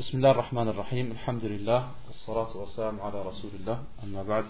بسم 0.00 0.16
الله 0.16 0.30
الرحمن 0.30 0.68
الرحيم 0.68 1.10
الحمد 1.12 1.44
لله 1.44 1.88
والصلاة 2.06 2.56
والسلام 2.56 3.00
على 3.00 3.22
رسول 3.22 3.50
الله 3.60 3.78
أما 4.04 4.22
بعد 4.22 4.44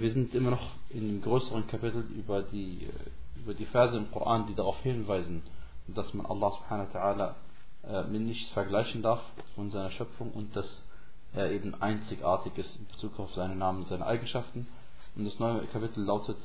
Wir 0.00 0.10
sind 0.10 0.34
immer 0.34 0.50
noch 0.50 0.66
in 0.90 1.00
dem 1.08 1.22
größeren 1.22 1.66
Kapitel 1.68 2.04
über 2.18 2.42
die, 2.42 2.88
über 3.36 3.54
die 3.54 3.64
Verse 3.64 3.96
im 3.96 4.10
Koran, 4.10 4.46
die 4.48 4.54
darauf 4.54 4.80
hinweisen, 4.82 5.42
dass 5.86 6.12
man 6.14 6.26
Allah 6.26 6.50
subhanahu 6.50 6.92
wa 6.92 6.98
ta'ala 6.98 7.34
mit 8.08 8.22
nichts 8.22 8.50
vergleichen 8.52 9.02
darf 9.02 9.20
von 9.54 9.70
seiner 9.70 9.90
Schöpfung 9.92 10.32
und 10.32 10.56
dass 10.56 10.82
er 11.32 11.52
eben 11.52 11.80
einzigartig 11.80 12.58
ist 12.58 12.76
in 12.76 12.86
Bezug 12.88 13.18
auf 13.20 13.32
seine 13.34 13.54
Namen 13.54 13.82
und 13.82 13.88
seine 13.88 14.04
Eigenschaften. 14.04 14.66
Und 15.16 15.26
das 15.26 15.38
neue 15.38 15.64
Kapitel 15.66 16.02
lautet 16.02 16.38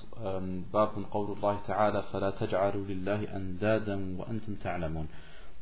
Babun 0.71 1.10
Qawlullahi 1.10 1.57
ta'ala 1.68 2.04
فَلَا 2.12 2.38
تَجْعَلُوا 2.38 2.86
لِلَّهِ 2.86 3.36
أَنْدَادًا 3.36 4.18
وَأَنْتُمْ 4.20 4.60
تَعْلَمُونَ 4.62 5.07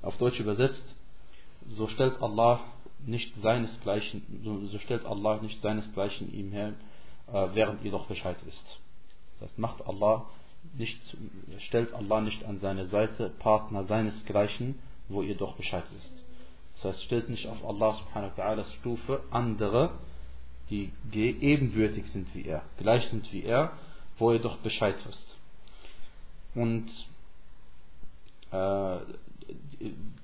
Auf 0.02 0.18
Deutsch 0.18 0.40
übersetzt, 0.42 0.84
so 1.69 1.89
stellt 1.89 2.21
Allah 2.23 2.61
nicht 3.05 3.35
seinesgleichen, 3.43 4.69
so 4.71 4.79
stellt 4.79 5.05
Allah 5.05 5.41
nicht 5.43 5.61
seinesgleichen 5.61 6.33
ihm 6.33 6.53
her, 6.53 6.75
während 7.55 7.85
ihr 7.85 7.91
doch 7.91 8.07
Bescheid 8.07 8.37
wisst. 8.45 8.79
Das 9.35 9.49
heißt, 9.49 9.59
macht 9.59 9.87
Allah 9.87 10.27
nicht, 10.75 11.01
stellt 11.67 11.93
Allah 11.93 12.21
nicht 12.21 12.45
an 12.45 12.61
seine 12.61 12.87
Seite 12.87 13.31
Partner 13.41 13.85
seinesgleichen, 13.85 14.79
wo 15.09 15.23
ihr 15.23 15.37
doch 15.37 15.57
Bescheid 15.57 15.85
wisst. 15.93 16.13
Das 16.77 16.85
heißt, 16.85 17.05
stellt 17.05 17.29
nicht 17.29 17.47
auf 17.49 17.65
Allah 17.65 17.95
subhanahu 17.95 18.37
wa 18.37 18.65
Stufe 18.81 19.23
andere, 19.31 19.91
die 20.71 20.93
ebenbürtig 21.15 22.07
sind 22.13 22.35
wie 22.35 22.47
er, 22.47 22.63
gleich 22.79 23.09
sind 23.09 23.33
wie 23.33 23.43
er, 23.43 23.73
wo 24.19 24.33
ihr 24.33 24.39
doch 24.39 24.59
Bescheid 24.59 24.97
wisst. 25.07 25.27
Und 26.55 26.89
äh, 28.53 28.99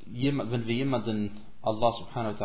wenn 0.06 0.66
wir 0.66 0.74
jemanden 0.74 1.30
Allah 1.62 1.92
subhanahu 1.92 2.38
wa 2.38 2.44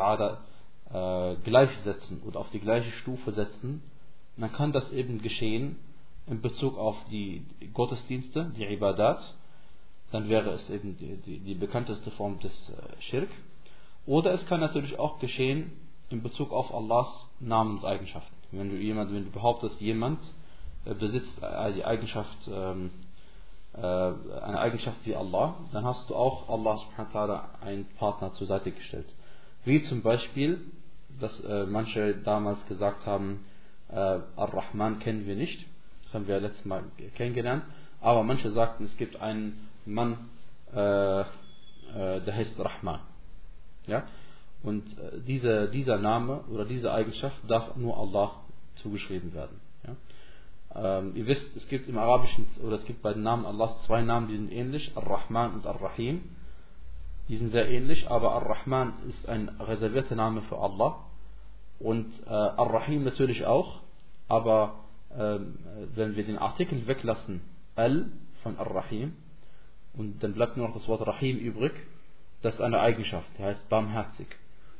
ta'ala 0.91 1.34
äh, 1.34 1.36
gleichsetzen 1.44 2.22
oder 2.23 2.40
auf 2.40 2.49
die 2.52 2.60
gleiche 2.60 2.91
Stufe 2.91 3.32
setzen, 3.32 3.82
dann 4.38 4.52
kann 4.52 4.71
das 4.71 4.91
eben 4.91 5.21
geschehen 5.21 5.77
in 6.27 6.41
Bezug 6.41 6.77
auf 6.77 6.96
die 7.12 7.46
Gottesdienste, 7.74 8.52
die 8.55 8.65
Ibadat, 8.65 9.20
dann 10.12 10.30
wäre 10.30 10.52
es 10.52 10.70
eben 10.70 10.98
die, 10.98 11.18
die, 11.18 11.40
die 11.40 11.55
bekannteste 11.55 12.12
Form 12.12 12.40
des 12.40 12.54
äh, 12.70 13.02
Schirk. 13.02 13.30
Oder 14.05 14.34
es 14.34 14.46
kann 14.48 14.60
natürlich 14.60 14.99
auch 14.99 15.20
geschehen 15.20 15.71
in 16.10 16.21
Bezug 16.21 16.52
auf 16.52 16.74
Allahs 16.74 17.26
Namen 17.40 17.77
und 17.77 17.85
Eigenschaften. 17.85 18.35
Wenn 18.52 18.70
du, 18.70 18.76
jemand, 18.76 19.12
wenn 19.13 19.26
du 19.26 19.32
behauptest, 19.32 19.82
jemand 19.82 20.20
äh, 20.85 20.93
besitzt 20.93 21.34
die 21.76 21.84
Eigenschaft, 21.84 22.37
ähm, 22.48 22.91
äh, 22.91 23.02
eine 23.76 24.60
Eigenschaft 24.60 25.05
wie 25.05 25.16
Allah, 25.16 25.55
dann 25.71 25.84
hast 25.84 26.10
du 26.10 26.16
auch 26.16 26.48
Allah 26.49 26.77
subhanahu 26.77 27.13
wa 27.13 27.20
ta'ala 27.20 27.63
einen 27.66 27.85
Partner 27.98 28.32
zur 28.34 28.48
Seite 28.48 28.71
gestellt. 28.71 29.13
Wie 29.65 29.82
zum 29.84 30.02
Beispiel, 30.02 30.60
dass 31.20 31.40
äh, 31.43 31.65
manche 31.65 32.15
damals 32.15 32.65
gesagt 32.68 33.05
haben, 33.05 33.46
äh, 33.90 33.96
Ar-Rahman 33.96 34.99
kennen 34.99 35.26
wir 35.26 35.35
nicht, 35.35 35.65
das 36.04 36.13
haben 36.13 36.27
wir 36.27 36.40
letztes 36.40 36.65
Mal 36.65 36.84
kennengelernt, 37.15 37.63
aber 38.02 38.24
manche 38.24 38.52
sagten, 38.52 38.85
es 38.85 38.98
gibt 38.98 39.20
einen 39.21 39.70
Mann, 39.85 40.30
äh, 40.74 41.21
äh, 41.21 41.26
der 41.93 42.35
heißt 42.35 42.60
Rahman. 42.60 42.99
Ja? 43.87 44.04
Und 44.62 44.98
äh, 44.98 45.20
dieser, 45.21 45.68
dieser 45.68 45.98
Name 45.98 46.41
oder 46.52 46.65
diese 46.65 46.91
Eigenschaft 46.91 47.37
darf 47.48 47.76
nur 47.76 47.98
Allah 47.98 48.32
zugeschrieben 48.76 49.34
werden. 49.34 49.62
Ähm, 50.76 51.16
ihr 51.16 51.27
wisst, 51.27 51.55
es 51.55 51.68
gibt 51.68 51.88
im 51.88 51.98
Arabischen 51.98 52.48
oder 52.63 52.77
es 52.77 52.85
gibt 52.85 53.02
bei 53.02 53.13
den 53.13 53.24
Namen 53.24 53.46
Allahs 53.46 53.84
zwei 53.84 54.02
Namen, 54.02 54.27
die 54.27 54.38
sind 54.38 54.52
ähnlich, 54.52 54.91
Ar-Rahman 54.96 55.54
und 55.54 55.68
Ar-Rahim. 55.68 56.21
Die 57.30 57.38
sind 57.38 57.52
sehr 57.52 57.70
ähnlich, 57.70 58.10
aber 58.10 58.34
Ar-Rahman 58.34 58.93
ist 59.07 59.30
ein 59.30 59.49
reservierter 59.60 60.15
Name 60.15 60.41
für 60.43 60.57
Allah 60.57 60.98
und 61.80 62.07
äh, 62.26 62.30
Ar-Rahim 62.30 63.04
natürlich 63.04 63.46
auch, 63.46 63.82
aber 64.28 64.75
äh, 65.09 65.40
wenn 65.96 66.16
wir 66.16 66.25
den 66.25 66.38
Artikel 66.38 66.88
weglassen, 66.88 67.42
Al 67.76 68.08
von 68.42 68.58
Ar-Rahim, 68.58 69.14
und 69.96 70.24
dann 70.24 70.34
bleibt 70.34 70.58
nur 70.58 70.68
noch 70.68 70.74
das 70.74 70.88
Wort 70.88 71.06
Rahim 71.06 71.38
übrig, 71.38 71.74
das 72.42 72.56
ist 72.56 72.62
eine 72.62 72.80
Eigenschaft, 72.80 73.28
die 73.38 73.44
heißt 73.44 73.70
barmherzig. 73.70 74.28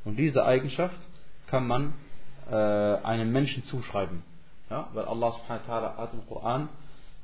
Und 0.06 0.18
diese 0.18 0.44
Eigenschaft 0.44 0.98
kann 1.48 1.68
man 1.68 1.94
äh, 2.50 2.56
einem 2.56 3.32
Menschen 3.32 3.64
zuschreiben. 3.64 4.24
Ja? 4.74 4.88
Weil 4.94 5.06
Allah 5.06 5.32
subhanahu 5.34 5.68
wa 5.68 5.74
ta'ala 5.74 5.98
hat 5.98 6.14
im 6.14 6.28
Koran 6.28 6.70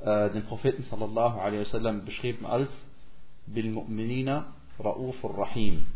äh, 0.04 0.30
den 0.30 0.46
Propheten 0.46 0.84
sallallahu 0.84 1.40
alaihi 1.40 1.62
wasallam 1.62 2.06
beschrieben 2.06 2.46
als 2.46 2.70
Bil 3.48 3.72
Mu'minina 3.74 4.44
Ra'ufur 4.80 5.36
Rahim. 5.36 5.88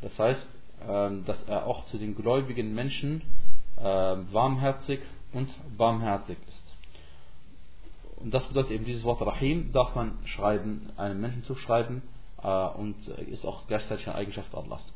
Das 0.00 0.16
heißt, 0.16 0.46
äh, 0.86 1.22
dass 1.24 1.42
er 1.48 1.66
auch 1.66 1.86
zu 1.86 1.98
den 1.98 2.14
gläubigen 2.14 2.72
Menschen 2.72 3.22
äh, 3.78 3.82
warmherzig 3.82 5.00
und 5.32 5.48
barmherzig 5.76 6.38
ist. 6.46 6.66
Und 8.18 8.32
das 8.32 8.46
bedeutet 8.46 8.70
eben 8.70 8.84
dieses 8.84 9.02
Wort 9.02 9.20
Rahim 9.22 9.72
darf 9.72 9.96
man 9.96 10.18
schreiben, 10.24 10.90
einem 10.96 11.20
Menschen 11.20 11.42
zuschreiben 11.42 12.02
äh, 12.44 12.48
und 12.48 13.08
ist 13.08 13.44
auch 13.44 13.66
gleichzeitig 13.66 14.06
eine 14.06 14.14
Eigenschaft 14.14 14.54
Allahs. 14.54 14.92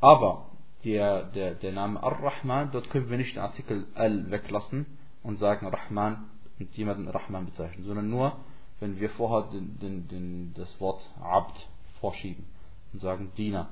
Aber 0.00 0.50
der, 0.84 1.24
der, 1.24 1.54
der 1.54 1.72
Name 1.72 2.02
Ar-Rahman, 2.02 2.72
dort 2.72 2.90
können 2.90 3.08
wir 3.08 3.16
nicht 3.16 3.36
den 3.36 3.42
Artikel 3.42 3.86
Al 3.94 4.30
weglassen 4.30 4.84
und 5.22 5.38
sagen 5.38 5.66
Rahman 5.66 6.28
und 6.58 6.76
jemanden 6.76 7.08
Rahman 7.08 7.46
bezeichnen, 7.46 7.84
sondern 7.84 8.08
nur, 8.08 8.36
wenn 8.80 8.98
wir 8.98 9.10
vorher 9.10 9.50
den, 9.50 9.78
den, 9.78 10.08
den, 10.08 10.54
das 10.54 10.80
Wort 10.80 11.00
Abd 11.20 11.54
vorschieben 12.00 12.46
und 12.92 13.00
sagen 13.00 13.32
Diener 13.36 13.68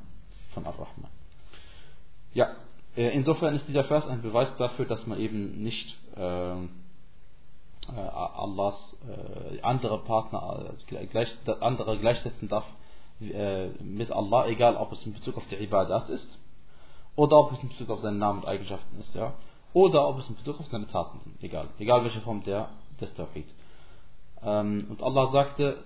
von 0.53 0.67
Ar-Rahman. 0.67 1.11
Ja, 2.35 2.57
insofern 2.95 3.55
ist 3.55 3.67
dieser 3.69 3.85
Vers 3.85 4.07
ein 4.07 4.23
Beweis 4.23 4.55
dafür, 4.59 4.85
dass 4.85 5.07
man 5.07 5.19
eben 5.19 5.63
nicht 5.63 5.97
äh, 6.17 6.69
Allahs 7.97 8.97
äh, 9.09 9.61
andere 9.63 9.99
Partner, 10.01 10.75
äh, 10.91 11.07
gleich, 11.07 11.31
andere 11.61 11.99
gleichsetzen 11.99 12.49
darf 12.49 12.65
äh, 13.21 13.69
mit 13.83 14.11
Allah, 14.11 14.47
egal 14.47 14.77
ob 14.77 14.93
es 14.93 15.05
in 15.07 15.15
Bezug 15.15 15.37
auf 15.37 15.47
die 15.51 15.57
Ibadat 15.57 16.09
ist 16.11 16.39
oder 17.17 17.39
ob 17.39 17.53
es 17.53 17.63
in 17.63 17.71
Bezug 17.71 17.89
auf 17.91 18.01
seinen 18.01 18.19
Namen 18.19 18.41
und 18.41 18.49
Eigenschaften 18.49 19.01
ist, 19.01 19.15
ja, 19.15 19.33
oder 19.74 20.08
ob 20.08 20.20
es 20.20 20.30
in 20.30 20.36
Bezug 20.36 20.60
auf 20.60 20.68
seine 20.68 20.88
Taten 20.88 21.20
sind, 21.24 21.44
egal, 21.44 21.68
egal 21.80 22.04
welche 22.04 22.22
Form 22.22 22.44
der 22.44 22.70
des 23.02 23.14
Tawhid. 23.16 23.48
Ähm, 24.44 24.88
und 24.90 25.02
Allah 25.02 25.28
sagte 25.32 25.84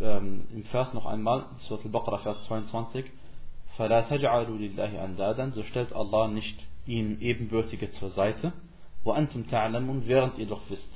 ähm, 0.00 0.46
im 0.52 0.64
Vers 0.64 0.92
noch 0.94 1.06
einmal, 1.06 1.46
Surah 1.68 1.82
Al-Baqarah, 1.84 2.18
Vers 2.18 2.44
22, 2.46 3.04
فَلَا 3.76 4.08
تَجْعَلُوا 4.08 4.58
لِلَّهِ 4.58 4.98
أَنْدَادًا 5.04 5.52
So 5.52 5.62
stellt 5.64 5.92
Allah 5.92 6.28
nicht 6.28 6.58
ihnen 6.86 7.20
Ebenbürtige 7.20 7.90
zur 7.90 8.10
Seite, 8.10 8.52
وَأَنْتُمْ 9.04 9.48
تَعْلَمُونَ 9.48 10.06
während 10.06 10.38
ihr 10.38 10.46
doch 10.46 10.62
wisst. 10.68 10.90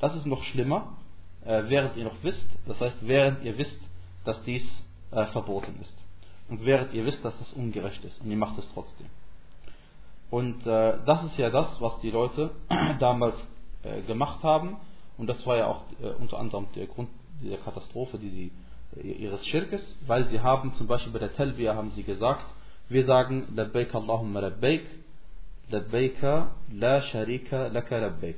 Das 0.00 0.14
ist 0.14 0.26
noch 0.26 0.42
schlimmer, 0.44 0.96
äh, 1.44 1.64
während 1.68 1.96
ihr 1.96 2.04
noch 2.04 2.22
wisst, 2.22 2.46
das 2.66 2.80
heißt, 2.80 3.06
während 3.06 3.44
ihr 3.44 3.56
wisst, 3.58 3.80
dass 4.24 4.42
dies 4.44 4.64
äh, 5.12 5.26
verboten 5.26 5.78
ist. 5.80 5.96
Und 6.48 6.64
während 6.64 6.92
ihr 6.92 7.04
wisst, 7.04 7.24
dass 7.24 7.36
das 7.38 7.52
ungerecht 7.54 8.04
ist. 8.04 8.20
Und 8.20 8.30
ihr 8.30 8.36
macht 8.36 8.58
es 8.58 8.68
trotzdem. 8.72 9.06
Und 10.31 10.65
äh, 10.65 10.93
das 11.05 11.25
ist 11.25 11.37
ja 11.37 11.49
das, 11.49 11.79
was 11.79 11.99
die 11.99 12.09
Leute 12.09 12.51
damals 12.99 13.35
äh, 13.83 14.01
gemacht 14.03 14.41
haben. 14.43 14.77
Und 15.17 15.27
das 15.27 15.45
war 15.45 15.57
ja 15.57 15.67
auch 15.67 15.83
äh, 16.01 16.07
unter 16.19 16.39
anderem 16.39 16.67
der 16.75 16.87
Grund 16.87 17.09
der 17.43 17.57
Katastrophe, 17.57 18.17
die 18.17 18.29
sie 18.29 18.51
äh, 18.95 19.11
ihres 19.11 19.45
Schirkes, 19.45 19.81
weil 20.07 20.27
sie 20.29 20.39
haben 20.39 20.73
zum 20.75 20.87
Beispiel 20.87 21.11
bei 21.11 21.19
der 21.19 21.33
Talbiya 21.33 21.75
haben 21.75 21.91
sie 21.91 22.03
gesagt, 22.03 22.45
wir 22.87 23.03
sagen 23.05 23.49
Labbaik 23.55 23.93
Allahumma 23.93 24.39
Labbaik, 24.39 24.85
Labbaika 25.69 26.51
la 26.71 27.01
sharika 27.01 27.67
laka 27.67 27.97
Labbaik. 27.97 28.37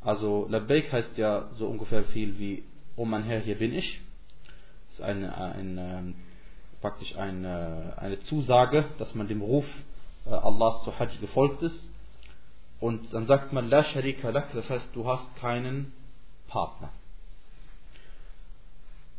Also 0.00 0.46
Labbaik 0.48 0.92
heißt 0.92 1.18
ja 1.18 1.48
so 1.54 1.66
ungefähr 1.66 2.04
viel 2.04 2.38
wie 2.38 2.62
Oh 2.96 3.04
mein 3.04 3.24
Herr, 3.24 3.40
hier 3.40 3.58
bin 3.58 3.74
ich. 3.74 4.00
Das 4.88 4.98
ist 4.98 5.04
eine, 5.04 5.36
eine, 5.36 6.14
praktisch 6.80 7.16
eine, 7.16 7.94
eine 7.96 8.20
Zusage, 8.20 8.84
dass 8.98 9.14
man 9.14 9.26
dem 9.26 9.42
Ruf 9.42 9.66
Allahs 10.30 10.84
zu 10.84 10.98
Hajj 10.98 11.18
gefolgt 11.20 11.62
ist. 11.62 11.90
Und 12.80 13.12
dann 13.12 13.26
sagt 13.26 13.52
man 13.52 13.68
La 13.70 13.82
sharika 13.84 14.30
lak, 14.30 14.52
das 14.52 14.68
heißt 14.68 14.90
du 14.94 15.06
hast 15.06 15.36
keinen 15.36 15.92
Partner. 16.48 16.90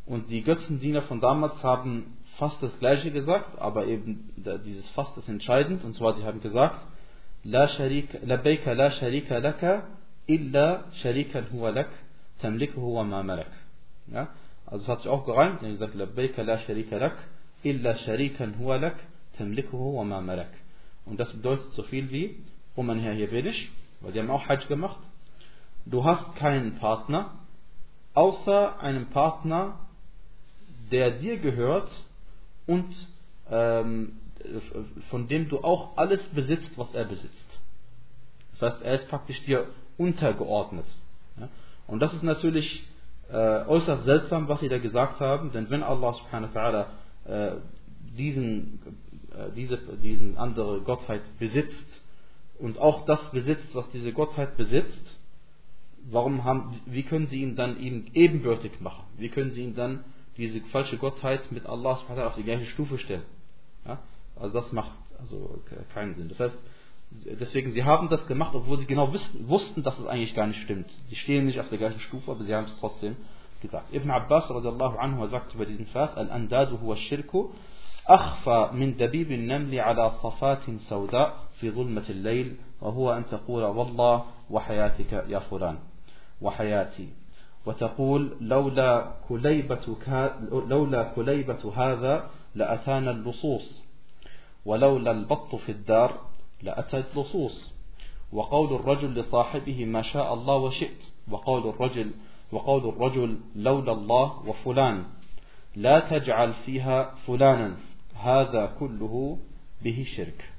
Und 0.06 0.30
die 0.30 0.44
Götzendiener 0.44 1.04
von 1.04 1.20
damals 1.20 1.62
haben 1.64 2.18
fast 2.38 2.64
das 2.64 2.78
gleiche 2.80 3.12
gesagt, 3.12 3.60
aber 3.60 3.86
eben 3.86 4.34
dieses 4.66 4.90
fast 4.92 5.16
ist 5.18 5.28
entscheidend. 5.28 5.84
Und 5.84 5.94
zwar 5.94 6.14
sie 6.14 6.24
haben 6.24 6.42
gesagt, 6.42 6.80
La 7.44 7.68
sharika, 7.68 8.18
labbaika 8.24 8.74
la 8.74 8.92
sharika 8.92 9.38
laka 9.38 9.84
illa 10.28 10.86
sharikan 11.02 11.46
huwa 11.52 11.72
lak 11.72 11.90
tamlikuhu 12.42 12.96
wa 12.96 13.04
ma 13.04 13.24
malak. 13.24 13.52
Ja? 14.08 14.28
Also 14.66 14.84
es 14.84 14.90
hat 14.90 15.02
sich 15.02 15.10
auch 15.10 15.26
gereimt, 15.26 15.62
er 15.64 15.70
gesagt, 15.70 15.96
labbaika 15.96 16.42
la 16.42 16.58
sharika 16.60 16.98
lak 16.98 17.18
illa 17.64 17.96
sharikan 17.96 18.56
huwa 18.60 18.78
lak 18.78 18.96
tamlikuhu 19.38 19.98
wa 19.98 20.04
ma 20.04 20.22
malak. 20.22 20.52
Und 21.10 21.20
das 21.20 21.32
bedeutet 21.34 21.72
so 21.72 21.84
viel 21.84 22.12
wie, 22.12 22.44
oh 22.76 22.84
mein 22.84 23.00
Herr, 23.00 23.14
hier 23.14 23.30
bin 23.30 23.46
ich, 23.46 23.72
weil 24.02 24.12
die 24.12 24.20
haben 24.20 24.30
auch 24.30 24.48
Hajj 24.48 24.68
gemacht. 24.68 25.00
Du 25.86 26.04
hast 26.04 26.36
keinen 26.36 26.76
Partner, 26.76 27.32
außer 28.14 28.80
einem 28.80 29.08
Partner, 29.08 29.80
der 30.92 31.12
dir 31.12 31.38
gehört 31.38 31.90
und 32.68 33.08
ähm, 33.50 34.14
von 35.10 35.28
dem 35.28 35.50
du 35.50 35.60
auch 35.64 35.98
alles 35.98 36.22
besitzt, 36.30 36.78
was 36.78 36.94
er 36.94 37.06
besitzt. 37.06 37.60
Das 38.52 38.62
heißt, 38.62 38.82
er 38.82 38.94
ist 38.96 39.10
praktisch 39.10 39.42
dir 39.44 39.68
untergeordnet. 39.98 40.86
Und 41.88 42.00
das 42.00 42.14
ist 42.14 42.24
natürlich 42.24 42.86
äh, 43.32 43.66
äußerst 43.66 44.06
seltsam, 44.06 44.48
was 44.48 44.60
sie 44.60 44.70
da 44.70 44.78
gesagt 44.78 45.20
haben, 45.20 45.52
denn 45.52 45.70
wenn 45.70 45.84
Allah 45.84 46.14
subhanahu 46.14 46.54
wa 46.54 46.60
ta'ala 46.60 46.86
äh, 47.26 47.56
diesen, 48.18 48.80
diese, 49.56 49.78
diesen 50.02 50.38
andere 50.38 50.82
Gottheit 50.82 51.22
besitzt 51.40 52.02
und 52.60 52.78
auch 52.80 53.06
das 53.06 53.32
besitzt, 53.32 53.74
was 53.74 53.90
diese 53.92 54.12
Gottheit 54.12 54.58
besitzt, 54.58 55.20
warum 56.10 56.44
haben, 56.44 56.82
wie 56.86 57.04
können 57.04 57.28
sie 57.28 57.42
ihn 57.42 57.56
dann 57.56 57.80
ihm 57.80 58.06
ebenbürtig 58.14 58.82
machen? 58.82 59.04
Wie 59.18 59.30
können 59.30 59.52
sie 59.52 59.64
ihn 59.64 59.76
dann 59.76 60.04
diese 60.38 60.62
falsche 60.72 60.98
Gottheit 60.98 61.52
mit 61.52 61.66
Allah 61.66 61.92
auf 61.92 62.36
die 62.36 62.44
gleiche 62.44 62.66
Stufe 62.66 62.98
stellen? 62.98 63.24
Ja? 63.86 64.00
Also 64.36 64.54
das 64.54 64.72
macht 64.72 64.98
also 65.20 65.62
keinen 65.94 66.16
Sinn. 66.16 66.30
Das 66.30 66.40
heißt, 66.40 66.64
deswegen, 67.40 67.72
sie 67.72 67.84
haben 67.84 68.10
das 68.10 68.26
gemacht, 68.28 68.56
obwohl 68.56 68.78
sie 68.78 68.86
genau 68.86 69.12
wussten, 69.12 69.48
wussten, 69.48 69.84
dass 69.84 70.00
es 70.00 70.06
eigentlich 70.06 70.36
gar 70.36 70.48
nicht 70.48 70.62
stimmt. 70.62 70.90
Sie 71.08 71.16
stehen 71.16 71.46
nicht 71.46 71.60
auf 71.60 71.70
der 71.70 71.78
gleichen 71.78 72.00
Stufe, 72.00 72.32
aber 72.32 72.44
sie 72.44 72.54
haben 72.54 72.66
es 72.66 72.78
trotzdem 72.80 73.18
gesagt. 73.62 73.94
Ibn 73.94 74.10
Abbas 74.12 74.50
radiallahu 74.50 74.98
anhu 74.98 75.26
sagt 75.28 75.56
über 75.56 75.66
diesen 75.66 75.88
Vers, 75.88 76.16
Al-Andadu 76.16 76.80
huwa 76.82 76.96
shirku, 76.96 77.50
أخفى 78.10 78.70
من 78.74 78.98
دبيب 78.98 79.32
النمل 79.32 79.80
على 79.80 80.12
صفات 80.24 80.60
سوداء 80.90 81.34
في 81.60 81.72
ظلمة 81.72 82.06
الليل 82.10 82.56
وهو 82.82 83.14
أن 83.14 83.26
تقول 83.26 83.64
والله 83.64 84.26
وحياتك 84.50 85.14
يا 85.14 85.40
فلان 85.40 85.78
وحياتي. 86.42 87.08
وتقول 87.66 88.38
لولا 88.42 89.12
كليبة, 89.30 89.96
لولا 90.52 91.04
كليبة 91.04 91.74
هذا 91.76 92.30
لأتانا 92.56 93.12
اللصوص 93.12 93.82
ولولا 94.66 95.12
البط 95.12 95.56
في 95.56 95.72
الدار 95.72 96.18
لأتت 96.62 97.06
لصوص 97.18 97.74
وقول 98.34 98.76
الرجل 98.76 99.14
لصاحبه 99.14 99.86
ما 99.86 100.02
شاء 100.02 100.34
الله 100.34 100.56
وشئت 100.56 101.02
وقول 101.32 101.70
الرجل 101.70 102.12
وقول 102.52 102.90
الرجل 102.90 103.40
لولا 103.56 103.92
الله 103.92 104.44
وفلان 104.48 105.04
لا 105.76 106.00
تجعل 106.00 106.54
فيها 106.66 107.16
فلانا. 107.28 107.78
هذا 108.19 108.77
كله 108.79 109.39
به 109.83 110.05
شرك 110.17 110.55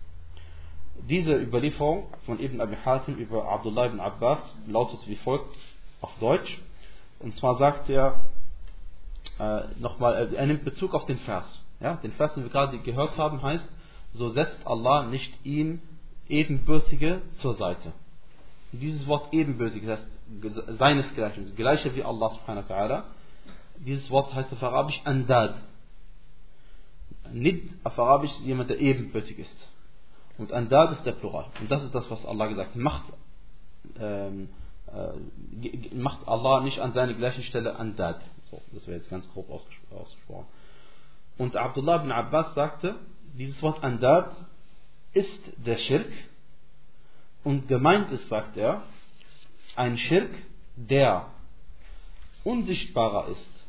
Diese 1.10 1.36
Überlieferung 1.36 2.08
von 2.26 2.40
Ibn 2.40 2.62
Abi 2.62 2.78
Hatim 2.78 3.16
über 3.16 3.50
Abdullah 3.50 3.88
ibn 3.88 4.00
Abbas 4.00 4.40
lautet 4.66 5.06
wie 5.08 5.18
folgt 5.18 5.54
auf 6.02 6.12
Deutsch. 6.20 6.62
Und 7.20 7.36
zwar 7.38 7.58
sagt 7.58 7.90
er 7.90 8.26
äh, 9.40 9.64
nochmal, 9.80 10.34
er 10.34 10.46
nimmt 10.46 10.64
Bezug 10.64 10.94
auf 10.94 11.06
den 11.06 11.18
Vers. 11.18 11.62
Ja, 11.82 11.96
den 11.96 12.14
Vers, 12.14 12.34
den 12.34 12.44
wir 12.44 12.50
gerade 12.50 12.80
gehört 12.80 13.18
haben, 13.18 13.42
heißt, 13.42 13.68
so 14.14 14.30
setzt 14.30 14.66
Allah 14.66 15.08
nicht 15.08 15.46
ihm 15.46 15.82
Ebenbürtige 16.30 17.22
zur 17.42 17.56
Seite. 17.56 17.92
Dieses 18.72 19.06
Wort 19.08 19.34
ebenbürtig, 19.34 19.86
das 19.86 20.00
heißt 20.00 20.78
seinesgleichen, 20.80 21.46
das 21.46 21.56
gleiche 21.56 21.96
wie 21.96 22.04
Allah 22.04 22.30
subhanahu 22.30 22.68
wa 22.68 22.76
ta'ala. 22.76 23.04
Dieses 23.78 24.10
Wort 24.10 24.34
heißt 24.34 24.52
auf 24.52 24.64
Arabisch 24.64 25.00
Andad. 25.04 25.56
Nid 27.33 27.69
auf 27.85 27.99
Arabisch 27.99 28.33
jemand, 28.41 28.71
der 28.71 28.81
ebenbürtig 28.81 29.39
ist. 29.39 29.69
Und 30.39 30.53
Andad 30.53 30.93
ist 30.93 31.05
der 31.05 31.13
Plural. 31.13 31.47
Und 31.61 31.71
das 31.71 31.83
ist 31.83 31.95
das, 31.95 32.11
was 32.11 32.25
Allah 32.25 32.47
gesagt 32.47 32.71
hat. 32.71 32.77
Macht, 32.77 33.05
ähm, 33.99 34.49
äh, 34.87 35.95
macht 35.95 36.27
Allah 36.27 36.61
nicht 36.61 36.79
an 36.81 36.93
seine 36.93 37.15
gleichen 37.15 37.43
Stelle 37.45 37.77
Andad. 37.77 38.23
So, 38.51 38.61
das 38.73 38.87
wäre 38.87 38.99
jetzt 38.99 39.11
ganz 39.11 39.29
grob 39.33 39.51
ausgesprochen. 39.51 40.47
Und 41.39 41.57
Abdullah 41.57 41.97
ibn 41.97 42.13
Abbas 42.13 42.55
sagte, 42.55 42.97
dieses 43.35 43.61
Wort 43.63 43.83
Andad 43.85 44.35
ist 45.13 45.41
der 45.57 45.77
Schirk 45.77 46.11
und 47.45 47.69
gemeint 47.69 48.11
ist, 48.11 48.29
sagt 48.29 48.57
er, 48.57 48.83
ein 49.77 49.99
Schirk, 49.99 50.31
der 50.77 51.27
unsichtbarer 52.45 53.29
ist 53.29 53.60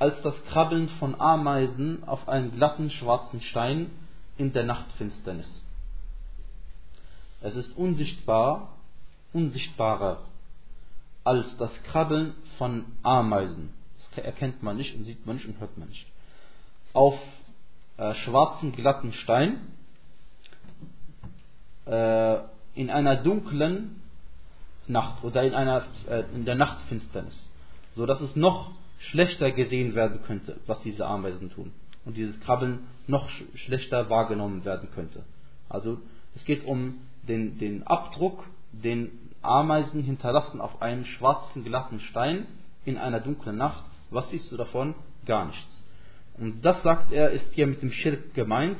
als 0.00 0.20
das 0.22 0.34
Krabbeln 0.46 0.88
von 0.98 1.20
Ameisen 1.20 2.02
auf 2.04 2.26
einem 2.26 2.50
glatten 2.52 2.90
schwarzen 2.90 3.42
Stein 3.42 3.90
in 4.38 4.52
der 4.52 4.64
Nachtfinsternis. 4.64 5.62
Es 7.42 7.54
ist 7.54 7.76
unsichtbar, 7.76 8.70
unsichtbarer 9.34 10.22
als 11.22 11.54
das 11.58 11.70
Krabbeln 11.84 12.34
von 12.56 12.86
Ameisen. 13.02 13.74
Das 13.98 14.24
erkennt 14.24 14.62
man 14.62 14.78
nicht 14.78 14.96
und 14.96 15.04
sieht 15.04 15.26
man 15.26 15.36
nicht 15.36 15.46
und 15.46 15.60
hört 15.60 15.76
man 15.76 15.90
nicht. 15.90 16.06
Auf 16.94 17.18
äh, 17.98 18.14
schwarzen, 18.14 18.72
glatten 18.72 19.12
Stein 19.12 19.60
äh, 21.84 22.38
in 22.74 22.88
einer 22.88 23.16
dunklen 23.16 24.00
Nacht 24.86 25.22
oder 25.24 25.42
in, 25.42 25.54
einer, 25.54 25.84
äh, 26.08 26.24
in 26.34 26.46
der 26.46 26.54
Nachtfinsternis, 26.54 27.50
so 27.94 28.06
dass 28.06 28.22
es 28.22 28.34
noch 28.34 28.79
schlechter 29.00 29.50
gesehen 29.50 29.94
werden 29.94 30.22
könnte, 30.22 30.60
was 30.66 30.80
diese 30.82 31.06
Ameisen 31.06 31.50
tun 31.50 31.72
und 32.04 32.16
dieses 32.16 32.38
Krabbeln 32.40 32.80
noch 33.06 33.28
sch 33.28 33.44
schlechter 33.54 34.08
wahrgenommen 34.10 34.64
werden 34.64 34.88
könnte. 34.94 35.24
Also 35.68 35.98
es 36.34 36.44
geht 36.44 36.64
um 36.64 37.00
den, 37.26 37.58
den 37.58 37.86
Abdruck, 37.86 38.46
den 38.72 39.10
Ameisen 39.42 40.02
hinterlassen 40.02 40.60
auf 40.60 40.82
einem 40.82 41.04
schwarzen, 41.04 41.64
glatten 41.64 42.00
Stein 42.00 42.46
in 42.84 42.98
einer 42.98 43.20
dunklen 43.20 43.56
Nacht. 43.56 43.84
Was 44.10 44.28
siehst 44.30 44.52
du 44.52 44.56
davon? 44.56 44.94
Gar 45.24 45.46
nichts. 45.46 45.84
Und 46.38 46.64
das, 46.64 46.82
sagt 46.82 47.12
er, 47.12 47.30
ist 47.30 47.52
hier 47.52 47.66
mit 47.66 47.82
dem 47.82 47.92
Schirk 47.92 48.34
gemeint. 48.34 48.78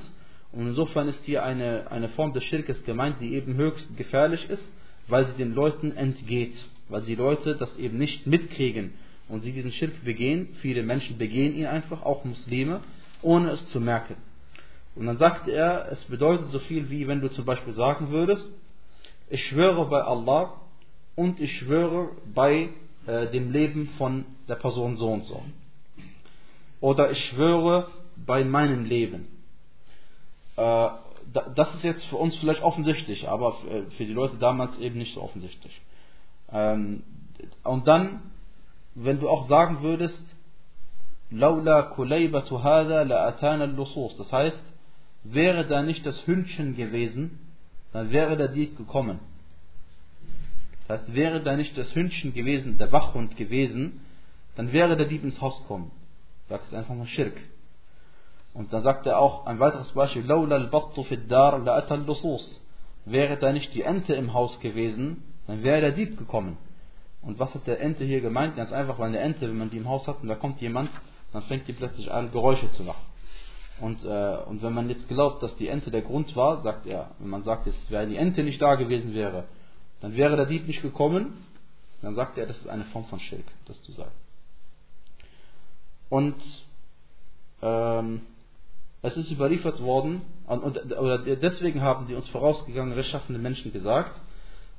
Und 0.53 0.67
insofern 0.67 1.09
ist 1.09 1.23
hier 1.25 1.45
eine, 1.45 1.91
eine 1.91 2.09
Form 2.11 2.33
des 2.33 2.45
Schirkes 2.45 2.83
gemeint, 2.85 3.21
die 3.21 3.35
eben 3.35 3.55
höchst 3.55 3.97
gefährlich 3.97 4.49
ist, 4.51 4.65
weil 5.07 5.27
sie 5.27 5.35
den 5.35 5.55
Leuten 5.55 5.97
entgeht. 5.97 6.55
Weil 6.89 7.03
die 7.03 7.15
Leute 7.15 7.57
das 7.57 7.77
eben 7.77 7.99
nicht 7.99 8.27
mitkriegen 8.27 8.95
und 9.31 9.43
sie 9.43 9.53
diesen 9.53 9.73
Schirk 9.73 10.05
begehen. 10.05 10.55
Viele 10.61 10.83
Menschen 10.83 11.19
begehen 11.19 11.55
ihn 11.57 11.67
einfach, 11.67 12.03
auch 12.03 12.25
Muslime, 12.25 12.81
ohne 13.23 13.51
es 13.51 13.69
zu 13.71 13.81
merken. 13.81 14.17
Und 14.97 15.07
dann 15.07 15.19
sagt 15.19 15.49
er, 15.49 15.91
es 15.93 16.05
bedeutet 16.05 16.49
so 16.49 16.59
viel 16.59 16.91
wie 16.91 17.07
wenn 17.07 17.21
du 17.21 17.29
zum 17.29 17.45
Beispiel 17.45 17.73
sagen 17.73 18.11
würdest, 18.11 18.47
ich 19.29 19.45
schwöre 19.47 19.87
bei 19.87 20.03
Allah 20.03 20.55
und 21.15 21.39
ich 21.39 21.57
schwöre 21.59 22.11
bei 22.35 22.71
äh, 23.07 23.29
dem 23.29 23.53
Leben 23.53 23.89
von 23.97 24.25
der 24.49 24.57
Person 24.57 24.97
so 24.97 25.09
und 25.09 25.25
so 25.25 25.43
oder 26.81 27.11
ich 27.11 27.19
schwöre 27.27 27.89
bei 28.17 28.45
meinem 28.45 28.85
Leben. 28.85 29.29
Äh, 30.57 30.89
das 31.55 31.75
ist 31.75 31.85
jetzt 31.85 32.05
für 32.07 32.17
uns 32.17 32.35
vielleicht 32.37 32.63
offensichtlich, 32.63 33.29
aber 33.29 33.57
für 33.97 34.05
die 34.05 34.13
Leute 34.13 34.37
damals 34.39 34.77
eben 34.79 34.99
nicht 34.99 35.15
so 35.15 35.23
offensichtlich. 35.23 35.81
Ähm, 36.51 37.05
und 37.63 37.87
dann, 37.87 38.21
wenn 38.95 39.21
du 39.21 39.29
auch 39.29 39.49
sagen 39.49 39.83
würdest, 39.83 40.37
Laula 41.31 41.83
kulaybatu 41.83 42.63
hada 42.63 43.03
la 43.03 43.27
atana 43.29 43.65
lusus. 43.65 44.17
Das 44.17 44.33
heißt, 44.33 44.63
wäre 45.23 45.67
da 45.67 45.83
nicht 45.83 46.05
das 46.05 46.27
Hündchen 46.27 46.77
gewesen, 46.77 47.39
dann 47.93 48.11
wäre 48.11 48.37
der 48.37 48.49
Dieb 48.49 48.77
gekommen. 48.77 49.21
Das 50.87 51.01
heißt, 51.01 51.15
wäre 51.15 51.41
da 51.41 51.57
nicht 51.57 51.77
das 51.79 51.95
Hündchen 51.95 52.35
gewesen, 52.35 52.79
der 52.79 52.91
Wachhund 52.91 53.37
gewesen, 53.37 54.01
dann 54.57 54.73
wäre 54.73 54.97
der 54.97 55.07
Dieb 55.07 55.23
ins 55.23 55.41
Haus 55.41 55.57
gekommen. 55.63 55.93
Sagst 56.49 56.75
einfach 56.75 56.95
mal 56.95 57.07
Schirk. 57.07 57.37
Und 58.53 58.73
dann 58.73 58.83
sagt 58.83 59.07
er 59.07 59.19
auch 59.19 59.47
ein 59.47 59.61
weiteres 59.61 59.93
Beispiel, 59.93 60.25
Laula 60.25 60.57
al-Battu 60.57 61.05
fi 61.05 61.17
dar 61.29 61.61
la'atal 61.61 62.05
lusus. 62.05 62.61
Wäre 63.05 63.37
da 63.39 63.53
nicht 63.53 63.73
die 63.75 63.83
Ente 63.83 64.15
im 64.15 64.33
Haus 64.35 64.59
gewesen, 64.59 65.23
dann 65.47 65.63
wäre 65.63 65.81
der 65.81 65.93
Dieb 65.93 66.19
gekommen. 66.19 66.57
Und 67.23 67.39
was 67.39 67.55
hat 67.55 67.67
der 67.67 67.81
Ente 67.81 68.05
hier 68.05 68.21
gemeint? 68.21 68.57
Ganz 68.57 68.73
einfach, 68.73 68.99
weil 68.99 69.09
eine 69.09 69.19
Ente, 69.19 69.49
wenn 69.49 69.59
man 69.59 69.71
die 69.71 69.77
im 69.77 69.89
Haus 69.89 70.07
hat 70.07 70.23
und 70.23 70.29
da 70.29 70.37
kommt 70.37 70.61
jemand, 70.61 70.91
dann 71.33 71.43
fängt 71.43 71.69
die 71.69 71.73
plötzlich 71.73 72.11
an, 72.11 72.33
Geräusche 72.33 72.71
zu 72.73 72.83
machen. 72.83 73.05
Und, 73.81 74.05
äh, 74.05 74.37
und 74.47 74.63
wenn 74.63 74.73
man 74.73 74.89
jetzt 74.89 75.09
glaubt, 75.09 75.43
dass 75.43 75.55
die 75.57 75.69
Ente 75.69 75.91
der 75.91 76.03
Grund 76.03 76.35
war, 76.37 76.63
sagt 76.63 76.87
er, 76.87 77.11
wenn 77.19 77.31
man 77.31 77.45
sagt, 77.45 77.67
es 77.67 77.91
wäre 77.91 78.07
die 78.07 78.17
Ente 78.17 78.43
nicht 78.43 78.61
da 78.61 78.75
gewesen 78.75 79.15
wäre, 79.15 79.45
dann 80.01 80.17
wäre 80.17 80.37
der 80.37 80.47
Dieb 80.47 80.67
nicht 80.67 80.83
gekommen, 80.83 81.45
dann 82.03 82.15
sagt 82.15 82.39
er, 82.39 82.47
das 82.47 82.59
ist 82.59 82.69
eine 82.69 82.85
Form 82.85 83.05
von 83.07 83.21
Schirk, 83.21 83.45
das 83.67 83.81
zu 83.83 83.93
sagen. 83.93 84.13
Und 86.09 86.37
ähm, 87.63 88.23
es 89.03 89.17
ist 89.17 89.31
überliefert 89.31 89.81
worden, 89.81 90.23
und, 90.47 90.63
und, 90.63 90.99
oder 90.99 91.19
deswegen 91.19 91.81
haben 91.81 92.07
die 92.07 92.15
uns 92.15 92.29
vorausgegangenen 92.29 92.99
rechtschaffende 92.99 93.41
Menschen 93.41 93.73
gesagt, 93.73 94.21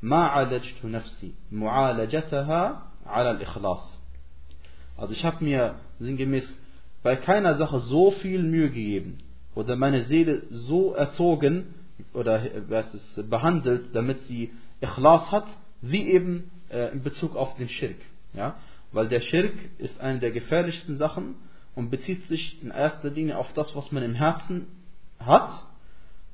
Ma 0.01 0.31
alajtu 0.33 0.87
nafsi 0.87 1.33
mu'alajataha 1.51 2.81
ala 3.05 3.29
al-ikhlas. 3.31 3.97
Also 4.97 5.13
ich 5.13 5.23
habe 5.23 5.43
mir 5.43 5.75
sinngemäß 5.99 6.47
bei 7.03 7.15
keiner 7.15 7.55
Sache 7.55 7.79
so 7.79 8.11
viel 8.11 8.43
Mühe 8.43 8.69
gegeben 8.69 9.19
oder 9.55 9.75
meine 9.75 10.03
Seele 10.05 10.43
so 10.49 10.93
erzogen 10.93 11.73
oder 12.13 12.43
äh, 12.43 12.63
was 12.67 12.93
ist, 12.93 13.29
behandelt, 13.29 13.95
damit 13.95 14.19
sie 14.21 14.51
Ikhlas 14.81 15.31
hat, 15.31 15.47
wie 15.81 16.09
eben 16.11 16.49
äh, 16.69 16.91
in 16.91 17.03
Bezug 17.03 17.35
auf 17.35 17.55
den 17.55 17.69
Schirk. 17.69 17.97
Ja? 18.33 18.55
Weil 18.91 19.07
der 19.07 19.21
Schirk 19.21 19.53
ist 19.77 19.99
eine 19.99 20.19
der 20.19 20.31
gefährlichsten 20.31 20.97
Sachen 20.97 21.35
und 21.75 21.89
bezieht 21.89 22.25
sich 22.27 22.61
in 22.61 22.71
erster 22.71 23.09
Linie 23.09 23.37
auf 23.37 23.53
das, 23.53 23.75
was 23.75 23.91
man 23.91 24.03
im 24.03 24.15
Herzen 24.15 24.67
hat 25.19 25.51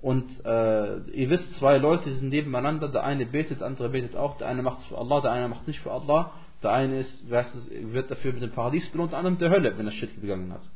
und 0.01 0.45
äh, 0.45 0.99
ihr 1.11 1.29
wisst, 1.29 1.55
zwei 1.55 1.77
Leute 1.77 2.13
sind 2.13 2.29
nebeneinander, 2.29 2.87
der 2.87 3.03
eine 3.03 3.25
betet, 3.25 3.61
der 3.61 3.67
andere 3.67 3.89
betet 3.89 4.15
auch, 4.15 4.37
der 4.37 4.47
eine 4.47 4.61
macht 4.61 4.79
es 4.79 4.85
für 4.85 4.97
Allah, 4.97 5.21
der 5.21 5.31
eine 5.31 5.47
macht 5.47 5.67
nicht 5.67 5.79
für 5.79 5.91
Allah, 5.91 6.31
der 6.61 6.71
eine 6.71 6.99
ist, 6.99 7.29
wird 7.29 8.11
dafür 8.11 8.33
mit 8.33 8.41
dem 8.41 8.51
Paradies 8.51 8.87
belohnt, 8.89 9.11
der 9.11 9.19
andere 9.19 9.31
mit 9.31 9.41
der 9.41 9.49
Hölle, 9.49 9.77
wenn 9.77 9.85
er 9.85 9.91
Shirk 9.91 10.19
begangen 10.21 10.53
hat. 10.53 10.69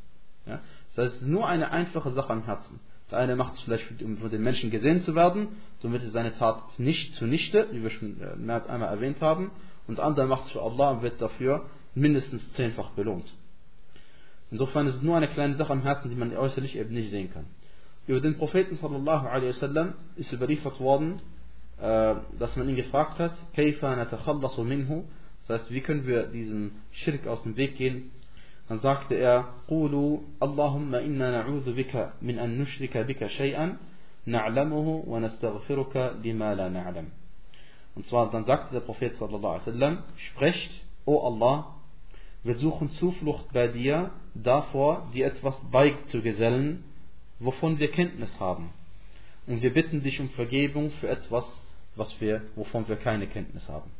Ja? 0.46 0.60
Das 0.88 1.04
heißt, 1.04 1.16
es 1.16 1.22
ist 1.22 1.28
nur 1.28 1.46
eine 1.46 1.70
einfache 1.70 2.10
Sache 2.10 2.32
am 2.32 2.44
Herzen. 2.44 2.80
Der 3.10 3.18
eine 3.18 3.36
macht 3.36 3.54
es 3.54 3.60
vielleicht, 3.60 4.02
um 4.02 4.18
von 4.18 4.30
den 4.30 4.42
Menschen 4.42 4.70
gesehen 4.70 5.00
zu 5.02 5.14
werden, 5.14 5.48
somit 5.80 6.02
ist 6.02 6.12
seine 6.12 6.34
Tat 6.34 6.78
nicht 6.78 7.14
zunichte, 7.14 7.68
wie 7.70 7.82
wir 7.82 7.90
schon 7.90 8.20
äh, 8.20 8.36
mehr 8.36 8.56
als 8.56 8.66
einmal 8.66 8.88
erwähnt 8.88 9.20
haben, 9.20 9.50
und 9.86 9.98
der 9.98 10.04
andere 10.04 10.26
macht 10.26 10.46
es 10.46 10.52
für 10.52 10.62
Allah 10.62 10.90
und 10.92 11.02
wird 11.02 11.20
dafür 11.20 11.66
mindestens 11.94 12.52
zehnfach 12.54 12.90
belohnt. 12.90 13.32
Insofern 14.50 14.86
ist 14.86 14.96
es 14.96 15.02
nur 15.02 15.16
eine 15.16 15.28
kleine 15.28 15.56
Sache 15.56 15.72
am 15.72 15.82
Herzen, 15.82 16.10
die 16.10 16.16
man 16.16 16.34
äußerlich 16.36 16.76
eben 16.76 16.94
nicht 16.94 17.10
sehen 17.10 17.32
kann. 17.32 17.46
Über 18.06 18.20
den 18.20 18.36
Propheten 18.36 18.76
sallallahu 18.76 19.26
alaihi 19.26 19.50
wasallam 19.50 19.94
ist 20.16 20.32
überliefert 20.32 20.80
worden, 20.80 21.20
äh, 21.80 22.14
dass 22.38 22.56
man 22.56 22.68
ihn 22.68 22.76
gefragt 22.76 23.18
hat, 23.18 23.32
das 25.46 25.60
heißt, 25.60 25.70
wie 25.72 25.80
können 25.80 26.06
wir 26.06 26.26
diesen 26.28 26.72
Schirk 26.92 27.26
aus 27.26 27.42
dem 27.42 27.56
Weg 27.56 27.76
gehen? 27.76 28.12
Dann 28.68 28.80
sagte 28.80 29.14
er, 29.14 29.48
Qulu 29.66 30.20
Allahumma 30.40 30.98
inna 30.98 31.30
na'udhu 31.30 31.74
bika 31.74 32.12
min 32.20 32.38
an 32.38 32.58
nushrika 32.58 33.02
bika 33.02 33.28
shay'an 33.28 33.78
na'lamuhu 34.24 35.06
wa 35.06 35.20
nastaghfiruka 35.20 36.14
lima 36.22 36.52
la. 36.52 36.70
Und 37.94 38.06
zwar 38.06 38.30
dann 38.30 38.44
sagte 38.44 38.72
der 38.72 38.80
Prophet 38.80 39.14
sallallahu 39.14 39.54
alaihi 39.54 39.66
wasallam, 39.66 39.98
sprecht, 40.16 40.84
O 41.04 41.18
Allah, 41.18 41.74
wir 42.44 42.54
suchen 42.54 42.90
Zuflucht 42.90 43.52
bei 43.52 43.68
dir 43.68 44.10
davor, 44.34 45.08
dir 45.12 45.26
etwas 45.26 45.54
beizugesellen, 45.70 46.84
wovon 47.38 47.78
wir 47.78 47.90
Kenntnis 47.90 48.30
haben. 48.38 48.70
Und 49.46 49.62
wir 49.62 49.72
bitten 49.72 50.02
dich 50.02 50.20
um 50.20 50.30
Vergebung 50.30 50.90
für 50.92 51.08
etwas, 51.08 51.44
was 51.96 52.20
wir, 52.20 52.42
wovon 52.54 52.86
wir 52.88 52.96
keine 52.96 53.26
Kenntnis 53.26 53.68
haben. 53.68 53.90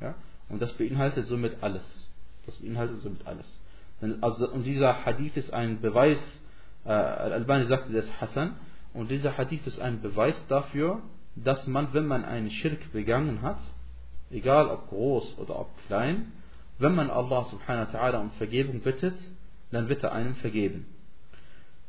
Ja? 0.00 0.14
Und 0.48 0.62
das 0.62 0.72
beinhaltet 0.74 1.26
somit 1.26 1.62
alles. 1.62 1.82
Das 2.46 2.56
beinhaltet 2.56 3.00
somit 3.00 3.26
alles. 3.26 3.60
Also, 4.20 4.50
und 4.50 4.64
dieser 4.64 5.04
Hadith 5.04 5.36
ist 5.36 5.52
ein 5.52 5.80
Beweis, 5.80 6.18
äh, 6.84 6.90
Al-Albani 6.90 7.66
sagte 7.66 7.92
das 7.92 8.08
Hassan, 8.20 8.56
und 8.94 9.10
dieser 9.10 9.38
Hadith 9.38 9.66
ist 9.66 9.80
ein 9.80 10.02
Beweis 10.02 10.34
dafür, 10.48 11.02
dass 11.36 11.66
man, 11.66 11.92
wenn 11.94 12.06
man 12.06 12.24
einen 12.24 12.50
Schirk 12.50 12.92
begangen 12.92 13.42
hat, 13.42 13.60
egal 14.30 14.68
ob 14.68 14.88
groß 14.88 15.38
oder 15.38 15.60
ob 15.60 15.70
klein, 15.86 16.32
wenn 16.78 16.94
man 16.94 17.10
Allah 17.10 17.44
subhanahu 17.44 17.92
wa 17.92 17.98
ta'ala 17.98 18.20
um 18.20 18.30
Vergebung 18.32 18.80
bittet, 18.80 19.16
dann 19.70 19.88
wird 19.88 20.02
er 20.02 20.12
einem 20.12 20.34
vergeben. 20.36 20.86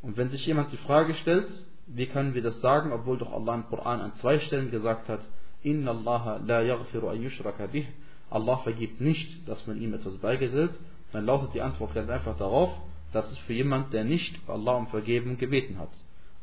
Und 0.04 0.18
wenn 0.18 0.30
sich 0.30 0.46
jemand 0.46 0.72
die 0.72 0.78
Frage 0.78 1.16
stellt, 1.16 1.48
wie 1.88 2.06
können 2.06 2.34
wir 2.34 2.44
das 2.44 2.60
sagen, 2.60 2.92
obwohl 2.92 3.18
doch 3.18 3.34
Allah 3.34 3.56
im 3.56 3.68
Koran 3.68 4.02
an 4.02 4.14
zwei 4.16 4.40
Stellen 4.40 4.70
gesagt 4.70 5.08
hat, 5.08 5.22
Inna 5.64 5.92
Allah 5.92 6.42
la 6.46 6.62
yaghfiru 6.62 7.08
an 7.08 7.22
yushraka 7.22 7.68
bih, 7.68 7.88
Allah 8.30 8.58
vergibt 8.58 9.00
nicht, 9.00 9.48
dass 9.48 9.66
man 9.66 9.82
ihm 9.82 9.94
etwas 9.94 10.18
beigesellt, 10.18 10.78
dann 11.14 11.26
lautet 11.26 11.54
die 11.54 11.62
Antwort 11.62 11.94
ganz 11.94 12.10
einfach 12.10 12.38
darauf, 12.38 12.70
dass 13.14 13.32
es 13.32 13.38
für 13.40 13.54
jemand, 13.54 13.94
der 13.94 14.04
nicht 14.04 14.38
Allah 14.48 14.74
um 14.74 14.88
Vergebung 14.88 15.38
gebeten 15.38 15.78
hat. 15.80 15.92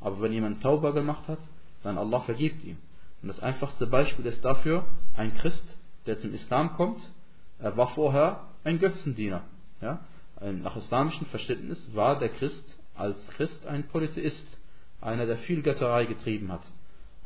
Aber 0.00 0.20
wenn 0.22 0.32
jemand 0.32 0.62
Tauber 0.62 0.94
gemacht 0.94 1.28
hat, 1.28 1.40
dann 1.82 1.98
Allah 1.98 2.20
vergibt 2.20 2.64
ihm. 2.64 2.78
Und 3.20 3.28
das 3.28 3.40
einfachste 3.40 3.86
Beispiel 3.86 4.24
ist 4.26 4.42
dafür 4.44 4.86
ein 5.16 5.34
Christ, 5.34 5.76
der 6.06 6.18
zum 6.18 6.32
Islam 6.32 6.72
kommt, 6.72 7.10
er 7.58 7.76
war 7.76 7.88
vorher 7.88 8.44
ein 8.64 8.78
Götzendiener. 8.78 9.42
Ja? 9.82 10.00
Nach 10.40 10.76
islamischem 10.76 11.26
Verständnis 11.26 11.94
war 11.94 12.18
der 12.18 12.30
Christ 12.30 12.78
als 13.00 13.16
Christ 13.30 13.66
ein 13.66 13.88
Polytheist, 13.88 14.46
einer, 15.00 15.26
der 15.26 15.38
viel 15.38 15.62
Götterei 15.62 16.04
getrieben 16.04 16.52
hat. 16.52 16.62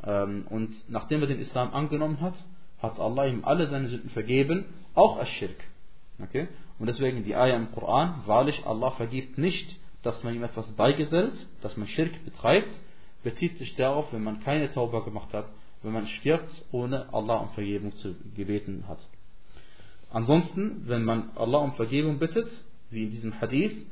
Ähm, 0.03 0.45
und 0.49 0.71
nachdem 0.89 1.21
er 1.21 1.27
den 1.27 1.39
Islam 1.39 1.73
angenommen 1.73 2.21
hat, 2.21 2.35
hat 2.79 2.99
Allah 2.99 3.25
ihm 3.25 3.43
alle 3.43 3.67
seine 3.67 3.87
Sünden 3.87 4.09
vergeben, 4.09 4.65
auch 4.93 5.17
als 5.17 5.29
Schirk. 5.29 5.57
Okay? 6.21 6.47
Und 6.79 6.87
deswegen 6.87 7.23
die 7.23 7.35
Ayah 7.35 7.57
im 7.57 7.71
Koran, 7.71 8.23
wahrlich 8.25 8.65
Allah 8.65 8.91
vergibt 8.91 9.37
nicht, 9.37 9.77
dass 10.03 10.23
man 10.23 10.35
ihm 10.35 10.43
etwas 10.43 10.69
beigesellt, 10.73 11.33
dass 11.61 11.77
man 11.77 11.87
Schirk 11.87 12.23
betreibt, 12.25 12.79
bezieht 13.23 13.57
sich 13.57 13.75
darauf, 13.75 14.13
wenn 14.13 14.23
man 14.23 14.39
keine 14.41 14.71
Tauber 14.71 15.03
gemacht 15.03 15.33
hat, 15.33 15.51
wenn 15.81 15.93
man 15.93 16.07
stirbt, 16.07 16.63
ohne 16.71 17.11
Allah 17.13 17.37
um 17.37 17.49
Vergebung 17.49 17.95
zu 17.95 18.15
gebeten 18.35 18.85
hat. 18.87 18.99
Ansonsten, 20.11 20.83
wenn 20.87 21.03
man 21.03 21.31
Allah 21.35 21.59
um 21.59 21.73
Vergebung 21.73 22.19
bittet, 22.19 22.49
wie 22.89 23.03
in 23.03 23.11
diesem 23.11 23.41
Hadith, 23.41 23.85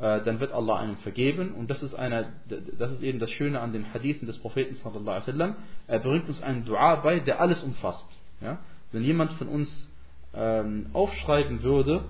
dann 0.00 0.40
wird 0.40 0.52
Allah 0.52 0.76
einem 0.76 0.96
vergeben 0.98 1.52
und 1.52 1.70
das 1.70 1.82
ist, 1.82 1.94
eine, 1.94 2.32
das 2.78 2.92
ist 2.92 3.02
eben 3.02 3.18
das 3.18 3.30
Schöne 3.30 3.60
an 3.60 3.72
den 3.72 3.92
Hadithen 3.92 4.26
des 4.26 4.38
Propheten 4.38 4.74
sallallahu 4.76 5.10
alaihi 5.10 5.26
wasallam. 5.26 5.56
Er 5.86 5.98
bringt 5.98 6.28
uns 6.28 6.42
einen 6.42 6.64
Dua 6.64 6.96
bei, 6.96 7.20
der 7.20 7.40
alles 7.40 7.62
umfasst. 7.62 8.06
Ja? 8.40 8.58
Wenn 8.92 9.02
jemand 9.02 9.32
von 9.32 9.48
uns 9.48 9.90
ähm, 10.34 10.86
aufschreiben 10.94 11.62
würde, 11.62 12.04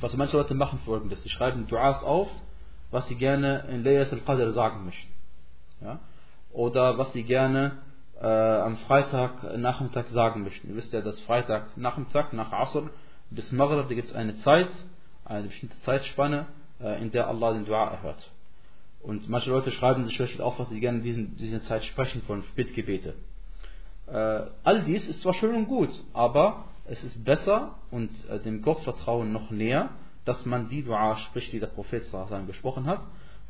was 0.00 0.16
manche 0.16 0.36
Leute 0.36 0.54
machen 0.54 0.78
folgendes, 0.84 1.22
sie 1.22 1.28
schreiben 1.30 1.66
Duas 1.66 2.02
auf, 2.04 2.28
was 2.90 3.08
sie 3.08 3.16
gerne 3.16 3.64
in 3.70 3.82
Laylat 3.82 4.12
al-Qadr 4.12 4.52
sagen 4.52 4.84
möchten. 4.84 5.12
Ja? 5.80 5.98
Oder 6.52 6.96
was 6.96 7.12
sie 7.12 7.24
gerne 7.24 7.78
äh, 8.20 8.26
am 8.26 8.76
Freitagnachmittag 8.78 10.08
sagen 10.08 10.42
möchten. 10.42 10.68
Ihr 10.68 10.76
wisst 10.76 10.92
ja, 10.92 11.00
dass 11.00 11.18
Freitagnachmittag 11.20 12.32
nach 12.32 12.52
Asr 12.52 12.88
bis 13.30 13.50
Maghrib, 13.52 13.88
da 13.88 13.94
gibt 13.94 14.08
es 14.08 14.14
eine 14.14 14.36
Zeit, 14.38 14.68
eine 15.24 15.48
bestimmte 15.48 15.78
Zeitspanne, 15.80 16.40
äh, 16.40 16.44
in 16.78 17.10
der 17.10 17.28
Allah 17.28 17.52
den 17.52 17.64
Dua 17.64 17.88
erhört. 17.88 18.30
Und 19.00 19.28
manche 19.28 19.50
Leute 19.50 19.70
schreiben 19.70 20.04
sich 20.04 20.18
beispielsweise 20.18 20.46
auf, 20.46 20.58
was 20.58 20.68
sie 20.68 20.80
gerne 20.80 20.98
in 20.98 21.04
diesen, 21.04 21.36
dieser 21.36 21.62
Zeit 21.62 21.84
sprechen 21.84 22.22
wollen, 22.26 22.42
Bittgebete. 22.54 23.14
Äh, 24.06 24.50
all 24.62 24.82
dies 24.84 25.06
ist 25.06 25.20
zwar 25.22 25.34
schön 25.34 25.54
und 25.54 25.66
gut, 25.66 25.90
aber 26.12 26.64
es 26.86 27.02
ist 27.02 27.24
besser 27.24 27.76
und 27.90 28.10
äh, 28.28 28.40
dem 28.40 28.62
Gottvertrauen 28.62 29.32
noch 29.32 29.50
näher, 29.50 29.90
dass 30.24 30.44
man 30.44 30.68
die 30.68 30.82
Dua 30.82 31.16
spricht, 31.16 31.52
die 31.52 31.60
der 31.60 31.68
Prophet 31.68 32.04
gesprochen 32.46 32.86
hat. 32.86 33.00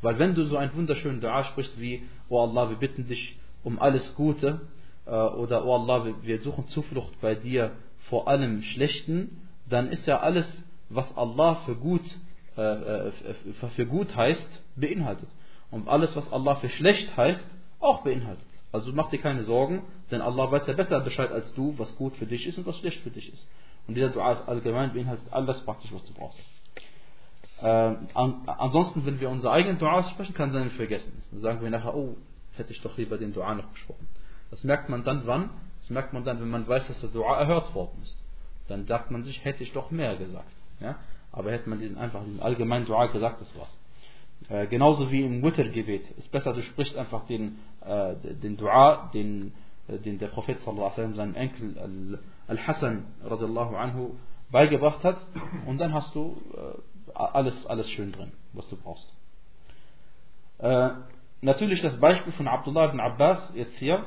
Weil 0.01 0.19
wenn 0.19 0.35
du 0.35 0.45
so 0.45 0.57
einen 0.57 0.75
wunderschönen 0.75 1.21
Dua 1.21 1.43
sprichst 1.43 1.79
wie, 1.79 2.03
O 2.29 2.39
Allah, 2.39 2.69
wir 2.69 2.77
bitten 2.77 3.07
dich 3.07 3.39
um 3.63 3.79
alles 3.79 4.13
Gute, 4.15 4.61
äh, 5.05 5.11
oder 5.11 5.65
O 5.65 5.75
Allah, 5.75 6.13
wir, 6.21 6.41
suchen 6.41 6.67
Zuflucht 6.67 7.19
bei 7.19 7.35
dir 7.35 7.71
vor 8.09 8.27
allem 8.27 8.61
Schlechten, 8.61 9.41
dann 9.67 9.89
ist 9.89 10.05
ja 10.05 10.19
alles, 10.19 10.63
was 10.89 11.15
Allah 11.17 11.55
für 11.65 11.75
gut, 11.75 12.03
äh, 12.03 12.09
äh 12.09 12.36
für 12.57 13.85
gut 13.85 14.15
heißt, 14.15 14.63
beinhaltet. 14.75 15.29
Und 15.71 15.87
alles, 15.87 16.15
was 16.15 16.31
Allah 16.31 16.55
für 16.55 16.69
schlecht 16.69 17.15
heißt, 17.15 17.45
auch 17.79 18.03
beinhaltet. 18.03 18.47
Also 18.71 18.91
mach 18.93 19.09
dir 19.09 19.19
keine 19.19 19.43
Sorgen, 19.43 19.83
denn 20.11 20.21
Allah 20.21 20.51
weiß 20.51 20.67
ja 20.67 20.73
besser 20.73 20.99
Bescheid 20.99 21.31
als 21.31 21.53
du, 21.53 21.77
was 21.77 21.95
gut 21.95 22.15
für 22.17 22.25
dich 22.25 22.45
ist 22.47 22.57
und 22.57 22.65
was 22.65 22.77
schlecht 22.77 22.99
für 23.01 23.11
dich 23.11 23.31
ist. 23.31 23.47
Und 23.87 23.95
dieser 23.95 24.09
Dua 24.09 24.33
ist 24.33 24.47
allgemein, 24.47 24.93
beinhaltet 24.93 25.31
alles 25.31 25.61
praktisch, 25.61 25.91
was 25.93 26.03
du 26.05 26.13
brauchst. 26.13 26.39
Äh, 27.61 27.65
an, 28.13 28.43
ansonsten, 28.45 29.05
wenn 29.05 29.19
wir 29.19 29.29
unsere 29.29 29.53
eigenen 29.53 29.77
Dua 29.77 30.03
sprechen, 30.03 30.33
kann 30.33 30.51
sein, 30.51 30.69
vergessen. 30.71 31.11
Dann 31.31 31.39
sagen 31.39 31.61
wir 31.61 31.69
nachher, 31.69 31.95
oh, 31.95 32.17
hätte 32.55 32.73
ich 32.73 32.81
doch 32.81 32.97
lieber 32.97 33.17
den 33.17 33.33
Dua 33.33 33.53
noch 33.55 33.71
gesprochen. 33.71 34.07
Das 34.51 34.63
merkt 34.63 34.89
man 34.89 35.03
dann 35.03 35.25
wann? 35.25 35.49
Das 35.79 35.89
merkt 35.89 36.13
man 36.13 36.23
dann, 36.23 36.41
wenn 36.41 36.49
man 36.49 36.67
weiß, 36.67 36.87
dass 36.87 36.99
der 37.01 37.09
Dua 37.09 37.39
erhört 37.39 37.73
worden 37.73 38.01
ist. 38.03 38.17
Dann 38.67 38.85
sagt 38.85 39.11
man 39.11 39.23
sich, 39.23 39.43
hätte 39.45 39.63
ich 39.63 39.71
doch 39.71 39.91
mehr 39.91 40.15
gesagt. 40.17 40.51
Ja? 40.79 40.97
Aber 41.37 41.51
hätte 41.51 41.69
man 41.69 41.79
diesen 41.79 41.99
einfach 41.99 42.23
diesen 42.23 42.41
allgemeinen 42.41 42.87
Dua 42.87 43.05
gesagt, 43.05 43.39
das 43.41 43.55
war's. 43.55 43.77
Äh, 44.49 44.65
genauso 44.67 45.11
wie 45.11 45.21
im 45.21 45.43
Wittergebet. 45.43 46.09
Ist 46.17 46.31
besser, 46.31 46.51
du 46.51 46.63
sprichst 46.63 46.97
einfach 46.97 47.27
den, 47.27 47.59
äh, 47.85 48.15
den 48.15 48.57
Dua, 48.57 49.11
den, 49.13 49.53
äh, 49.87 49.99
den 49.99 50.17
der 50.17 50.29
Prophet 50.29 50.59
sallallahu 50.61 50.99
alaihi 50.99 51.13
seinem 51.13 51.35
Enkel 51.35 52.19
Al-Hassan 52.47 53.05
radiallahu 53.23 53.75
anhu 53.75 54.15
beigebracht 54.49 55.03
hat 55.03 55.17
und 55.67 55.77
dann 55.77 55.93
hast 55.93 56.15
du 56.15 56.41
äh, 56.55 57.13
alles, 57.13 57.67
alles 57.67 57.87
schön 57.91 58.11
drin, 58.11 58.31
was 58.53 58.67
du 58.69 58.75
brauchst. 58.75 59.07
Äh, 60.57 60.89
natürlich 61.41 61.81
das 61.81 61.99
Beispiel 61.99 62.33
von 62.33 62.47
Abdullah 62.47 62.89
ibn 62.89 62.99
Abbas 62.99 63.53
jetzt 63.53 63.77
hier. 63.77 64.05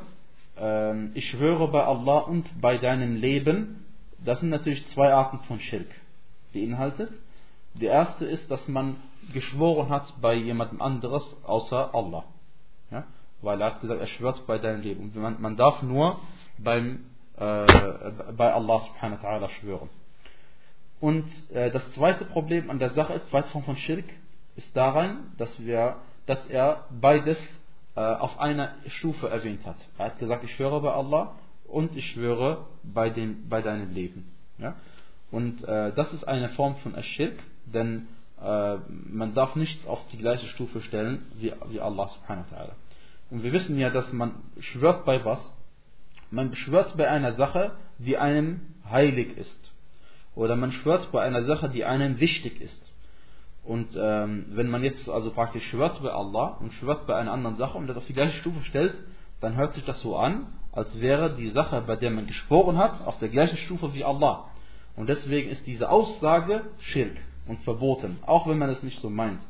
Ähm, 0.57 1.13
ich 1.15 1.31
schwöre 1.31 1.69
bei 1.69 1.85
Allah 1.85 2.19
und 2.21 2.61
bei 2.61 2.77
deinem 2.79 3.15
Leben. 3.15 3.87
Das 4.25 4.41
sind 4.41 4.49
natürlich 4.49 4.85
zwei 4.89 5.13
Arten 5.13 5.39
von 5.47 5.61
Schirk 5.61 5.87
beinhaltet. 6.52 7.11
Die 7.75 7.87
erste 7.87 8.25
ist, 8.25 8.50
dass 8.50 8.66
man 8.69 8.97
geschworen 9.33 9.88
hat 9.88 10.12
bei 10.21 10.35
jemandem 10.35 10.83
anderes 10.83 11.25
außer 11.45 11.95
Allah. 11.95 12.25
Ja? 12.90 13.04
Weil 13.42 13.61
er 13.61 13.69
hat 13.69 13.80
gesagt, 13.80 14.00
er 14.00 14.07
schwört 14.07 14.47
bei 14.47 14.59
deinem 14.59 14.83
Leben. 14.83 15.12
Man, 15.14 15.40
man 15.40 15.57
darf 15.57 15.83
nur 15.83 16.19
beim, 16.59 17.07
äh, 17.37 17.66
bei 18.37 18.52
Allah 18.52 18.80
subhanahu 18.80 19.23
wa 19.23 19.49
schwören. 19.49 19.88
Und 21.00 21.26
äh, 21.50 21.71
das 21.71 21.90
zweite 21.92 22.26
Problem 22.26 22.71
an 22.71 22.78
der 22.78 22.90
Sache 22.90 23.14
ist, 23.14 23.28
zweite 23.30 23.49
Form 23.49 23.64
von 23.64 23.76
Schirk, 23.76 24.04
ist 24.57 24.76
daran, 24.76 25.33
dass, 25.38 25.59
wir, 25.64 25.97
dass 26.26 26.45
er 26.47 26.85
beides 26.90 27.38
äh, 27.97 28.00
auf 28.00 28.38
einer 28.38 28.75
Stufe 28.87 29.28
erwähnt 29.28 29.64
hat. 29.64 29.76
Er 29.97 30.07
hat 30.07 30.19
gesagt, 30.19 30.45
ich 30.45 30.54
schwöre 30.54 30.80
bei 30.83 30.92
Allah 30.92 31.35
und 31.66 31.97
ich 31.97 32.07
schwöre 32.11 32.66
bei, 32.83 33.09
dem, 33.09 33.49
bei 33.49 33.62
deinem 33.62 33.92
Leben. 33.92 34.30
Ja? 34.59 34.75
Und 35.31 35.63
äh, 35.65 35.93
das 35.93 36.13
ist 36.13 36.27
eine 36.27 36.49
Form 36.51 36.77
von 36.77 36.95
Aschirk, 36.95 37.39
denn 37.67 38.09
äh, 38.43 38.77
man 39.09 39.35
darf 39.35 39.55
nichts 39.57 39.87
auf 39.87 40.01
die 40.13 40.19
gleiche 40.19 40.47
Stufe 40.49 40.81
stellen 40.83 41.27
wie, 41.37 41.53
wie 41.69 41.81
Allah 41.81 42.09
subhanahu 42.09 42.45
wa 42.51 42.57
ta'ala. 42.57 42.73
Und 43.31 43.45
wir 43.45 43.53
wissen 43.53 43.79
ja, 43.79 43.91
dass 43.91 44.13
man 44.13 44.35
schwört 44.59 45.05
bei 45.05 45.25
was? 45.25 45.55
Man 46.31 46.55
schwört 46.55 46.97
bei 46.97 47.09
einer 47.09 47.35
Sache, 47.35 47.73
die 47.99 48.17
einem 48.17 48.61
heilig 48.91 49.37
ist. 49.37 49.73
Oder 50.35 50.57
man 50.57 50.73
schwört 50.73 51.13
bei 51.13 51.23
einer 51.23 51.45
Sache, 51.45 51.69
die 51.69 51.85
einem 51.85 52.19
wichtig 52.19 52.61
ist. 52.61 52.91
Und 53.63 53.97
ähm, 53.97 54.47
wenn 54.51 54.69
man 54.69 54.83
jetzt 54.83 55.09
also 55.09 55.31
praktisch 55.31 55.69
schwört 55.69 56.03
bei 56.03 56.11
Allah 56.11 56.57
und 56.61 56.73
schwört 56.75 57.07
bei 57.07 57.15
einer 57.17 57.33
anderen 57.33 57.57
Sache 57.57 57.77
und 57.77 57.87
das 57.87 57.97
auf 57.97 58.07
die 58.07 58.15
gleiche 58.15 58.39
Stufe 58.39 58.65
stellt, 58.65 58.95
dann 59.41 59.57
hört 59.57 59.75
sich 59.75 59.85
das 59.85 60.01
so 60.01 60.17
an, 60.17 60.47
als 60.73 61.01
wäre 61.01 61.37
die 61.37 61.51
Sache, 61.51 61.83
bei 61.87 61.97
der 61.97 62.11
man 62.11 62.27
geschworen 62.27 62.79
hat, 62.79 63.07
auf 63.07 63.19
der 63.19 63.29
gleichen 63.29 63.57
Stufe 63.59 63.93
wie 63.95 64.05
Allah. 64.05 64.47
Und 64.97 65.09
deswegen 65.09 65.51
ist 65.51 65.67
diese 65.67 65.91
Aussage 65.91 66.63
Schirk 66.79 67.17
und 67.47 67.63
verboten, 67.63 68.19
auch 68.27 68.47
wenn 68.47 68.59
man 68.59 68.71
es 68.71 68.83
nicht 68.83 69.01
so 69.01 69.11
meint. 69.11 69.41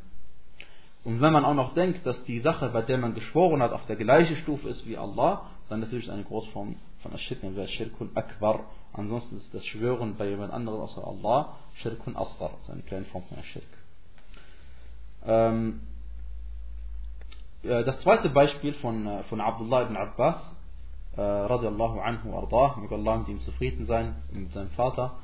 Und 1.04 1.20
wenn 1.20 1.32
man 1.32 1.44
auch 1.44 1.54
noch 1.54 1.74
denkt, 1.74 2.04
dass 2.06 2.22
die 2.24 2.40
Sache, 2.40 2.68
bei 2.68 2.82
der 2.82 2.98
man 2.98 3.14
geschworen 3.14 3.62
hat, 3.62 3.72
auf 3.72 3.86
der 3.86 3.96
gleichen 3.96 4.36
Stufe 4.36 4.68
ist 4.68 4.86
wie 4.86 4.98
Allah, 4.98 5.46
dann 5.68 5.80
natürlich 5.80 6.10
eine 6.10 6.24
Großform 6.24 6.76
von 7.02 7.12
Aschirk, 7.14 7.40
dann 7.40 7.56
wäre 7.56 7.68
Shirkun 7.68 8.10
Akbar. 8.14 8.64
Ansonsten 8.92 9.36
ist 9.36 9.54
das 9.54 9.64
Schwören 9.64 10.16
bei 10.16 10.28
jemand 10.28 10.52
anderem 10.52 10.80
außer 10.80 11.06
Allah 11.06 11.56
Shirkun 11.76 12.16
Asghar, 12.16 12.50
ist 12.60 12.70
eine 12.70 12.82
kleine 12.82 13.06
Form 13.06 13.24
von 13.24 13.38
Aschirk. 13.38 13.64
Ähm, 15.24 15.80
das 17.62 18.00
zweite 18.00 18.30
Beispiel 18.30 18.72
von, 18.74 19.06
äh, 19.06 19.22
von 19.24 19.40
Abdullah 19.40 19.82
ibn 19.82 19.96
Abbas, 19.96 20.56
äh, 21.16 21.20
radiallahu 21.20 22.00
anhu 22.00 22.34
ardah, 22.36 22.76
möge 22.76 22.94
Allah 22.94 23.18
mit 23.18 23.28
ihm 23.28 23.40
zufrieden 23.40 23.84
sein, 23.86 24.16
mit 24.32 24.52
seinem 24.52 24.70
Vater. 24.70 25.18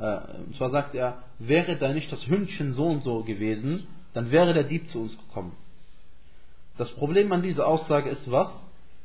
Äh, 0.00 0.18
und 0.46 0.56
zwar 0.56 0.70
sagt 0.70 0.94
er, 0.94 1.18
wäre 1.38 1.76
da 1.76 1.92
nicht 1.92 2.10
das 2.10 2.26
Hündchen 2.26 2.72
so 2.72 2.86
und 2.86 3.02
so 3.02 3.22
gewesen, 3.22 3.86
dann 4.12 4.30
wäre 4.30 4.54
der 4.54 4.64
Dieb 4.64 4.90
zu 4.90 5.00
uns 5.00 5.16
gekommen. 5.16 5.52
Das 6.78 6.90
Problem 6.92 7.32
an 7.32 7.42
dieser 7.42 7.66
Aussage 7.66 8.10
ist 8.10 8.30
was? 8.30 8.50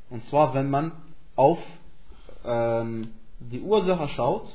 Und 0.09 0.23
zwar, 0.25 0.53
wenn 0.53 0.69
man 0.69 0.91
auf 1.35 1.59
ähm, 2.43 3.09
die 3.39 3.61
Ursache 3.61 4.09
schaut, 4.09 4.47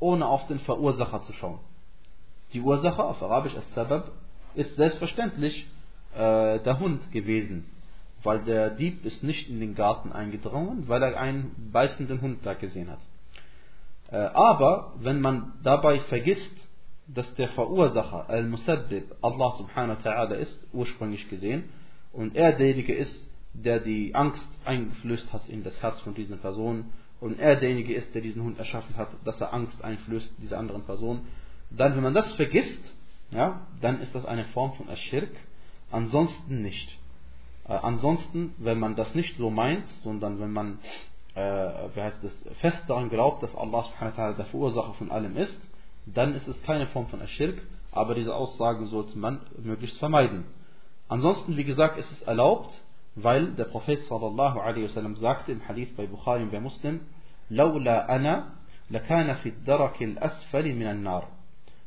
ohne 0.00 0.26
auf 0.26 0.46
den 0.48 0.58
Verursacher 0.60 1.22
zu 1.22 1.32
schauen. 1.34 1.60
Die 2.52 2.60
Ursache, 2.60 3.02
auf 3.02 3.22
Arabisch 3.22 3.54
als 3.56 3.72
Sabab, 3.74 4.10
ist 4.54 4.76
selbstverständlich 4.76 5.66
äh, 6.14 6.58
der 6.60 6.78
Hund 6.78 7.10
gewesen, 7.10 7.66
weil 8.22 8.40
der 8.40 8.70
Dieb 8.70 9.04
ist 9.04 9.22
nicht 9.22 9.48
in 9.48 9.60
den 9.60 9.74
Garten 9.74 10.12
eingedrungen, 10.12 10.88
weil 10.88 11.02
er 11.02 11.18
einen 11.18 11.70
beißenden 11.72 12.20
Hund 12.20 12.40
da 12.44 12.54
gesehen 12.54 12.90
hat. 12.90 13.00
Äh, 14.10 14.16
aber 14.16 14.94
wenn 14.98 15.20
man 15.20 15.52
dabei 15.62 16.00
vergisst, 16.00 16.52
dass 17.06 17.32
der 17.34 17.48
Verursacher, 17.48 18.28
Al-Musabbib, 18.28 19.14
Allah 19.20 19.50
subhanahu 19.58 19.98
wa 20.02 20.10
ta'ala 20.10 20.34
ist, 20.34 20.66
ursprünglich 20.72 21.28
gesehen, 21.28 21.64
und 22.12 22.34
er 22.34 22.52
derjenige 22.52 22.94
ist, 22.94 23.30
der 23.52 23.80
die 23.80 24.14
Angst 24.14 24.48
eingeflößt 24.64 25.32
hat 25.32 25.48
in 25.48 25.62
das 25.62 25.80
Herz 25.82 26.00
von 26.00 26.14
diesen 26.14 26.38
Personen, 26.38 26.92
und 27.20 27.38
er 27.38 27.56
derjenige 27.56 27.94
ist, 27.94 28.14
der 28.14 28.22
diesen 28.22 28.42
Hund 28.42 28.58
erschaffen 28.58 28.96
hat, 28.96 29.08
dass 29.24 29.40
er 29.40 29.52
Angst 29.52 29.82
einflößt, 29.82 30.34
dieser 30.38 30.58
anderen 30.58 30.84
Person, 30.84 31.22
dann, 31.70 31.94
wenn 31.96 32.02
man 32.02 32.14
das 32.14 32.30
vergisst, 32.32 32.82
ja, 33.30 33.66
dann 33.80 34.00
ist 34.00 34.14
das 34.14 34.24
eine 34.24 34.44
Form 34.46 34.74
von 34.74 34.88
Aschirk, 34.88 35.30
ansonsten 35.90 36.62
nicht. 36.62 36.98
Äh, 37.66 37.72
ansonsten, 37.72 38.54
wenn 38.58 38.78
man 38.78 38.96
das 38.96 39.14
nicht 39.14 39.36
so 39.36 39.50
meint, 39.50 39.88
sondern 39.88 40.40
wenn 40.40 40.52
man 40.52 40.78
wie 41.35 42.01
heißt 42.01 42.23
es, 42.23 42.45
fest 42.59 42.83
daran 42.87 43.09
glaubt, 43.09 43.43
dass 43.43 43.55
Allah 43.55 43.85
der 44.15 44.45
Verursacher 44.45 44.93
von 44.93 45.11
allem 45.11 45.37
ist, 45.37 45.57
dann 46.05 46.33
ist 46.33 46.47
es 46.47 46.61
keine 46.63 46.87
Form 46.87 47.07
von 47.07 47.21
Aschirk, 47.21 47.61
aber 47.91 48.15
diese 48.15 48.35
Aussage 48.35 48.85
sollte 48.87 49.17
man 49.17 49.39
möglichst 49.61 49.97
vermeiden. 49.99 50.45
Ansonsten, 51.07 51.57
wie 51.57 51.63
gesagt, 51.63 51.97
ist 51.97 52.11
es 52.11 52.21
erlaubt, 52.23 52.83
weil 53.15 53.53
der 53.53 53.65
Prophet 53.65 54.03
sallallahu 54.05 54.59
alaihi 54.59 54.85
wasallam 54.85 55.15
sagte 55.15 55.51
im 55.51 55.67
Hadith 55.67 55.95
bei 55.95 56.07
Bukhari 56.07 56.43
und 56.43 56.51
bei 56.51 56.59
Muslim, 56.59 57.01
لولا 57.51 58.15
أنا 58.15 58.53
لكان 58.91 59.33
في 59.33 59.49
الدرك 59.49 60.03
الأسفل 60.03 60.75
من 60.75 60.87
النار. 60.87 61.27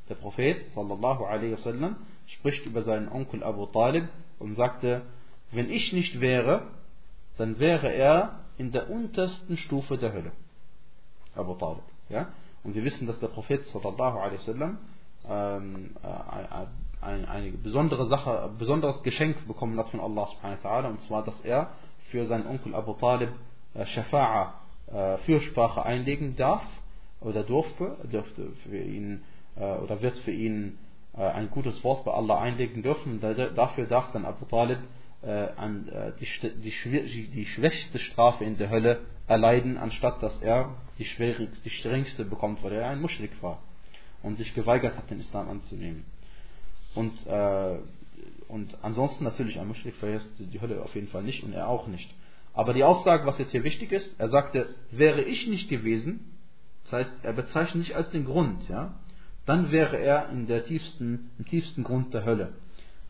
Der 0.08 0.16
Prophet 0.16 0.56
sallallahu 0.74 1.24
alaihi 1.24 1.52
wasallam 1.52 1.96
spricht 2.26 2.66
über 2.66 2.82
seinen 2.82 3.08
Onkel 3.08 3.44
Abu 3.44 3.66
Talib 3.66 4.08
und 4.38 4.54
sagte, 4.54 5.02
wenn 5.52 5.70
ich 5.70 5.92
nicht 5.92 6.20
wäre, 6.20 6.62
dann 7.36 7.60
wäre 7.60 7.92
er 7.92 8.40
in 8.57 8.71
der 8.71 8.89
untersten 8.89 9.57
Stufe 9.57 9.97
der 9.97 10.13
Hölle. 10.13 10.31
Abu 11.35 11.53
Talib. 11.55 11.83
Ja? 12.09 12.29
Und 12.63 12.75
wir 12.75 12.83
wissen, 12.83 13.07
dass 13.07 13.19
der 13.19 13.27
Prophet 13.27 13.65
sallallahu 13.67 14.17
alaihi 14.17 14.39
wasallam 14.39 14.77
ähm, 15.29 15.91
äh, 16.03 17.05
eine 17.05 17.51
besondere 17.51 18.07
Sache, 18.07 18.43
ein 18.43 18.57
besonderes 18.57 19.03
Geschenk 19.03 19.47
bekommen 19.47 19.77
hat 19.77 19.89
von 19.89 19.99
Allah 19.99 20.27
subhanahu 20.27 20.63
wa 20.63 20.69
ta'ala, 20.69 20.87
und 20.89 21.01
zwar, 21.01 21.23
dass 21.23 21.39
er 21.41 21.71
für 22.09 22.25
seinen 22.25 22.47
Onkel 22.47 22.73
Abu 22.73 22.93
Talib 22.93 23.29
äh, 23.73 23.83
Shafa'a, 23.83 24.53
äh, 24.87 25.17
Fürsprache 25.17 25.83
einlegen 25.83 26.35
darf 26.35 26.63
oder 27.21 27.43
durfte, 27.43 27.97
dürfte 28.11 28.51
für 28.63 28.77
ihn 28.77 29.23
äh, 29.55 29.63
oder 29.63 30.01
wird 30.01 30.17
für 30.19 30.31
ihn 30.31 30.77
äh, 31.15 31.21
ein 31.21 31.49
gutes 31.49 31.83
Wort 31.83 32.05
bei 32.05 32.13
Allah 32.13 32.39
einlegen 32.39 32.83
dürfen. 32.83 33.19
Dafür 33.19 33.85
darf 33.85 34.11
dann 34.11 34.25
Abu 34.25 34.45
Talib 34.45 34.79
äh, 34.79 34.81
an, 35.29 35.89
äh, 35.89 36.11
die, 36.19 36.27
die, 36.61 37.27
die, 37.27 37.45
schwächste 37.45 37.99
Strafe 37.99 38.45
in 38.45 38.57
der 38.57 38.69
Hölle 38.69 39.01
erleiden, 39.27 39.77
anstatt 39.77 40.23
dass 40.23 40.41
er 40.41 40.75
die, 40.97 41.05
schwierigste, 41.05 41.63
die 41.63 41.69
strengste 41.69 42.25
bekommt, 42.25 42.63
weil 42.63 42.73
er 42.73 42.89
ein 42.89 43.01
Muschrik 43.01 43.31
war 43.41 43.61
und 44.23 44.37
sich 44.37 44.53
geweigert 44.55 44.95
hat, 44.95 45.09
den 45.09 45.19
Islam 45.19 45.49
anzunehmen. 45.49 46.05
Und, 46.95 47.27
äh, 47.27 47.77
und 48.47 48.77
ansonsten 48.81 49.23
natürlich 49.23 49.59
ein 49.59 49.67
Muschrik 49.67 49.95
verhält 49.95 50.23
die 50.39 50.61
Hölle 50.61 50.81
auf 50.81 50.95
jeden 50.95 51.09
Fall 51.09 51.23
nicht 51.23 51.43
und 51.43 51.53
er 51.53 51.67
auch 51.67 51.87
nicht. 51.87 52.09
Aber 52.53 52.73
die 52.73 52.83
Aussage, 52.83 53.25
was 53.25 53.37
jetzt 53.37 53.51
hier 53.51 53.63
wichtig 53.63 53.91
ist, 53.91 54.15
er 54.19 54.29
sagte, 54.29 54.75
wäre 54.91 55.21
ich 55.21 55.47
nicht 55.47 55.69
gewesen, 55.69 56.37
das 56.85 56.93
heißt, 56.93 57.13
er 57.23 57.33
bezeichnet 57.33 57.83
sich 57.83 57.95
als 57.95 58.09
den 58.11 58.25
Grund, 58.25 58.67
ja, 58.69 58.93
dann 59.45 59.71
wäre 59.71 59.97
er 59.97 60.29
in 60.29 60.47
der 60.47 60.65
tiefsten, 60.65 61.31
im 61.37 61.45
tiefsten 61.45 61.83
Grund 61.83 62.13
der 62.13 62.25
Hölle. 62.25 62.53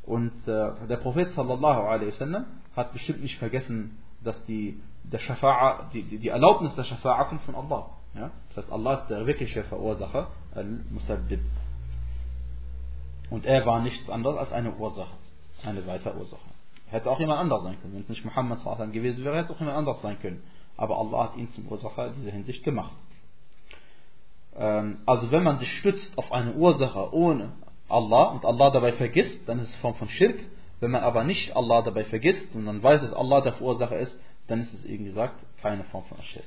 Und 0.07 0.47
äh, 0.47 0.87
der 0.87 0.97
Prophet 0.97 1.31
sallallahu 1.33 1.81
alaihi 1.81 2.13
wasallam 2.13 2.45
hat 2.75 2.93
bestimmt 2.93 3.21
nicht 3.21 3.37
vergessen, 3.37 3.97
dass 4.23 4.41
die, 4.45 4.81
der 5.03 5.19
Shafa'a, 5.19 5.89
die, 5.91 6.03
die 6.17 6.29
Erlaubnis 6.29 6.73
der 6.75 6.85
Shafa'a 6.85 7.25
kommt 7.27 7.41
von 7.41 7.55
Allah. 7.55 7.89
Ja? 8.15 8.31
Das 8.49 8.63
heißt, 8.63 8.71
Allah 8.71 8.93
ist 9.01 9.09
der 9.09 9.27
wirkliche 9.27 9.65
Verursacher, 9.65 10.27
Al-Musabbib. 10.55 11.41
Und 13.29 13.45
er 13.45 13.65
war 13.65 13.81
nichts 13.81 14.09
anderes 14.09 14.37
als 14.37 14.53
eine 14.53 14.73
Ursache, 14.75 15.13
eine 15.65 15.85
weitere 15.85 16.17
Ursache. 16.17 16.39
Hätte 16.85 17.11
auch 17.11 17.19
jemand 17.19 17.41
anders 17.41 17.63
sein 17.63 17.77
können. 17.81 17.93
Wenn 17.95 18.01
es 18.03 18.09
nicht 18.09 18.23
Muhammad 18.23 18.59
sallallahu 18.59 18.91
gewesen 18.91 19.25
wäre, 19.25 19.35
hätte 19.35 19.51
auch 19.51 19.59
jemand 19.59 19.77
anders 19.77 20.01
sein 20.01 20.17
können. 20.21 20.41
Aber 20.77 20.97
Allah 20.99 21.25
hat 21.25 21.35
ihn 21.35 21.51
zum 21.51 21.67
Ursacher 21.67 22.07
in 22.07 22.15
dieser 22.21 22.31
Hinsicht 22.31 22.63
gemacht. 22.63 22.95
Ähm, 24.55 24.99
also 25.05 25.29
wenn 25.31 25.43
man 25.43 25.57
sich 25.57 25.69
stützt 25.77 26.17
auf 26.17 26.31
eine 26.31 26.53
Ursache 26.53 27.13
ohne 27.13 27.51
Allah 27.89 28.31
und 28.31 28.45
Allah 28.45 28.69
dabei 28.69 28.93
vergisst, 28.93 29.47
dann 29.47 29.59
ist 29.59 29.69
es 29.69 29.75
Form 29.77 29.95
von 29.95 30.09
Schirk. 30.09 30.43
Wenn 30.79 30.91
man 30.91 31.03
aber 31.03 31.23
nicht 31.23 31.55
Allah 31.55 31.81
dabei 31.81 32.03
vergisst 32.03 32.53
und 32.53 32.63
man 32.63 32.83
weiß, 32.83 33.01
dass 33.01 33.13
Allah 33.13 33.41
der 33.41 33.53
Verursacher 33.53 33.97
ist, 33.97 34.19
dann 34.47 34.61
ist 34.61 34.73
es 34.73 34.85
eben 34.85 35.05
gesagt 35.05 35.45
keine 35.61 35.83
Form 35.85 36.03
von 36.05 36.17
Schirk. 36.21 36.45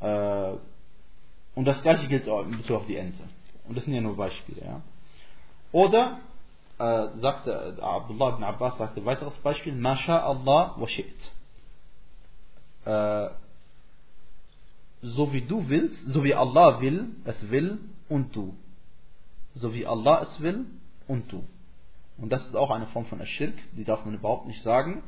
Äh, 0.00 0.56
und 1.54 1.66
das 1.66 1.82
gleiche 1.82 2.08
gilt 2.08 2.28
auch 2.28 2.42
in 2.42 2.56
Bezug 2.56 2.76
auf 2.76 2.86
die 2.86 2.96
Ente. 2.96 3.22
Und 3.68 3.76
das 3.76 3.84
sind 3.84 3.94
ja 3.94 4.00
nur 4.00 4.16
Beispiele. 4.16 4.64
Ja. 4.64 4.80
Oder 5.72 6.20
äh, 6.78 7.08
sagte 7.18 7.78
Abdullah 7.80 8.34
ibn 8.34 8.44
Abbas 8.44 8.78
sagte 8.78 9.04
weiteres 9.04 9.36
Beispiel, 9.38 9.74
Masha 9.74 10.18
Allah 10.18 10.74
wa 10.76 10.86
shi't. 10.86 11.04
Äh, 12.84 13.30
so 15.02 15.32
wie 15.32 15.42
du 15.42 15.68
willst, 15.68 16.06
so 16.06 16.24
wie 16.24 16.34
Allah 16.34 16.80
will, 16.80 17.10
es 17.24 17.50
will 17.50 17.78
und 18.08 18.34
du 18.34 18.56
so 19.54 19.74
wie 19.74 19.86
Allah 19.86 20.22
es 20.22 20.40
will 20.40 20.66
und 21.08 21.30
du. 21.32 21.44
Und 22.18 22.30
das 22.30 22.46
ist 22.46 22.54
auch 22.54 22.70
eine 22.70 22.86
Form 22.88 23.06
von 23.06 23.20
Aschirk, 23.20 23.54
die 23.72 23.84
darf 23.84 24.04
man 24.04 24.14
überhaupt 24.14 24.46
nicht 24.46 24.62
sagen, 24.62 25.02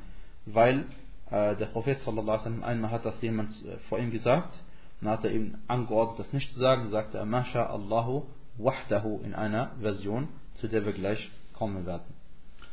weil 0.46 0.87
äh, 1.30 1.57
der 1.57 1.66
Prophet 1.66 2.00
sallallahu 2.02 2.44
alaihi 2.44 2.62
einmal 2.62 2.90
hat 2.90 3.04
das 3.04 3.20
jemand 3.22 3.50
äh, 3.64 3.78
vor 3.88 3.98
ihm 3.98 4.11
gesagt, 4.11 4.62
und 5.00 5.09
hat 5.09 5.24
er 5.24 5.33
ihm 5.33 5.59
angeordnet, 5.68 6.20
das 6.20 6.33
nicht 6.33 6.52
zu 6.52 6.59
sagen, 6.59 6.90
sagte 6.90 7.18
er, 7.18 7.26
Masha 7.26 7.66
Allahu 7.66 8.22
wahdahu 8.57 9.20
in 9.22 9.35
einer 9.35 9.72
Version, 9.80 10.28
zu 10.54 10.68
der 10.68 10.85
wir 10.87 10.92
gleich 10.92 11.30
kommen 11.52 11.87
werden. 11.87 12.14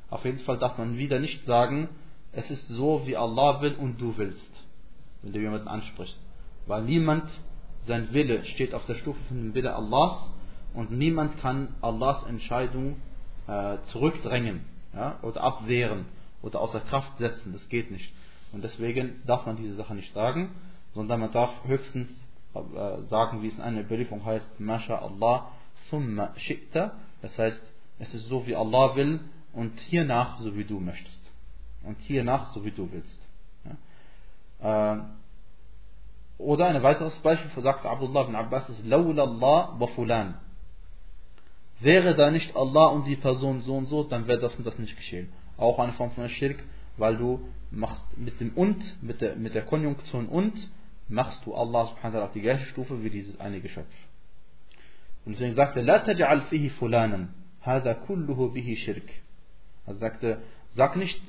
Auf 0.09 0.25
jeden 0.25 0.39
Fall 0.39 0.57
darf 0.57 0.77
man 0.77 0.97
wieder 0.97 1.19
nicht 1.19 1.45
sagen, 1.45 1.89
es 2.31 2.49
ist 2.49 2.67
so, 2.67 3.05
wie 3.05 3.17
Allah 3.17 3.61
will 3.61 3.75
und 3.75 3.99
du 3.99 4.17
willst, 4.17 4.65
wenn 5.21 5.33
du 5.33 5.39
jemanden 5.39 5.67
ansprichst. 5.67 6.17
Weil 6.67 6.83
niemand, 6.83 7.29
sein 7.85 8.13
Wille 8.13 8.45
steht 8.45 8.73
auf 8.73 8.85
der 8.85 8.95
Stufe 8.95 9.19
von 9.27 9.37
dem 9.37 9.53
Wille 9.53 9.75
Allahs 9.75 10.31
und 10.73 10.91
niemand 10.91 11.37
kann 11.39 11.75
Allahs 11.81 12.23
Entscheidung 12.23 12.97
äh, 13.47 13.77
zurückdrängen 13.91 14.61
ja, 14.93 15.19
oder 15.21 15.41
abwehren 15.41 16.05
oder 16.41 16.61
außer 16.61 16.79
Kraft 16.81 17.17
setzen. 17.17 17.53
Das 17.53 17.67
geht 17.69 17.91
nicht. 17.91 18.13
Und 18.51 18.63
deswegen 18.63 19.21
darf 19.25 19.45
man 19.45 19.57
diese 19.57 19.75
Sache 19.75 19.95
nicht 19.95 20.13
sagen, 20.13 20.49
sondern 20.93 21.19
man 21.19 21.31
darf 21.31 21.51
höchstens 21.65 22.09
äh, 22.53 23.01
sagen, 23.03 23.41
wie 23.41 23.47
es 23.47 23.55
in 23.55 23.61
einer 23.61 23.81
Überlieferung 23.81 24.25
heißt, 24.25 24.59
Masha 24.59 24.97
Allah 24.97 25.47
thumma 25.89 26.33
shi'ta. 26.37 26.91
Das 27.21 27.37
heißt, 27.37 27.71
es 27.99 28.13
ist 28.13 28.27
so, 28.27 28.45
wie 28.47 28.55
Allah 28.55 28.95
will 28.95 29.19
und 29.53 29.79
hiernach, 29.79 30.39
so 30.39 30.55
wie 30.55 30.65
du 30.65 30.79
möchtest. 30.79 31.31
Und 31.83 31.99
hiernach, 31.99 32.47
so 32.53 32.65
wie 32.65 32.71
du 32.71 32.91
willst. 32.91 33.27
Ja? 34.61 34.95
Äh, 34.95 35.01
oder 36.37 36.67
ein 36.67 36.81
weiteres 36.81 37.17
Beispiel, 37.19 37.61
sagt 37.61 37.85
Abdullah 37.85 38.23
ibn 38.23 38.35
Abbas, 38.35 38.67
ist 38.69 38.85
Lawla 38.85 39.23
Allah 39.23 39.75
wa 39.77 39.87
fulan. 39.87 40.35
Wäre 41.81 42.15
da 42.15 42.29
nicht 42.29 42.55
Allah 42.55 42.87
und 42.87 43.07
die 43.07 43.15
Person 43.15 43.61
so 43.61 43.75
und 43.75 43.87
so, 43.87 44.03
dann 44.03 44.27
wäre 44.27 44.39
das 44.39 44.55
und 44.55 44.65
das 44.65 44.77
nicht 44.77 44.95
geschehen. 44.95 45.29
Auch 45.57 45.79
eine 45.79 45.93
Form 45.93 46.11
von 46.11 46.29
Schirk, 46.29 46.59
weil 46.97 47.17
du 47.17 47.47
machst 47.71 48.05
mit 48.17 48.39
dem 48.39 48.53
und, 48.53 48.81
mit 49.01 49.21
der, 49.21 49.35
mit 49.35 49.55
der 49.55 49.63
Konjunktion 49.63 50.27
und, 50.27 50.69
machst 51.07 51.45
du 51.45 51.53
Allah 51.53 51.87
subhanahu 51.87 52.19
wa 52.19 52.25
auf 52.25 52.31
die 52.31 52.41
gleiche 52.41 52.65
Stufe 52.65 53.03
wie 53.03 53.09
dieses 53.09 53.39
eine 53.39 53.61
Geschöpf. 53.61 53.93
Und 55.25 55.33
deswegen 55.33 55.55
sagte 55.55 55.79
er, 55.79 55.85
La 55.85 56.03
taj'al 56.03 56.41
fihi 56.49 56.69
fulanan, 56.69 57.33
hada 57.61 57.95
kulluhu 57.95 58.53
bihi 58.53 58.75
shirk. 58.77 59.09
Er 59.85 59.95
sagte, 59.95 60.41
sag 60.71 60.95
nicht, 60.95 61.19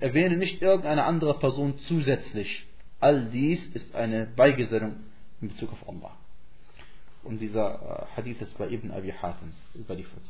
erwähne 0.00 0.36
nicht 0.36 0.62
irgendeine 0.62 1.04
andere 1.04 1.38
Person 1.38 1.78
zusätzlich. 1.78 2.66
All 3.00 3.26
dies 3.26 3.66
ist 3.74 3.94
eine 3.94 4.26
Beigesellung 4.26 4.96
in 5.40 5.48
Bezug 5.48 5.72
auf 5.72 5.88
Allah. 5.88 6.16
Und 7.24 7.38
dieser 7.38 7.74
äh, 7.74 8.06
Hadith 8.16 8.40
ist 8.40 8.56
bei 8.58 8.68
Ibn 8.68 8.90
Abi 8.90 9.12
Hatim 9.12 9.52
überliefert. 9.74 10.22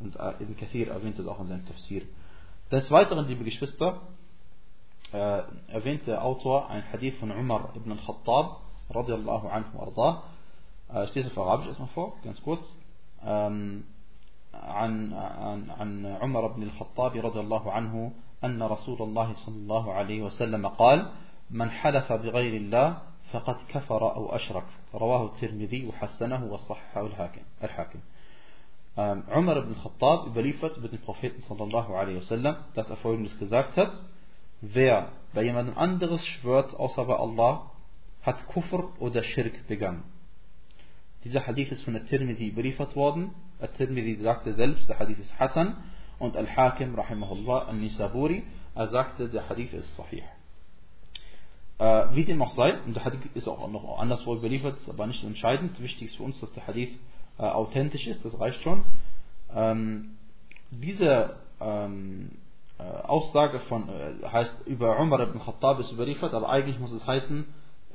Und 0.00 0.16
äh, 0.16 0.42
Ibn 0.42 0.56
Kathir 0.56 0.88
erwähnt 0.88 1.18
es 1.18 1.26
auch 1.26 1.40
in 1.40 1.46
seinem 1.46 1.66
Tafsir. 1.66 2.02
Des 2.70 2.90
Weiteren, 2.90 3.26
liebe 3.26 3.44
Geschwister, 3.44 4.00
äh, 5.12 5.42
erwähnt 5.68 6.06
der 6.06 6.24
Autor 6.24 6.68
ein 6.68 6.84
Hadith 6.92 7.16
von 7.18 7.30
Umar 7.30 7.72
ibn 7.76 7.92
al-Khattab, 7.92 8.60
radiallahu 8.90 9.48
anhu 9.48 9.78
arda. 9.78 10.22
Äh, 10.92 11.06
steht 11.08 11.26
auf 11.26 11.38
Arabisch 11.38 11.68
erstmal 11.68 11.88
vor, 11.88 12.16
ganz 12.22 12.40
kurz. 12.42 12.60
Ähm, 13.24 13.84
عن 14.52 15.12
عن 15.12 15.70
عن 15.70 16.06
عمر 16.06 16.46
بن 16.46 16.62
الخطاب 16.62 17.16
رضي 17.16 17.40
الله 17.40 17.72
عنه 17.72 18.12
أن 18.44 18.62
رسول 18.62 19.02
الله 19.02 19.34
صلى 19.34 19.56
الله 19.56 19.92
عليه 19.92 20.22
وسلم 20.22 20.66
قال: 20.66 21.10
من 21.50 21.70
حلف 21.70 22.12
بغير 22.12 22.54
الله 22.56 22.98
فقد 23.32 23.56
كفر 23.68 24.14
أو 24.16 24.36
أشرك 24.36 24.66
رواه 24.94 25.24
الترمذي 25.26 25.86
وحسنه 25.86 26.44
وصححه 26.44 27.10
الحاكم 27.62 28.00
Umar 28.96 29.58
ibn 29.58 29.74
Khattab 29.74 30.26
überliefert 30.26 30.78
über 30.78 30.88
den 30.88 31.00
Propheten 31.00 31.42
sallallahu 31.42 31.92
alaihi 31.92 32.16
wasallam, 32.16 32.56
dass 32.74 32.88
er 32.88 32.96
folgendes 32.96 33.38
gesagt 33.38 33.76
hat: 33.76 33.92
Wer 34.62 35.10
bei 35.34 35.42
jemandem 35.42 35.76
anderes 35.76 36.24
schwört 36.26 36.74
außer 36.74 37.04
bei 37.04 37.14
Allah, 37.14 37.70
hat 38.22 38.46
Kufr 38.46 38.88
oder 38.98 39.22
Schirk 39.22 39.66
begangen. 39.68 40.02
Dieser 41.24 41.46
Hadith 41.46 41.72
ist 41.72 41.82
von 41.82 41.92
der 41.92 42.06
Tirmidhi 42.06 42.48
überliefert 42.48 42.96
worden. 42.96 43.34
Der 43.60 43.72
Tirmidhi 43.72 44.16
sagte 44.22 44.54
selbst, 44.54 44.88
der 44.88 44.98
Hadith 44.98 45.18
ist 45.18 45.38
Hassan 45.38 45.76
und 46.18 46.36
Al-Hakim, 46.36 46.94
rahimahullah, 46.94 47.66
Al-Nisaburi, 47.66 48.44
er 48.74 48.88
sagte, 48.88 49.28
der 49.28 49.48
Hadith 49.48 49.74
ist 49.74 49.94
Sahih. 49.96 50.22
Äh, 51.78 52.06
wie 52.12 52.24
dem 52.24 52.40
auch 52.40 52.52
sei, 52.52 52.78
und 52.86 52.94
der 52.94 53.04
Hadith 53.04 53.28
ist 53.34 53.48
auch 53.48 53.68
noch 53.68 53.98
anderswo 53.98 54.34
überliefert, 54.34 54.78
aber 54.88 55.06
nicht 55.06 55.22
entscheidend. 55.24 55.80
Wichtig 55.80 56.08
ist 56.08 56.16
für 56.16 56.22
uns, 56.22 56.40
dass 56.40 56.52
der 56.52 56.66
Hadith 56.66 56.94
äh, 57.38 57.42
authentisch 57.42 58.06
ist, 58.06 58.24
das 58.24 58.38
reicht 58.40 58.62
schon. 58.62 58.82
Ähm, 59.54 60.16
diese 60.70 61.36
ähm, 61.60 62.30
äh, 62.78 62.82
Aussage 62.82 63.60
von, 63.60 63.88
äh, 63.88 64.26
heißt 64.26 64.66
über 64.66 64.98
Umar 64.98 65.20
ibn 65.20 65.38
Khattab 65.38 65.80
ist 65.80 65.92
überliefert, 65.92 66.34
aber 66.34 66.48
eigentlich 66.48 66.78
muss 66.78 66.92
es 66.92 67.06
heißen 67.06 67.46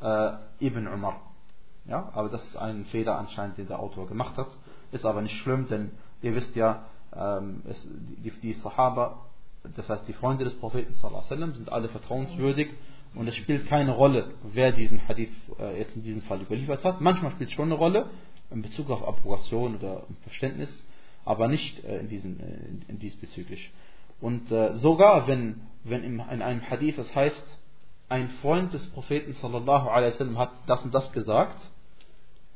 äh, 0.02 0.32
Ibn 0.60 0.88
Umar. 0.88 1.22
Ja, 1.86 2.10
aber 2.14 2.30
das 2.30 2.46
ist 2.46 2.58
ein 2.58 2.86
Fehler 2.86 3.18
anscheinend, 3.18 3.58
den 3.58 3.68
der 3.68 3.80
Autor 3.80 4.08
gemacht 4.08 4.38
hat. 4.38 4.48
Ist 4.92 5.06
aber 5.06 5.22
nicht 5.22 5.38
schlimm, 5.38 5.68
denn 5.68 5.92
ihr 6.22 6.36
wisst 6.36 6.56
ja, 6.56 6.86
ähm, 7.16 7.64
es, 7.66 7.88
die, 8.24 8.32
die 8.32 8.54
Sahaba, 8.54 9.18
das 9.76 9.90
heißt 9.90 10.08
die 10.08 10.14
Freunde 10.14 10.44
des 10.44 10.58
Propheten 10.60 10.94
sind 10.94 11.72
alle 11.72 11.90
vertrauenswürdig 11.90 12.76
und 13.14 13.28
es 13.28 13.36
spielt 13.36 13.68
keine 13.68 13.92
Rolle, 13.92 14.34
wer 14.44 14.72
diesen 14.72 15.08
Hadith 15.08 15.32
äh, 15.60 15.80
jetzt 15.80 15.96
in 15.96 16.04
diesem 16.04 16.22
Fall 16.24 16.42
überliefert 16.42 16.84
hat. 16.84 17.02
Manchmal 17.02 17.32
spielt 17.32 17.50
es 17.50 17.56
schon 17.56 17.66
eine 17.66 17.76
Rolle 17.76 18.10
in 18.50 18.62
Bezug 18.62 18.90
auf 18.90 19.06
Approbation 19.06 19.76
oder 19.76 20.04
Verständnis, 20.24 20.70
aber 21.26 21.48
nicht 21.48 21.84
äh, 21.84 22.00
in, 22.00 22.10
diesen, 22.10 22.40
äh, 22.40 22.44
in, 22.44 22.86
in 22.88 23.00
diesbezüglich. 23.00 23.72
Und 24.22 24.52
äh, 24.52 24.74
sogar 24.76 25.28
wenn, 25.28 25.62
wenn 25.84 26.04
in, 26.04 26.20
in 26.20 26.42
einem 26.42 26.70
Hadith 26.70 26.98
es 26.98 27.14
heißt, 27.14 27.60
ein 28.08 28.30
Freund 28.42 28.74
des 28.74 28.86
Propheten 28.88 29.34
sallallahu 29.34 29.88
alaihi 29.88 30.12
wasallam 30.12 30.38
hat 30.38 30.52
das 30.68 30.84
und 30.84 30.94
das 30.94 31.12
gesagt 31.12 31.72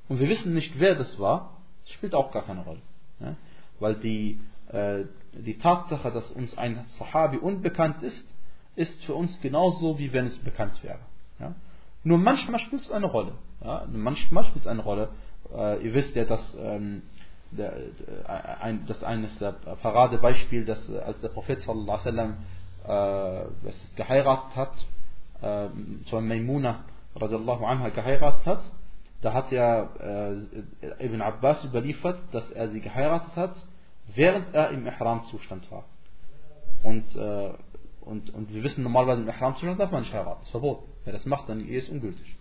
und 0.07 0.19
wir 0.19 0.29
wissen 0.29 0.53
nicht, 0.53 0.79
wer 0.79 0.95
das 0.95 1.17
war, 1.19 1.57
spielt 1.85 2.13
auch 2.13 2.31
gar 2.31 2.43
keine 2.43 2.63
Rolle. 2.63 2.81
Ja? 3.19 3.35
Weil 3.79 3.95
die, 3.95 4.39
äh, 4.67 5.05
die 5.33 5.57
Tatsache, 5.57 6.11
dass 6.11 6.31
uns 6.31 6.57
ein 6.57 6.85
Sahabi 6.99 7.37
unbekannt 7.37 8.03
ist, 8.03 8.34
ist 8.75 9.03
für 9.05 9.13
uns 9.13 9.39
genauso, 9.41 9.97
wie 9.99 10.11
wenn 10.13 10.27
es 10.27 10.37
bekannt 10.39 10.83
wäre. 10.83 10.99
Ja? 11.39 11.55
Nur 12.03 12.17
manchmal 12.17 12.59
spielt 12.59 12.83
es 12.83 12.91
eine 12.91 13.07
Rolle. 13.07 13.33
Ja? 13.63 13.85
Manchmal 13.91 14.43
spielt 14.45 14.61
es 14.61 14.67
eine 14.67 14.81
Rolle. 14.81 15.09
Äh, 15.53 15.85
ihr 15.85 15.93
wisst 15.93 16.15
ja, 16.15 16.25
dass 16.25 16.55
ähm, 16.59 17.03
der, 17.51 17.71
der, 17.71 18.61
ein, 18.61 18.85
das 18.87 19.03
eines 19.03 19.37
der 19.39 19.53
Paradebeispiel, 19.53 20.65
dass 20.65 20.89
äh, 20.89 20.99
als 20.99 21.19
der 21.21 21.29
Prophet 21.29 21.61
sallallahu 21.61 21.97
wasallam 21.99 22.37
äh, 22.87 23.71
geheiratet 23.95 24.55
hat, 24.55 24.85
äh, 25.41 25.69
zu 26.05 26.21
Maimuna 26.21 26.85
radiallahu 27.15 27.65
anha 27.65 27.89
geheiratet 27.89 28.45
hat, 28.45 28.71
da 29.21 29.33
hat 29.33 29.51
ja 29.51 29.89
äh, 29.99 31.05
Ibn 31.05 31.21
Abbas 31.21 31.63
überliefert, 31.63 32.19
dass 32.31 32.51
er 32.51 32.69
sie 32.69 32.81
geheiratet 32.81 33.35
hat, 33.35 33.55
während 34.13 34.53
er 34.53 34.69
im 34.69 34.85
Ihram-Zustand 34.85 35.71
war. 35.71 35.85
Und 36.83 37.15
äh, 37.15 37.53
und, 38.05 38.33
und 38.33 38.53
wir 38.53 38.63
wissen 38.63 38.83
normalerweise 38.83 39.21
im 39.21 39.27
Ihram-Zustand 39.27 39.79
darf 39.79 39.91
man 39.91 40.01
nicht 40.01 40.13
heiraten. 40.13 40.37
Das 40.39 40.47
ist 40.47 40.51
verboten. 40.51 40.83
Wer 41.03 41.13
das 41.13 41.25
macht, 41.25 41.49
dann 41.49 41.59
die 41.59 41.71
Ehe 41.71 41.79
ist 41.79 41.89
ungültig. 41.89 42.35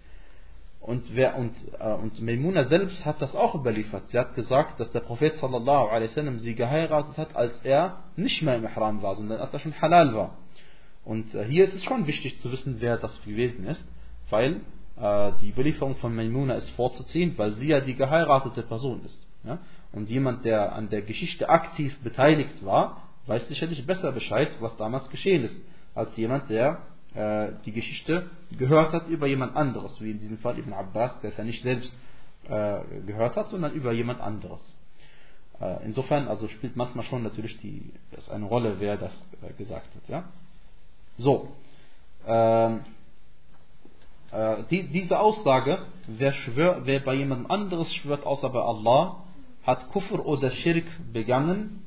Und, 0.81 1.16
wer, 1.16 1.37
und, 1.37 1.55
äh, 1.81 1.94
und 1.94 2.20
Maimuna 2.20 2.64
selbst 2.64 3.07
hat 3.07 3.22
das 3.22 3.35
auch 3.35 3.55
überliefert. 3.55 4.07
Sie 4.09 4.18
hat 4.18 4.35
gesagt, 4.35 4.79
dass 4.79 4.92
der 4.92 5.00
Prophet 5.00 5.35
sallallahu 5.37 5.88
alaihi 5.88 6.11
wasallam 6.11 6.38
sie 6.40 6.55
geheiratet 6.55 7.16
hat, 7.16 7.35
als 7.35 7.59
er 7.64 8.05
nicht 8.16 8.42
mehr 8.42 8.57
im 8.57 8.64
Ihram 8.64 9.00
war, 9.00 9.16
sondern 9.16 9.40
als 9.40 9.53
er 9.55 9.61
schon 9.61 9.81
halal 9.81 10.14
war. 10.14 10.37
Und 11.05 11.35
äh, 11.35 11.44
hier 11.46 11.64
ist 11.64 11.74
es 11.74 11.85
schon 11.85 12.07
wichtig 12.07 12.38
zu 12.40 12.53
wissen, 12.53 12.77
wer 12.81 12.98
das 12.98 13.18
gewesen 13.24 13.66
ist, 13.66 13.87
weil 14.29 14.61
äh, 15.00 15.33
die 15.40 15.50
Überlieferung 15.50 15.96
von 15.96 16.14
Maimuna 16.14 16.57
ist 16.57 16.68
vorzuziehen, 16.70 17.33
weil 17.38 17.53
sie 17.55 17.68
ja 17.68 17.81
die 17.81 17.94
geheiratete 17.94 18.62
Person 18.62 19.03
ist. 19.07 19.27
Ja? 19.44 19.59
Und 19.92 20.11
jemand, 20.11 20.44
der 20.44 20.74
an 20.74 20.90
der 20.90 21.00
Geschichte 21.00 21.48
aktiv 21.48 21.98
beteiligt 22.00 22.62
war, 22.62 23.04
weiß 23.26 23.48
sicherlich 23.48 23.87
besser 23.87 24.12
Bescheid, 24.12 24.50
was 24.60 24.76
damals 24.76 25.08
geschehen 25.10 25.44
ist, 25.44 25.56
als 25.94 26.16
jemand, 26.16 26.50
der 26.50 26.82
äh, 27.14 27.52
die 27.64 27.72
Geschichte 27.72 28.30
gehört 28.58 28.92
hat 28.92 29.08
über 29.08 29.26
jemand 29.26 29.56
anderes, 29.56 30.00
wie 30.00 30.10
in 30.10 30.18
diesem 30.18 30.38
Fall 30.38 30.58
Ibn 30.58 30.72
Abbas, 30.72 31.20
der 31.20 31.30
es 31.30 31.37
ja 31.37 31.44
nicht 31.44 31.62
selbst 31.62 31.94
äh, 32.48 32.80
gehört 33.06 33.37
hat, 33.37 33.48
sondern 33.48 33.72
über 33.72 33.92
jemand 33.92 34.20
anderes. 34.20 34.76
Äh, 35.60 35.84
insofern 35.84 36.28
also 36.28 36.48
spielt 36.48 36.76
manchmal 36.76 37.04
schon 37.04 37.22
natürlich 37.22 37.56
die, 37.58 37.92
das 38.12 38.28
eine 38.28 38.44
Rolle, 38.44 38.76
wer 38.78 38.96
das 38.96 39.12
äh, 39.42 39.52
gesagt 39.54 39.94
hat. 39.94 40.08
Ja? 40.08 40.24
So, 41.16 41.48
ähm, 42.26 42.80
äh, 44.32 44.64
die, 44.70 44.88
diese 44.88 45.20
Aussage, 45.20 45.78
wer, 46.08 46.32
schwör, 46.32 46.80
wer 46.84 47.00
bei 47.00 47.14
jemand 47.14 47.50
anderes 47.50 47.92
schwört 47.94 48.26
außer 48.26 48.50
bei 48.50 48.60
Allah, 48.60 49.22
hat 49.62 49.88
Kufr 49.90 50.26
oder 50.26 50.50
Schirk 50.50 50.87
begangen 51.12 51.87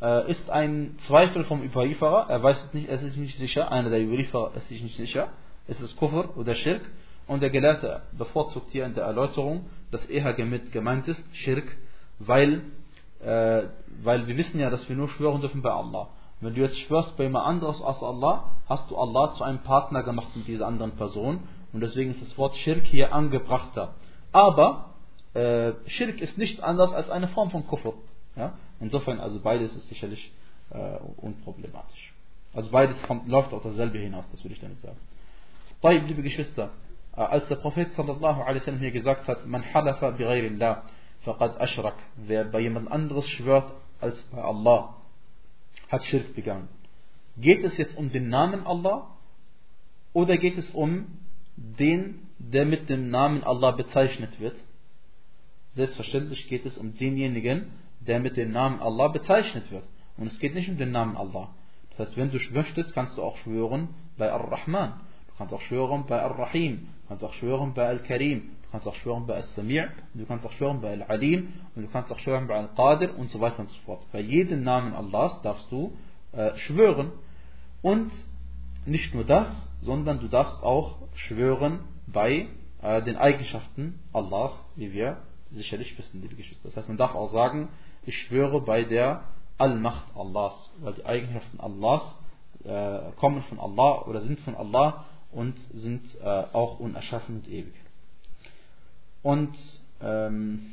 äh, 0.00 0.30
ist 0.30 0.50
ein 0.50 0.96
Zweifel 1.06 1.44
vom 1.44 1.62
Überlieferer. 1.62 2.26
Er 2.28 2.42
weiß 2.42 2.64
es 2.64 2.74
nicht, 2.74 2.88
es 2.88 3.02
ist 3.02 3.16
nicht 3.16 3.38
sicher. 3.38 3.70
Einer 3.70 3.90
der 3.90 4.02
Überlieferer 4.02 4.52
ist 4.56 4.68
sich 4.68 4.82
nicht 4.82 4.96
sicher. 4.96 5.28
Es 5.66 5.80
ist 5.80 5.96
Kufr 5.96 6.36
oder 6.36 6.54
Schirk. 6.54 6.82
Und 7.26 7.42
der 7.42 7.50
Gelehrte 7.50 8.02
bevorzugt 8.12 8.70
hier 8.70 8.86
in 8.86 8.94
der 8.94 9.04
Erläuterung, 9.04 9.66
dass 9.90 10.04
eher 10.06 10.32
gemeint 10.32 11.06
ist, 11.08 11.22
Schirk, 11.34 11.76
weil, 12.18 12.62
äh, 13.20 13.64
weil 14.02 14.26
wir 14.26 14.36
wissen 14.36 14.58
ja, 14.60 14.70
dass 14.70 14.88
wir 14.88 14.96
nur 14.96 15.08
schwören 15.08 15.40
dürfen 15.40 15.60
bei 15.60 15.70
Allah. 15.70 16.08
Wenn 16.40 16.54
du 16.54 16.60
jetzt 16.60 16.78
schwörst 16.78 17.16
bei 17.16 17.24
jemand 17.24 17.46
anderes 17.46 17.82
als 17.82 18.02
Allah, 18.02 18.52
hast 18.68 18.90
du 18.90 18.96
Allah 18.96 19.32
zu 19.32 19.44
einem 19.44 19.58
Partner 19.58 20.02
gemacht 20.02 20.34
mit 20.36 20.46
dieser 20.46 20.66
anderen 20.66 20.92
Person. 20.92 21.40
Und 21.72 21.80
deswegen 21.80 22.12
ist 22.12 22.22
das 22.22 22.38
Wort 22.38 22.56
Schirk 22.56 22.84
hier 22.84 23.12
angebrachter. 23.12 23.94
Aber 24.32 24.94
äh, 25.34 25.72
Schirk 25.86 26.20
ist 26.20 26.38
nicht 26.38 26.62
anders 26.62 26.92
als 26.92 27.10
eine 27.10 27.28
Form 27.28 27.50
von 27.50 27.66
Kufr. 27.66 27.92
Ja? 28.36 28.54
Insofern, 28.80 29.20
also 29.20 29.40
beides 29.40 29.74
ist 29.74 29.88
sicherlich 29.88 30.32
äh, 30.70 30.98
unproblematisch. 31.16 32.14
Also 32.54 32.70
beides 32.70 33.00
kommt, 33.02 33.28
läuft 33.28 33.52
auf 33.52 33.62
dasselbe 33.62 33.98
hinaus, 33.98 34.30
das 34.30 34.44
will 34.44 34.52
ich 34.52 34.60
damit 34.60 34.80
sagen. 34.80 34.98
Taib, 35.82 36.06
liebe 36.06 36.22
Geschwister, 36.22 36.70
äh, 37.16 37.20
als 37.20 37.46
der 37.48 37.56
Prophet 37.56 37.92
sallallahu 37.92 38.42
alaihi 38.42 38.60
wasallam 38.60 38.80
hier 38.80 38.90
gesagt 38.90 39.28
hat, 39.28 39.46
man 39.46 39.62
halafa 39.74 40.10
bi 40.12 40.24
ghayrillah, 40.24 40.84
faqad 41.22 41.60
ashrak, 41.60 41.96
wer 42.16 42.44
bei 42.44 42.60
jemand 42.60 42.90
anderes 42.90 43.28
schwört 43.28 43.72
als 44.00 44.20
bei 44.24 44.42
Allah, 44.42 44.94
hat 45.88 46.04
Schirk 46.04 46.34
begangen. 46.34 46.68
Geht 47.36 47.64
es 47.64 47.76
jetzt 47.76 47.96
um 47.96 48.10
den 48.10 48.28
Namen 48.28 48.66
Allah 48.66 49.08
oder 50.12 50.36
geht 50.36 50.58
es 50.58 50.70
um 50.70 51.06
den, 51.56 52.28
der 52.38 52.66
mit 52.66 52.88
dem 52.88 53.10
Namen 53.10 53.44
Allah 53.44 53.72
bezeichnet 53.72 54.40
wird? 54.40 54.56
Selbstverständlich 55.74 56.48
geht 56.48 56.66
es 56.66 56.76
um 56.78 56.96
denjenigen, 56.96 57.70
der 58.00 58.20
mit 58.20 58.36
dem 58.36 58.52
Namen 58.52 58.80
Allah 58.80 59.08
bezeichnet 59.08 59.70
wird. 59.70 59.88
Und 60.16 60.26
es 60.26 60.38
geht 60.38 60.54
nicht 60.54 60.68
um 60.68 60.76
den 60.76 60.92
Namen 60.92 61.16
Allah. 61.16 61.50
Das 61.90 62.08
heißt, 62.08 62.16
wenn 62.16 62.30
du 62.30 62.38
möchtest, 62.52 62.94
kannst 62.94 63.16
du 63.18 63.22
auch 63.22 63.36
schwören 63.38 63.88
bei 64.16 64.32
Ar-Rahman. 64.32 65.00
Du 65.28 65.34
kannst 65.36 65.54
auch 65.54 65.60
schwören 65.62 66.04
bei 66.06 66.20
Ar-Rahim. 66.22 66.88
Du 67.02 67.08
kannst 67.08 67.24
auch 67.24 67.32
schwören 67.34 67.74
bei 67.74 67.86
Al-Karim. 67.86 68.50
Du 68.62 68.72
kannst 68.72 68.86
auch 68.86 68.94
schwören 68.96 69.26
bei 69.26 69.34
Al-Sami' 69.34 69.88
du 70.14 70.26
kannst 70.26 70.44
auch 70.44 70.52
schwören 70.52 70.80
bei 70.80 70.90
Al-Alim 70.90 71.48
und 71.74 71.82
du 71.82 71.88
kannst 71.88 72.12
auch 72.12 72.18
schwören 72.18 72.46
bei 72.48 72.56
Al-Qadir 72.56 73.16
und 73.16 73.30
so 73.30 73.40
weiter 73.40 73.60
und 73.60 73.70
so 73.70 73.78
fort. 73.86 74.04
Bei 74.12 74.20
jedem 74.20 74.62
Namen 74.62 74.92
Allahs 74.92 75.40
darfst 75.42 75.72
du 75.72 75.96
äh, 76.32 76.54
schwören. 76.58 77.12
Und 77.80 78.12
nicht 78.84 79.14
nur 79.14 79.24
das, 79.24 79.70
sondern 79.80 80.20
du 80.20 80.28
darfst 80.28 80.62
auch 80.62 80.98
schwören 81.14 81.80
bei 82.06 82.48
äh, 82.82 83.02
den 83.02 83.16
Eigenschaften 83.16 84.00
Allahs, 84.12 84.52
wie 84.76 84.92
wir 84.92 85.22
sicherlich 85.50 85.96
wissen, 85.98 86.20
liebe 86.20 86.34
Geschwister. 86.34 86.68
Das 86.68 86.76
heißt, 86.76 86.88
man 86.88 86.96
darf 86.98 87.14
auch 87.14 87.30
sagen, 87.30 87.68
ich 88.04 88.18
schwöre 88.18 88.60
bei 88.60 88.84
der 88.84 89.24
Allmacht 89.56 90.06
Allahs, 90.16 90.72
weil 90.80 90.94
die 90.94 91.04
Eigenschaften 91.04 91.60
Allahs 91.60 92.02
äh, 92.64 93.12
kommen 93.16 93.42
von 93.44 93.58
Allah 93.58 94.02
oder 94.02 94.20
sind 94.22 94.40
von 94.40 94.54
Allah 94.54 95.04
und 95.32 95.56
sind 95.72 96.02
äh, 96.20 96.24
auch 96.24 96.78
unerschaffen 96.78 97.36
und 97.36 97.48
ewig. 97.48 97.74
Und 99.22 99.56
ähm, 100.00 100.72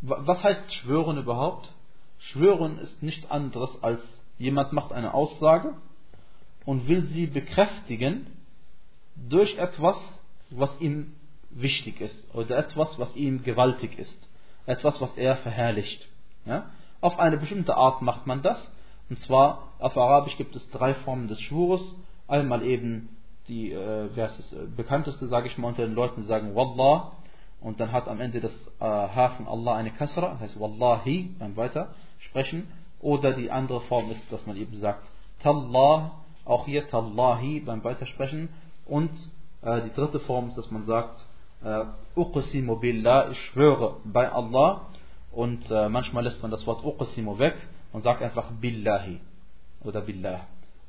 was 0.00 0.42
heißt 0.42 0.72
schwören 0.74 1.18
überhaupt? 1.18 1.72
Schwören 2.18 2.78
ist 2.78 3.02
nichts 3.02 3.28
anderes 3.30 3.82
als 3.82 4.00
jemand 4.38 4.72
macht 4.72 4.92
eine 4.92 5.14
Aussage 5.14 5.74
und 6.64 6.86
will 6.86 7.06
sie 7.08 7.26
bekräftigen 7.26 8.26
durch 9.16 9.56
etwas, 9.58 9.96
was 10.50 10.70
ihm 10.80 11.14
wichtig 11.50 12.00
ist 12.00 12.34
oder 12.34 12.58
etwas, 12.58 12.98
was 12.98 13.14
ihm 13.16 13.42
gewaltig 13.42 13.98
ist, 13.98 14.28
etwas, 14.66 15.00
was 15.00 15.16
er 15.16 15.36
verherrlicht. 15.38 16.06
Ja? 16.44 16.70
Auf 17.00 17.18
eine 17.18 17.36
bestimmte 17.36 17.76
Art 17.76 18.02
macht 18.02 18.26
man 18.26 18.42
das. 18.42 18.70
Und 19.08 19.18
zwar 19.20 19.72
auf 19.78 19.96
Arabisch 19.96 20.36
gibt 20.36 20.54
es 20.56 20.68
drei 20.70 20.94
Formen 20.94 21.28
des 21.28 21.40
Schwures. 21.40 21.96
Einmal 22.26 22.62
eben 22.62 23.16
die, 23.48 23.72
äh, 23.72 24.10
wer 24.14 24.26
ist 24.26 24.38
das 24.38 24.52
äh, 24.52 24.66
bekannteste, 24.66 25.28
sage 25.28 25.48
ich 25.48 25.56
mal, 25.56 25.68
unter 25.68 25.86
den 25.86 25.94
Leuten 25.94 26.24
sagen 26.24 26.54
Wallah. 26.54 27.12
Und 27.60 27.80
dann 27.80 27.92
hat 27.92 28.08
am 28.08 28.20
Ende 28.20 28.40
das 28.40 28.52
äh, 28.80 28.84
H 28.84 29.30
von 29.30 29.48
Allah 29.48 29.76
eine 29.76 29.90
Kasra, 29.90 30.32
das 30.32 30.40
heißt 30.40 30.60
Wallahi, 30.60 31.34
beim 31.38 31.56
Weiter 31.56 31.94
sprechen. 32.18 32.68
Oder 33.00 33.32
die 33.32 33.50
andere 33.50 33.80
Form 33.82 34.10
ist, 34.10 34.30
dass 34.30 34.44
man 34.46 34.56
eben 34.56 34.76
sagt 34.76 35.08
Tallah, 35.40 36.12
auch 36.44 36.66
hier 36.66 36.86
Tallahi 36.88 37.60
beim 37.60 37.82
Weitersprechen. 37.84 38.48
Und 38.84 39.10
die 39.62 39.92
dritte 39.92 40.20
Form 40.20 40.48
ist, 40.48 40.58
dass 40.58 40.70
man 40.70 40.84
sagt 40.84 41.24
äh, 41.64 41.84
Uqsimu 42.16 42.76
billah, 42.76 43.30
ich 43.30 43.40
schwöre 43.46 43.96
bei 44.04 44.30
Allah. 44.30 44.82
Und 45.32 45.70
äh, 45.70 45.88
manchmal 45.88 46.24
lässt 46.24 46.42
man 46.42 46.50
das 46.50 46.66
Wort 46.66 46.84
Uqsimu 46.84 47.38
weg 47.38 47.56
und 47.92 48.02
sagt 48.02 48.22
einfach 48.22 48.50
Billahi 48.60 49.20
oder 49.82 50.00
Billah. 50.00 50.40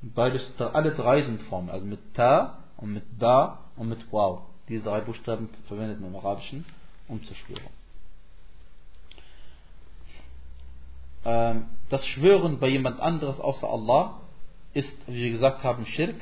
Beides, 0.01 0.53
alle 0.59 0.91
drei 0.91 1.23
sind 1.23 1.41
Formen, 1.43 1.69
also 1.69 1.85
mit 1.85 1.99
Ta 2.13 2.59
und 2.77 2.93
mit 2.93 3.03
Da 3.19 3.59
und 3.75 3.89
mit 3.89 4.11
Wow. 4.11 4.43
Diese 4.69 4.83
drei 4.83 5.01
Buchstaben 5.01 5.49
verwendet 5.67 5.99
man 5.99 6.11
im 6.11 6.15
Arabischen, 6.15 6.65
um 7.07 7.21
zu 7.23 7.33
schwören. 7.33 7.73
Ähm, 11.25 11.65
das 11.89 12.05
Schwören 12.05 12.59
bei 12.59 12.67
jemand 12.67 13.01
anderes 13.01 13.39
außer 13.39 13.67
Allah 13.67 14.21
ist, 14.73 14.95
wie 15.07 15.23
wir 15.23 15.31
gesagt 15.31 15.63
haben, 15.63 15.85
Schirk. 15.85 16.15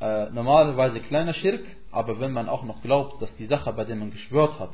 Äh, 0.00 0.30
normalerweise 0.30 1.00
kleiner 1.00 1.32
Schirk, 1.32 1.64
aber 1.90 2.20
wenn 2.20 2.32
man 2.32 2.48
auch 2.48 2.64
noch 2.64 2.82
glaubt, 2.82 3.22
dass 3.22 3.34
die 3.36 3.46
Sache, 3.46 3.72
bei 3.72 3.84
der 3.84 3.96
man 3.96 4.10
geschwört 4.10 4.58
hat, 4.58 4.70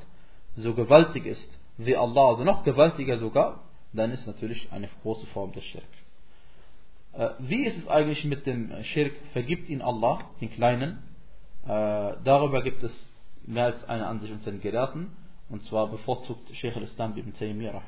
so 0.55 0.75
gewaltig 0.75 1.27
ist 1.27 1.59
wie 1.79 1.97
Allah 1.97 2.33
oder 2.33 2.45
noch 2.45 2.65
gewaltiger 2.65 3.19
sogar, 3.19 3.61
dann 3.93 4.11
ist 4.11 4.27
natürlich 4.27 4.71
eine 4.73 4.89
große 5.03 5.27
Form 5.29 5.53
des 5.53 5.65
Schirk. 5.65 5.85
Äh, 7.13 7.31
wie 7.39 7.65
ist 7.65 7.79
es 7.79 7.89
eigentlich 7.89 8.25
mit 8.25 8.47
dem 8.47 8.73
Schirk? 8.85 9.15
Vergibt 9.33 9.69
ihn 9.69 9.83
Allah, 9.83 10.19
den 10.41 10.51
Kleinen? 10.51 10.99
Äh, 11.65 11.69
darüber 12.25 12.63
gibt 12.63 12.83
es 12.83 12.93
mehr 13.47 13.67
als 13.67 13.85
eine 13.89 14.07
Ansicht 14.07 14.33
unter 14.33 14.51
den 14.51 14.61
Gelehrten. 14.61 15.17
Und 15.49 15.63
zwar 15.65 15.89
bevorzugt 15.89 16.49
Sheikh 16.57 16.77
al-Islam 16.77 17.17
ibn 17.17 17.35
Taymiyyah 17.35 17.83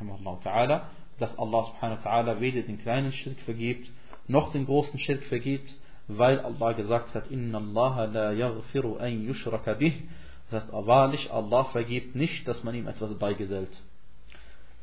dass 1.19 1.39
Allah 1.39 1.65
subhanahu 1.65 2.05
wa 2.05 2.41
weder 2.41 2.63
den 2.63 2.79
kleinen 2.79 3.13
Schirk 3.13 3.39
vergibt, 3.41 3.91
noch 4.27 4.53
den 4.53 4.67
großen 4.67 4.99
Schirk 4.99 5.23
vergibt, 5.25 5.75
weil 6.09 6.41
Allah 6.41 6.73
gesagt 6.73 7.15
hat, 7.15 7.31
Inna 7.31 7.59
Allah 7.59 8.05
la 8.07 8.33
yaghfiru 8.33 8.97
an 8.97 9.25
yushraka 9.25 9.75
bih. 9.75 10.09
Das 10.51 10.65
heißt, 10.65 10.73
wahrlich, 10.73 11.31
Allah 11.31 11.65
vergibt 11.65 12.15
nicht, 12.15 12.47
dass 12.47 12.63
man 12.65 12.75
ihm 12.75 12.87
etwas 12.87 13.15
beigesellt. 13.19 13.71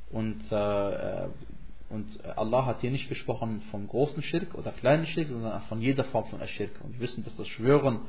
Und, 0.09 0.51
äh, 0.51 1.27
und 1.89 2.07
Allah 2.37 2.65
hat 2.65 2.81
hier 2.81 2.91
nicht 2.91 3.09
gesprochen 3.09 3.61
vom 3.71 3.87
großen 3.87 4.23
Schirk 4.23 4.55
oder 4.55 4.71
kleinen 4.71 5.05
Schirk, 5.05 5.29
sondern 5.29 5.61
von 5.63 5.81
jeder 5.81 6.03
Form 6.05 6.25
von 6.25 6.45
Schirk. 6.47 6.81
Und 6.83 6.93
wir 6.93 7.01
wissen, 7.01 7.23
dass 7.23 7.35
das 7.35 7.47
Schwören 7.47 7.99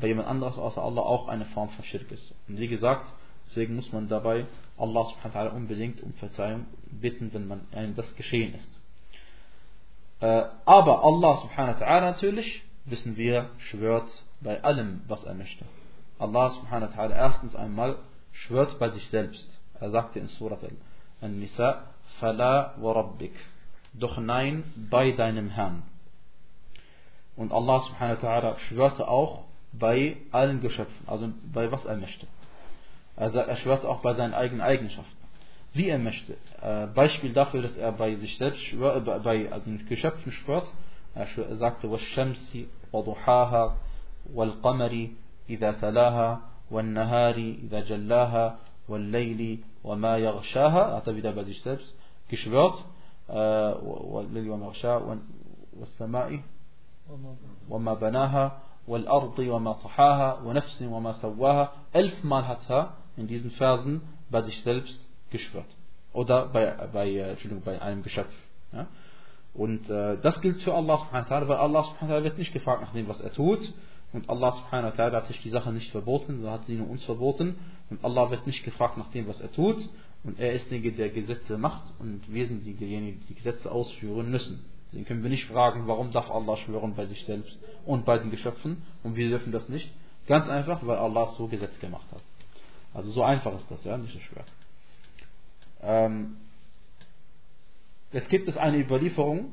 bei 0.00 0.08
jemand 0.08 0.28
anderes 0.28 0.58
außer 0.58 0.82
Allah 0.82 1.02
auch 1.02 1.28
eine 1.28 1.46
Form 1.46 1.68
von 1.70 1.84
Schirk 1.84 2.10
ist. 2.10 2.34
Und 2.48 2.58
wie 2.58 2.68
gesagt, 2.68 3.06
deswegen 3.46 3.76
muss 3.76 3.92
man 3.92 4.08
dabei 4.08 4.46
Allah 4.76 5.04
subhanahu 5.04 5.34
wa 5.34 5.40
ta'ala 5.40 5.56
unbedingt 5.56 6.02
um 6.02 6.12
Verzeihung 6.14 6.66
bitten, 6.90 7.32
wenn 7.32 7.48
man 7.48 7.60
einem 7.72 7.94
das 7.94 8.14
geschehen 8.16 8.54
ist. 8.54 8.80
Äh, 10.20 10.44
aber 10.64 11.04
Allah 11.04 11.36
subhanahu 11.42 11.80
wa 11.80 11.86
ta'ala 11.86 12.00
natürlich, 12.00 12.64
wissen 12.84 13.16
wir, 13.16 13.50
schwört 13.58 14.08
bei 14.40 14.62
allem, 14.62 15.02
was 15.06 15.24
er 15.24 15.34
möchte. 15.34 15.64
Allah 16.18 16.50
subhanahu 16.50 16.90
wa 16.90 17.02
ta'ala 17.02 17.14
erstens 17.14 17.54
einmal 17.54 17.96
schwört 18.32 18.78
bei 18.78 18.88
sich 18.88 19.08
selbst. 19.10 19.60
Er 19.80 19.90
sagte 19.90 20.18
in 20.18 20.26
Surat 20.26 20.60
An-Nisa, 21.20 21.84
Fala 22.18 22.74
wa 22.78 22.92
Rabbik. 22.92 23.34
Doch 23.92 24.18
nein, 24.18 24.64
bei 24.90 25.12
deinem 25.12 25.50
Herrn. 25.50 25.82
Und 27.36 27.52
Allah 27.52 27.80
subhanahu 27.80 28.22
wa 28.22 28.28
ta'ala 28.28 28.58
schwörte 28.58 29.06
auch 29.06 29.44
bei 29.72 30.16
allen 30.32 30.60
Geschöpfen, 30.60 31.06
also 31.06 31.28
bei 31.52 31.70
was 31.70 31.84
er 31.84 31.96
möchte. 31.96 32.26
Also 33.14 33.38
er 33.38 33.56
schwört 33.56 33.84
auch 33.84 34.00
bei 34.00 34.14
seinen 34.14 34.34
eigenen 34.34 34.60
Eigenschaften. 34.60 35.17
Wie 35.72 35.88
er 35.88 35.98
möchte. 35.98 36.36
Äh, 36.62 36.86
Beispiel 36.88 37.32
dafür, 37.32 37.62
dass 37.62 37.76
er 37.76 37.92
bei 37.92 38.14
sich 38.16 38.36
selbst 38.38 38.60
äh, 38.72 39.00
bei 39.22 39.50
den 39.64 39.86
Geschöpfen 39.86 40.32
schwört. 40.32 40.66
Er 41.14 41.26
sagte, 41.56 41.88
وَالشَّمْسِ 41.88 42.66
وَضُحَاهَا 42.92 43.76
وَالْقَمَرِ 44.34 45.08
إِذَا 45.48 45.72
تَلَاهَا 45.72 46.40
وَالنَّهَارِ 46.70 47.36
إِذَا 47.36 47.80
جَلَّاهَا 47.80 48.58
وَاللَّيْلِ 48.88 49.58
وَمَا 49.84 50.18
يَغْشَاهَا 50.18 50.96
hat 50.96 51.06
er 51.06 51.16
wieder 51.16 51.32
bei 51.32 51.44
sich 51.44 51.60
selbst 51.62 51.94
geschwört. 52.28 52.84
وَاللَّيْلِ 53.28 54.50
وَمَا 54.50 54.66
يَغْشَاهَا 54.66 55.18
وَالسَّمَاءِ 55.80 56.40
وَمَا 57.68 57.94
بَنَاهَا 57.94 58.68
والأرض 58.88 59.38
وما 59.38 59.72
طحاها 59.72 60.40
ونفس 60.42 60.82
وما 60.82 61.12
سواها 61.12 61.72
elfmal 61.92 62.48
hat 62.48 62.70
er 62.70 62.94
in 63.16 63.26
diesen 63.26 63.50
Versen 63.50 64.00
bei 64.30 64.42
sich 64.42 64.62
selbst 64.62 65.07
geschwört 65.30 65.74
oder 66.12 66.46
bei, 66.48 66.70
bei, 66.92 67.16
Entschuldigung, 67.16 67.64
bei 67.64 67.80
einem 67.80 68.02
Geschöpf 68.02 68.32
ja? 68.72 68.86
und 69.54 69.88
äh, 69.88 70.18
das 70.22 70.40
gilt 70.40 70.62
für 70.62 70.74
Allah 70.74 70.98
subhanahu 70.98 71.28
wa 71.30 71.36
ta'ala 71.36 71.48
weil 71.48 71.56
Allah 71.56 71.82
subhanahu 71.84 72.08
wa 72.08 72.14
ta'ala 72.16 72.24
wird 72.24 72.38
nicht 72.38 72.52
gefragt 72.52 72.82
nach 72.82 72.92
dem 72.92 73.08
was 73.08 73.20
er 73.20 73.32
tut 73.32 73.60
und 74.12 74.28
Allah 74.30 74.52
subhanahu 74.52 74.96
wa 74.96 75.02
ta'ala 75.02 75.12
hat 75.12 75.26
sich 75.26 75.40
die 75.42 75.50
Sache 75.50 75.72
nicht 75.72 75.90
verboten 75.90 76.36
sondern 76.36 76.60
hat 76.60 76.66
sie 76.66 76.76
nur 76.76 76.88
uns 76.88 77.04
verboten 77.04 77.56
und 77.90 78.04
Allah 78.04 78.30
wird 78.30 78.46
nicht 78.46 78.64
gefragt 78.64 78.96
nach 78.96 79.10
dem 79.10 79.28
was 79.28 79.40
er 79.40 79.52
tut 79.52 79.76
und 80.24 80.38
er 80.40 80.52
ist 80.52 80.70
derjenige 80.70 80.96
der 80.96 81.10
Gesetze 81.10 81.58
macht 81.58 81.92
und 81.98 82.22
wir 82.32 82.46
sind 82.46 82.64
diejenigen 82.64 83.22
die 83.28 83.34
Gesetze 83.34 83.70
ausführen 83.70 84.30
müssen 84.30 84.64
Deswegen 84.88 85.04
können 85.04 85.22
wir 85.22 85.30
nicht 85.30 85.46
fragen, 85.46 85.86
warum 85.86 86.12
darf 86.12 86.30
Allah 86.30 86.56
schwören 86.56 86.94
bei 86.94 87.06
sich 87.06 87.24
selbst 87.26 87.58
und 87.84 88.04
bei 88.06 88.18
den 88.18 88.30
Geschöpfen 88.30 88.82
und 89.02 89.16
wir 89.16 89.28
dürfen 89.28 89.52
das 89.52 89.68
nicht. 89.68 89.90
Ganz 90.26 90.48
einfach, 90.48 90.86
weil 90.86 90.96
Allah 90.96 91.26
so 91.36 91.46
Gesetz 91.46 91.78
gemacht 91.78 92.06
hat. 92.10 92.22
Also 92.94 93.10
so 93.10 93.22
einfach 93.22 93.54
ist 93.54 93.70
das, 93.70 93.84
ja, 93.84 93.98
nicht 93.98 94.14
so 94.14 94.20
schwer. 94.20 94.44
Ähm, 95.82 96.36
jetzt 98.12 98.28
gibt 98.28 98.48
es 98.48 98.56
eine 98.56 98.78
Überlieferung, 98.78 99.52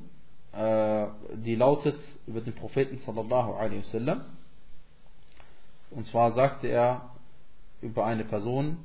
äh, 0.53 1.07
die 1.35 1.55
lautet 1.55 1.99
über 2.27 2.41
den 2.41 2.53
Propheten 2.53 2.97
sallallahu 2.99 3.53
alaihi 3.53 3.79
wasallam. 3.79 4.21
Und 5.91 6.07
zwar 6.07 6.31
sagte 6.31 6.67
er 6.67 7.09
über 7.81 8.05
eine 8.05 8.23
Person, 8.23 8.77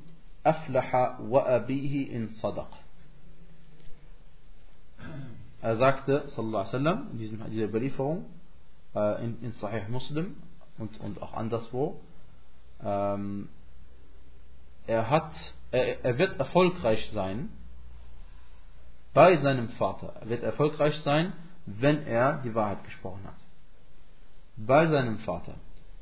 Aflaha 0.43 1.19
wa 1.21 1.43
abihi 1.45 2.03
in 2.03 2.33
sadaq. 2.35 2.69
Er 5.61 5.77
sagte, 5.77 6.27
sallallahu 6.29 6.57
alaihi 6.57 6.73
wasallam, 6.73 7.07
in 7.11 7.17
diesem, 7.17 7.51
dieser 7.51 7.65
Überlieferung, 7.65 8.25
äh, 8.95 9.23
in, 9.23 9.43
in 9.43 9.51
Sahih 9.53 9.87
Muslim 9.89 10.35
und, 10.77 10.99
und 10.99 11.21
auch 11.21 11.33
anderswo, 11.33 11.99
ähm, 12.83 13.49
er, 14.87 15.09
hat, 15.09 15.33
er, 15.71 16.03
er 16.03 16.17
wird 16.17 16.39
erfolgreich 16.39 17.09
sein 17.13 17.49
bei 19.13 19.37
seinem 19.37 19.69
Vater. 19.69 20.13
Er 20.21 20.29
wird 20.29 20.43
erfolgreich 20.43 20.95
sein, 21.01 21.33
wenn 21.65 22.05
er 22.05 22.41
die 22.43 22.53
Wahrheit 22.55 22.83
gesprochen 22.83 23.21
hat. 23.25 23.35
Bei 24.57 24.87
seinem 24.87 25.19
Vater. 25.19 25.55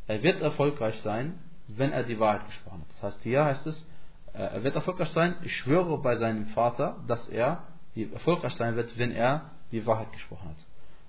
Er 0.08 0.22
wird 0.24 0.42
erfolgreich 0.42 1.00
sein, 1.02 1.40
wenn 1.68 1.92
er 1.92 2.04
die 2.04 2.20
Wahrheit 2.20 2.46
gesprochen 2.48 2.82
hat. 2.82 2.90
Das 2.96 3.04
heißt, 3.04 3.24
hier 3.24 3.46
heißt 3.46 3.66
es, 3.68 3.86
äh, 4.34 4.40
er 4.40 4.64
wird 4.64 4.76
erfolgreich 4.76 5.10
sein, 5.10 5.36
ich 5.44 5.56
schwöre 5.58 5.98
bei 6.00 6.18
seinem 6.18 6.48
Vater, 6.48 6.98
dass 7.08 7.28
er 7.30 7.64
erfolgreich 7.96 8.54
sein 8.54 8.76
wird, 8.76 8.98
wenn 8.98 9.12
er 9.12 9.52
die 9.72 9.86
Wahrheit 9.86 10.12
gesprochen 10.14 10.50
hat. 10.50 10.66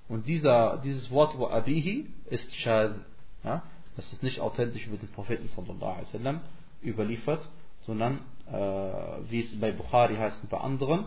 Und 0.08 0.26
dieser, 0.26 0.78
dieses 0.78 1.10
Wort 1.10 1.38
wo 1.38 1.46
Abihi 1.46 2.12
ist 2.26 2.52
Shad. 2.56 2.96
Ja? 3.44 3.62
Das 3.96 4.12
ist 4.12 4.22
nicht 4.22 4.40
authentisch 4.40 4.86
über 4.86 4.96
den 4.96 5.08
Propheten 5.10 5.48
sallallahu 5.48 5.92
alaihi 5.92 6.06
wasallam 6.06 6.40
überliefert, 6.82 7.48
sondern 7.82 8.20
wie 9.30 9.40
es 9.40 9.60
bei 9.60 9.72
Bukhari 9.72 10.16
heißt 10.16 10.42
und 10.42 10.50
bei 10.50 10.58
anderen, 10.58 11.06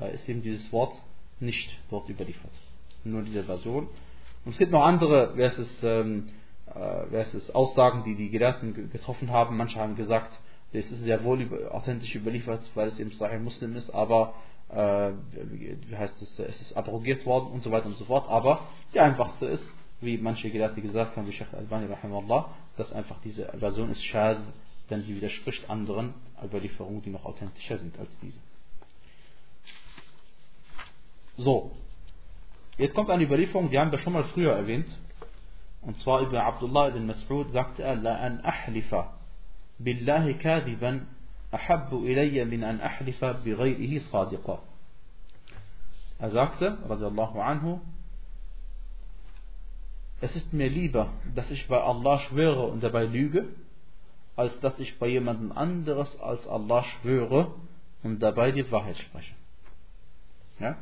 äh, 0.00 0.14
ist 0.14 0.28
eben 0.28 0.42
dieses 0.42 0.72
Wort 0.72 0.94
nicht 1.40 1.78
dort 1.90 2.08
überliefert. 2.08 2.52
Nur 3.04 3.22
diese 3.22 3.44
Version. 3.44 3.88
Und 4.44 4.52
es 4.52 4.58
gibt 4.58 4.72
noch 4.72 4.84
andere, 4.84 5.34
ist, 5.58 5.82
ähm, 5.82 6.28
äh, 6.74 7.16
es 7.16 7.34
ist, 7.34 7.54
Aussagen, 7.54 8.04
die 8.04 8.14
die 8.14 8.30
Gelehrten 8.30 8.90
getroffen 8.90 9.30
haben. 9.30 9.56
Manche 9.56 9.78
haben 9.78 9.96
gesagt, 9.96 10.32
es 10.72 10.90
ist 10.90 11.04
sehr 11.04 11.22
wohl 11.22 11.68
authentisch 11.70 12.14
überliefert, 12.16 12.62
weil 12.74 12.88
es 12.88 12.98
eben 12.98 13.12
Sahih 13.12 13.38
Muslim 13.38 13.76
ist, 13.76 13.94
aber 13.94 14.34
äh, 14.70 15.10
wie 15.88 15.96
heißt 15.96 16.20
es, 16.20 16.38
es 16.38 16.60
ist 16.60 16.76
abrogiert 16.76 17.24
worden 17.26 17.52
und 17.52 17.62
so 17.62 17.70
weiter 17.70 17.86
und 17.86 17.96
so 17.96 18.04
fort. 18.04 18.28
Aber 18.28 18.60
die 18.92 19.00
einfachste 19.00 19.46
ist, 19.46 19.64
wie 20.00 20.18
manche 20.18 20.50
Gelehrte 20.50 20.80
gesagt 20.80 21.16
haben, 21.16 21.28
wie 21.28 21.32
Sheikh 21.32 21.56
Albani 21.56 21.86
dass 22.76 22.92
einfach 22.92 23.20
diese 23.22 23.46
Version 23.58 23.90
ist 23.90 24.04
schad, 24.04 24.38
denn 24.90 25.02
sie 25.02 25.16
widerspricht 25.16 25.68
anderen 25.70 26.14
Überlieferungen, 26.42 27.02
die 27.02 27.10
noch 27.10 27.24
authentischer 27.24 27.78
sind 27.78 27.98
als 27.98 28.16
diese. 28.18 28.40
So, 31.36 31.72
jetzt 32.76 32.94
kommt 32.94 33.10
eine 33.10 33.24
Überlieferung, 33.24 33.70
die 33.70 33.78
haben 33.78 33.90
wir 33.90 33.98
schon 33.98 34.12
mal 34.12 34.24
früher 34.24 34.52
erwähnt. 34.52 34.86
Und 35.82 35.98
zwar 35.98 36.20
über 36.20 36.44
Abdullah 36.44 36.88
ibn 36.88 37.10
Mas'ud 37.10 37.50
sagte 37.50 37.82
er, 37.82 37.96
La 37.96 38.16
an 38.16 38.40
ahlifa 38.40 39.12
billahi 39.78 40.34
kadiban 40.34 41.06
ahabbu 41.50 42.06
ilayya 42.06 42.44
min 42.44 42.64
an 42.64 42.80
ahlifa 42.80 43.34
bighayrihi 43.44 44.00
sadiqa. 44.10 44.60
Er 46.18 46.30
sagte, 46.30 46.78
radiallahu 46.88 47.40
anhu, 47.40 47.80
es 50.20 50.34
ist 50.36 50.52
mir 50.52 50.70
lieber, 50.70 51.12
dass 51.34 51.50
ich 51.50 51.66
bei 51.68 51.80
Allah 51.80 52.20
schwöre 52.20 52.66
und 52.66 52.82
dabei 52.82 53.04
lüge, 53.04 53.48
als 54.36 54.58
dass 54.60 54.78
ich 54.78 54.98
bei 54.98 55.06
jemandem 55.06 55.52
anderes 55.52 56.20
als 56.20 56.46
Allah 56.46 56.82
schwöre 56.82 57.54
und 58.02 58.20
dabei 58.20 58.52
die 58.52 58.70
Wahrheit 58.70 58.98
spreche. 58.98 59.34
Ja? 60.58 60.76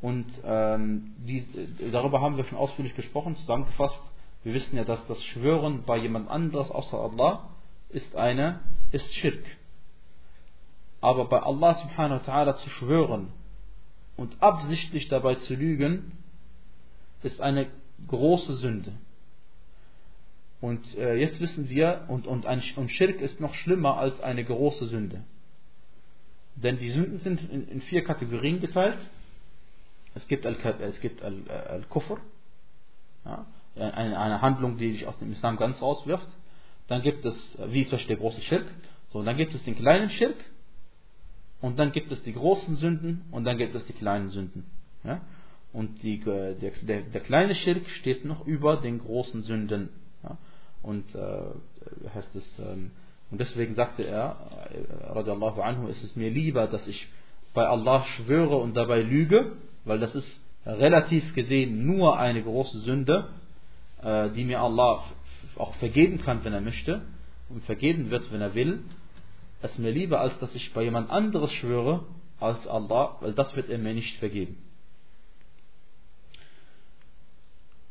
Und 0.00 0.26
ähm, 0.44 1.14
die, 1.18 1.46
darüber 1.92 2.20
haben 2.20 2.36
wir 2.36 2.44
schon 2.44 2.58
ausführlich 2.58 2.94
gesprochen, 2.94 3.36
zusammengefasst. 3.36 4.00
Wir 4.42 4.54
wissen 4.54 4.76
ja, 4.76 4.84
dass 4.84 5.06
das 5.06 5.22
Schwören 5.22 5.82
bei 5.84 5.98
jemand 5.98 6.30
anderes 6.30 6.70
außer 6.70 6.98
Allah 6.98 7.50
ist 7.90 8.16
eine, 8.16 8.60
ist 8.92 9.12
Schirk. 9.14 9.44
Aber 11.00 11.26
bei 11.26 11.40
Allah 11.40 11.74
subhanahu 11.74 12.20
wa 12.20 12.32
ta'ala 12.32 12.56
zu 12.56 12.70
schwören 12.70 13.28
und 14.16 14.42
absichtlich 14.42 15.08
dabei 15.08 15.34
zu 15.36 15.54
lügen, 15.54 16.12
ist 17.22 17.40
eine 17.40 17.66
große 18.08 18.54
Sünde. 18.54 18.92
Und 20.60 20.94
äh, 20.96 21.14
jetzt 21.16 21.40
wissen 21.40 21.68
wir, 21.68 22.04
und, 22.08 22.26
und, 22.26 22.46
ein, 22.46 22.62
und 22.76 22.90
Schirk 22.90 23.20
ist 23.20 23.40
noch 23.40 23.54
schlimmer 23.54 23.96
als 23.96 24.20
eine 24.20 24.44
große 24.44 24.86
Sünde. 24.86 25.22
Denn 26.56 26.78
die 26.78 26.90
Sünden 26.90 27.18
sind 27.18 27.50
in, 27.50 27.68
in 27.68 27.80
vier 27.82 28.04
Kategorien 28.04 28.60
geteilt. 28.60 28.98
Es 30.14 30.26
gibt 30.28 30.44
Al-Kufr, 30.44 32.18
Al, 33.24 33.46
ja, 33.76 33.90
eine, 33.94 34.18
eine, 34.18 34.42
Handlung, 34.42 34.76
die 34.76 34.92
sich 34.92 35.06
aus 35.06 35.16
dem 35.18 35.32
Islam 35.32 35.56
ganz 35.56 35.80
rauswirft. 35.80 36.28
Dann 36.88 37.02
gibt 37.02 37.24
es, 37.24 37.58
wie 37.68 37.84
zum 37.84 37.92
Beispiel 37.92 38.16
der 38.16 38.22
große 38.22 38.40
Schirk. 38.42 38.66
So, 39.12 39.22
dann 39.22 39.36
gibt 39.36 39.54
es 39.54 39.62
den 39.62 39.76
kleinen 39.76 40.10
Schirk. 40.10 40.36
Und 41.60 41.78
dann 41.78 41.92
gibt 41.92 42.10
es 42.10 42.22
die 42.22 42.32
großen 42.32 42.76
Sünden. 42.76 43.24
Und 43.30 43.44
dann 43.44 43.56
gibt 43.56 43.74
es 43.74 43.86
die 43.86 43.92
kleinen 43.92 44.30
Sünden. 44.30 44.64
Ja? 45.04 45.20
Und 45.72 46.02
die, 46.02 46.18
der, 46.18 46.54
der, 46.54 47.02
der, 47.02 47.20
kleine 47.20 47.54
Schirk 47.54 47.88
steht 47.88 48.24
noch 48.24 48.46
über 48.46 48.76
den 48.76 48.98
großen 48.98 49.42
Sünden. 49.42 49.90
Und 50.82 51.14
äh, 51.14 52.08
heißt 52.14 52.34
es, 52.34 52.58
ähm, 52.58 52.90
und 53.30 53.40
deswegen 53.40 53.74
sagte 53.74 54.02
er, 54.02 54.36
äh, 54.70 55.12
radiallahu 55.12 55.60
anhu, 55.60 55.88
es 55.88 56.02
ist 56.02 56.16
mir 56.16 56.30
lieber, 56.30 56.66
dass 56.66 56.86
ich 56.86 57.08
bei 57.54 57.66
Allah 57.66 58.04
schwöre 58.04 58.56
und 58.56 58.76
dabei 58.76 59.02
lüge, 59.02 59.52
weil 59.84 59.98
das 59.98 60.14
ist 60.14 60.40
relativ 60.66 61.34
gesehen 61.34 61.86
nur 61.86 62.18
eine 62.18 62.42
große 62.42 62.80
Sünde, 62.80 63.28
äh, 64.02 64.30
die 64.30 64.44
mir 64.44 64.60
Allah 64.60 65.04
auch 65.56 65.74
vergeben 65.76 66.20
kann, 66.22 66.44
wenn 66.44 66.52
er 66.52 66.60
möchte, 66.60 67.02
und 67.48 67.64
vergeben 67.64 68.10
wird, 68.10 68.30
wenn 68.32 68.40
er 68.40 68.54
will. 68.54 68.80
Es 69.62 69.72
ist 69.72 69.78
mir 69.78 69.90
lieber, 69.90 70.20
als 70.20 70.38
dass 70.38 70.54
ich 70.54 70.72
bei 70.72 70.82
jemand 70.82 71.10
anderes 71.10 71.52
schwöre 71.52 72.04
als 72.38 72.66
Allah, 72.66 73.16
weil 73.20 73.32
das 73.34 73.54
wird 73.56 73.68
er 73.68 73.78
mir 73.78 73.94
nicht 73.94 74.16
vergeben. 74.18 74.56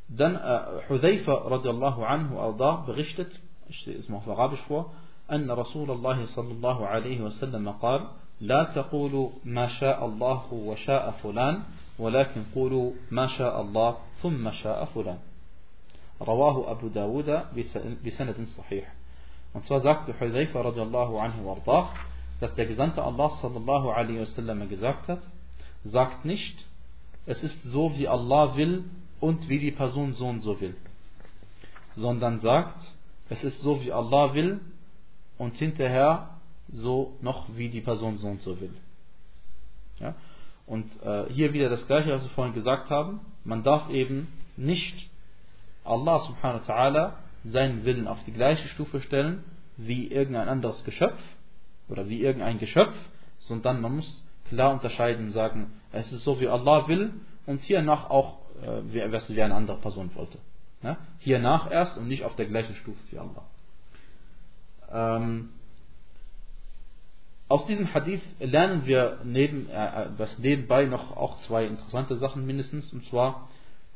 Dann 0.10 0.36
äh, 0.36 0.90
Hudhaifa 0.90 1.34
radiallahu 1.50 2.04
anhu 2.04 2.40
arda 2.40 2.84
berichtet, 2.86 3.40
ich 3.68 3.84
sehe 3.84 3.96
es 3.96 4.10
mal 4.10 4.18
auf 4.18 4.28
Arabisch 4.28 4.62
vor, 4.68 4.92
أن 5.32 5.52
رسول 5.52 5.92
الله 5.92 6.26
صلى 6.26 6.52
الله 6.52 6.88
عليه 6.88 7.22
وسلم 7.22 7.70
قال 7.70 8.08
لا 8.42 8.64
تقولوا 8.64 9.30
ما 9.46 9.68
شاء 9.68 10.06
الله 10.06 10.54
وشاء 10.54 11.12
فلان 11.12 11.64
ولكن 12.00 12.44
قولوا 12.56 12.92
ما 13.12 13.28
شاء 13.28 13.62
الله 13.62 13.98
ثم 14.22 14.52
شاء 14.52 14.86
فلان 14.86 15.18
رواه 16.22 16.72
أبو 16.72 16.88
داود 16.88 17.30
بسند 18.06 18.48
صحيح 18.58 18.94
Und 19.54 19.64
zwar 19.64 19.82
sagte 19.82 20.14
Hudhaifa 20.20 20.62
radiallahu 20.62 21.20
anhu 21.20 21.46
wardah, 21.46 21.90
dass 22.40 22.54
der 22.54 22.68
Gesandte 22.68 23.04
Allah 23.04 23.30
sallallahu 23.42 23.90
alaihi 23.90 24.22
wasallam 24.22 24.70
gesagt 24.70 25.08
hat, 25.08 25.22
sagt 25.84 26.24
nicht, 26.24 26.66
es 27.26 27.44
ist 27.44 27.64
so 27.64 27.98
wie 27.98 28.08
Allah 28.08 28.56
will 28.56 28.84
und 29.20 29.50
wie 29.50 29.60
die 29.60 29.72
Person 29.72 30.14
so 30.14 30.28
und 30.28 30.42
so 30.42 30.60
will. 30.62 30.76
Sondern 31.96 32.40
sagt, 32.40 32.94
es 33.30 33.44
ist 33.44 33.62
so 33.62 33.82
wie 33.82 33.92
Allah 33.92 34.34
will 34.34 34.60
und 35.38 35.58
hinterher 35.58 36.30
so 36.72 37.18
noch 37.22 37.48
wie 37.56 37.70
die 37.70 37.82
Person 37.82 38.18
so 38.18 38.28
und 38.28 38.42
so 38.42 38.60
will. 38.60 38.74
Ja? 40.00 40.16
Und 40.66 40.86
äh, 41.04 41.26
hier 41.32 41.54
wieder 41.54 41.70
das 41.70 41.86
gleiche, 41.88 42.12
was 42.12 42.24
wir 42.24 42.30
vorhin 42.30 42.54
gesagt 42.54 42.90
haben. 42.90 43.22
Man 43.44 43.64
darf 43.64 43.90
eben 43.90 44.28
nicht 44.56 45.10
Allah 45.84 46.20
subhanahu 46.20 46.68
wa 46.68 46.74
ta'ala 46.74 47.14
seinen 47.44 47.86
Willen 47.86 48.08
auf 48.08 48.24
die 48.26 48.34
gleiche 48.34 48.68
Stufe 48.68 49.02
stellen 49.02 49.44
wie 49.78 50.08
irgendein 50.08 50.50
anderes 50.50 50.84
Geschöpf 50.84 51.20
oder 51.88 52.10
wie 52.10 52.22
irgendein 52.22 52.60
Geschöpf, 52.60 52.94
sondern 53.40 53.82
man 53.82 53.96
muss 53.96 54.24
klar 54.50 54.74
unterscheiden 54.74 55.28
und 55.28 55.32
sagen, 55.32 55.72
es 55.92 56.12
ist 56.12 56.24
so 56.24 56.40
wie 56.40 56.48
Allah 56.48 56.88
will 56.88 57.14
und 57.46 57.62
hiernach 57.62 58.10
auch 58.10 58.38
äh, 58.64 59.12
was 59.12 59.30
wie 59.30 59.42
eine 59.42 59.56
andere 59.56 59.78
Person 59.78 60.12
wollte. 60.16 60.38
Ja? 60.84 60.98
Hiernach 61.20 61.72
erst 61.72 61.98
und 61.98 62.08
nicht 62.08 62.24
auf 62.24 62.36
der 62.36 62.46
gleichen 62.46 62.76
Stufe 62.76 63.00
wie 63.12 63.20
Allah. 63.20 63.44
Ähm, 64.92 65.50
aus 67.48 67.66
diesem 67.66 67.94
Hadith 67.94 68.22
lernen 68.40 68.86
wir 68.86 69.20
neben, 69.24 69.70
äh, 69.70 70.08
das 70.18 70.38
nebenbei 70.38 70.86
noch 70.86 71.18
auch 71.18 71.40
zwei 71.42 71.66
interessante 71.66 72.18
Sachen 72.18 72.46
mindestens. 72.46 72.94
Und 72.94 73.06
zwar 73.06 73.50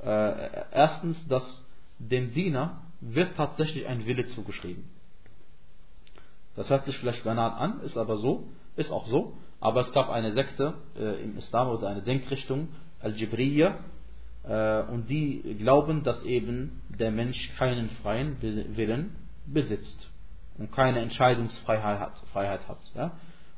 äh, 0.03 0.65
erstens, 0.71 1.27
dass 1.27 1.63
dem 1.99 2.33
Diener 2.33 2.81
wird 2.99 3.35
tatsächlich 3.37 3.87
ein 3.87 4.05
Wille 4.05 4.25
zugeschrieben. 4.27 4.89
Das 6.55 6.69
hört 6.69 6.85
sich 6.85 6.97
vielleicht 6.97 7.23
banal 7.23 7.51
an, 7.51 7.81
ist 7.81 7.97
aber 7.97 8.17
so, 8.17 8.47
ist 8.75 8.91
auch 8.91 9.07
so. 9.07 9.37
Aber 9.59 9.81
es 9.81 9.93
gab 9.93 10.09
eine 10.09 10.33
Sekte 10.33 10.73
äh, 10.97 11.23
im 11.23 11.37
Islam 11.37 11.69
oder 11.69 11.87
eine 11.87 12.01
Denkrichtung, 12.01 12.69
Al-Jibriyya, 12.99 13.69
äh, 13.69 13.73
und 14.43 15.09
die 15.09 15.55
glauben, 15.59 16.03
dass 16.03 16.21
eben 16.23 16.81
der 16.99 17.11
Mensch 17.11 17.49
keinen 17.57 17.89
freien 18.01 18.41
Willen 18.41 19.15
besitzt 19.45 20.09
und 20.57 20.71
keine 20.71 20.99
Entscheidungsfreiheit 20.99 21.99
hat. 21.99 22.17
Freiheit 22.31 22.67
hat 22.67 22.79
ja? 22.95 23.11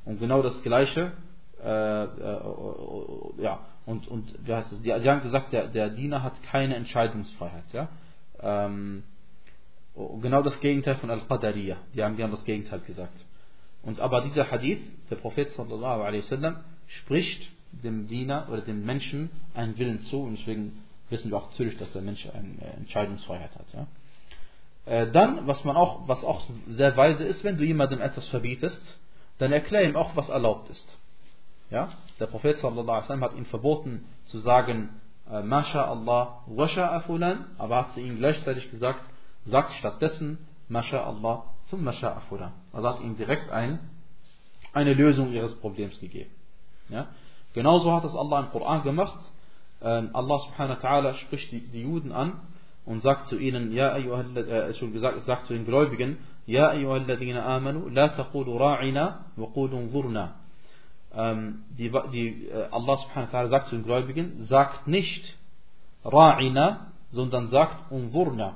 Und 0.06 0.20
genau 0.20 0.42
das 0.42 0.62
Gleiche, 0.62 1.12
äh, 1.64 2.04
äh, 2.04 2.40
ja, 3.40 3.60
und, 3.86 4.08
und 4.08 4.36
wie 4.46 4.54
heißt 4.54 4.72
es? 4.72 4.82
Die, 4.82 4.94
sie 5.00 5.10
haben 5.10 5.22
gesagt, 5.22 5.54
der, 5.54 5.68
der 5.68 5.90
Diener 5.90 6.24
hat 6.24 6.42
keine 6.44 6.76
Entscheidungsfreiheit. 6.76 7.74
Ja? 7.74 7.90
Ähm, 8.42 9.04
genau 10.22 10.42
das 10.42 10.60
Gegenteil 10.60 10.96
von 10.96 11.10
Al-Qadariyah. 11.10 11.78
Die 11.94 12.04
haben, 12.04 12.18
die 12.18 12.24
haben 12.24 12.32
das 12.32 12.46
Gegenteil 12.46 12.80
gesagt. 12.82 13.26
Und 13.84 14.00
aber 14.00 14.22
dieser 14.22 14.50
Hadith, 14.50 14.82
der 15.10 15.16
Prophet 15.18 15.52
sallallahu 15.52 16.02
alaihi 16.02 16.24
wasallam, 16.24 16.58
spricht 16.88 17.52
dem 17.84 18.08
Diener 18.08 18.48
oder 18.50 18.62
dem 18.62 18.86
Menschen 18.86 19.30
einen 19.54 19.78
Willen 19.78 20.02
zu 20.02 20.22
und 20.22 20.38
deswegen 20.40 20.84
wissen 21.10 21.30
wir 21.30 21.38
auch 21.38 21.50
natürlich, 21.52 21.78
dass 21.78 21.92
der 21.94 22.02
Mensch 22.02 22.28
eine 22.28 22.74
Entscheidungsfreiheit 22.78 23.56
hat. 23.56 23.66
Ja? 23.74 23.88
Äh, 24.86 25.12
dann, 25.12 25.48
was 25.48 25.64
man 25.64 25.76
auch, 25.76 26.08
was 26.08 26.24
auch 26.24 26.48
sehr 26.68 26.96
weise 26.98 27.24
ist, 27.24 27.44
wenn 27.44 27.58
du 27.58 27.64
jemandem 27.64 28.02
etwas 28.02 28.28
verbietest, 28.28 28.82
dann 29.38 29.52
erklär 29.52 29.84
ihm 29.84 29.96
auch, 29.96 30.16
was 30.16 30.30
erlaubt 30.30 30.70
ist. 30.70 30.98
Ja? 31.70 31.90
Der 32.20 32.28
Prophet 32.28 32.58
sallallahu 32.58 33.22
hat 33.22 33.36
ihm 33.36 33.46
verboten 33.46 34.06
zu 34.26 34.40
sagen, 34.40 34.90
äh, 35.30 35.42
Masha 35.42 35.84
Allah 35.86 36.44
wa 36.46 37.00
fulan, 37.02 37.46
aber 37.58 37.78
hat 37.78 37.94
zu 37.94 38.00
ihm 38.00 38.18
gleichzeitig 38.18 38.70
gesagt, 38.72 39.02
sagt 39.46 39.74
stattdessen 39.74 40.38
Masha 40.70 41.04
Allah 41.04 41.44
thumma 41.70 41.92
sha'a 41.92 42.22
fulan. 42.30 42.54
Also 42.72 42.90
hat 42.90 43.02
ihm 43.02 43.18
direkt 43.18 43.50
ein, 43.50 43.80
eine 44.74 44.94
Lösung 44.94 45.32
ihres 45.32 45.56
Problems 45.56 46.00
gegeben. 46.00 46.32
Ja? 46.90 47.08
Genauso 47.56 47.94
hat 47.94 48.04
es 48.04 48.14
Allah 48.14 48.42
im 48.42 48.50
Koran 48.52 48.84
gemacht. 48.84 49.18
Ähm, 49.82 50.10
Allah 50.14 50.40
subhanahu 50.40 50.78
wa 50.84 50.88
ta'ala 50.88 51.14
spricht 51.14 51.52
die, 51.54 51.62
die 51.62 51.84
Juden 51.84 52.12
an 52.12 52.34
und 52.86 53.02
sagt 53.02 53.28
zu 53.28 53.38
ihnen, 53.38 53.72
ja, 53.72 53.96
äh, 53.96 54.74
schon 54.74 54.92
gesagt, 54.92 55.24
sagt 55.24 55.46
zu 55.46 55.54
den 55.54 55.66
Gläubigen, 55.66 56.18
ja, 56.46 56.68
ayyuhalladhina 56.70 57.44
amanu, 57.46 57.88
la 57.88 58.10
taqulu 58.10 58.58
ra'ina 58.58 59.20
wa 59.38 59.48
qulu 59.48 59.78
unzurna. 59.78 60.36
Ähm, 61.14 61.64
die, 61.70 61.90
die, 62.12 62.50
äh, 62.50 62.68
Allah 62.72 62.98
subhanahu 62.98 63.32
wa 63.32 63.40
ta'ala 63.40 63.48
sagt 63.48 63.70
zu 63.70 63.76
den 63.78 63.86
Gläubigen, 63.86 64.46
sagt 64.48 64.86
nicht 64.88 65.38
ra'ina, 66.04 66.88
sondern 67.12 67.48
sagt 67.48 67.90
unzurna. 67.90 68.56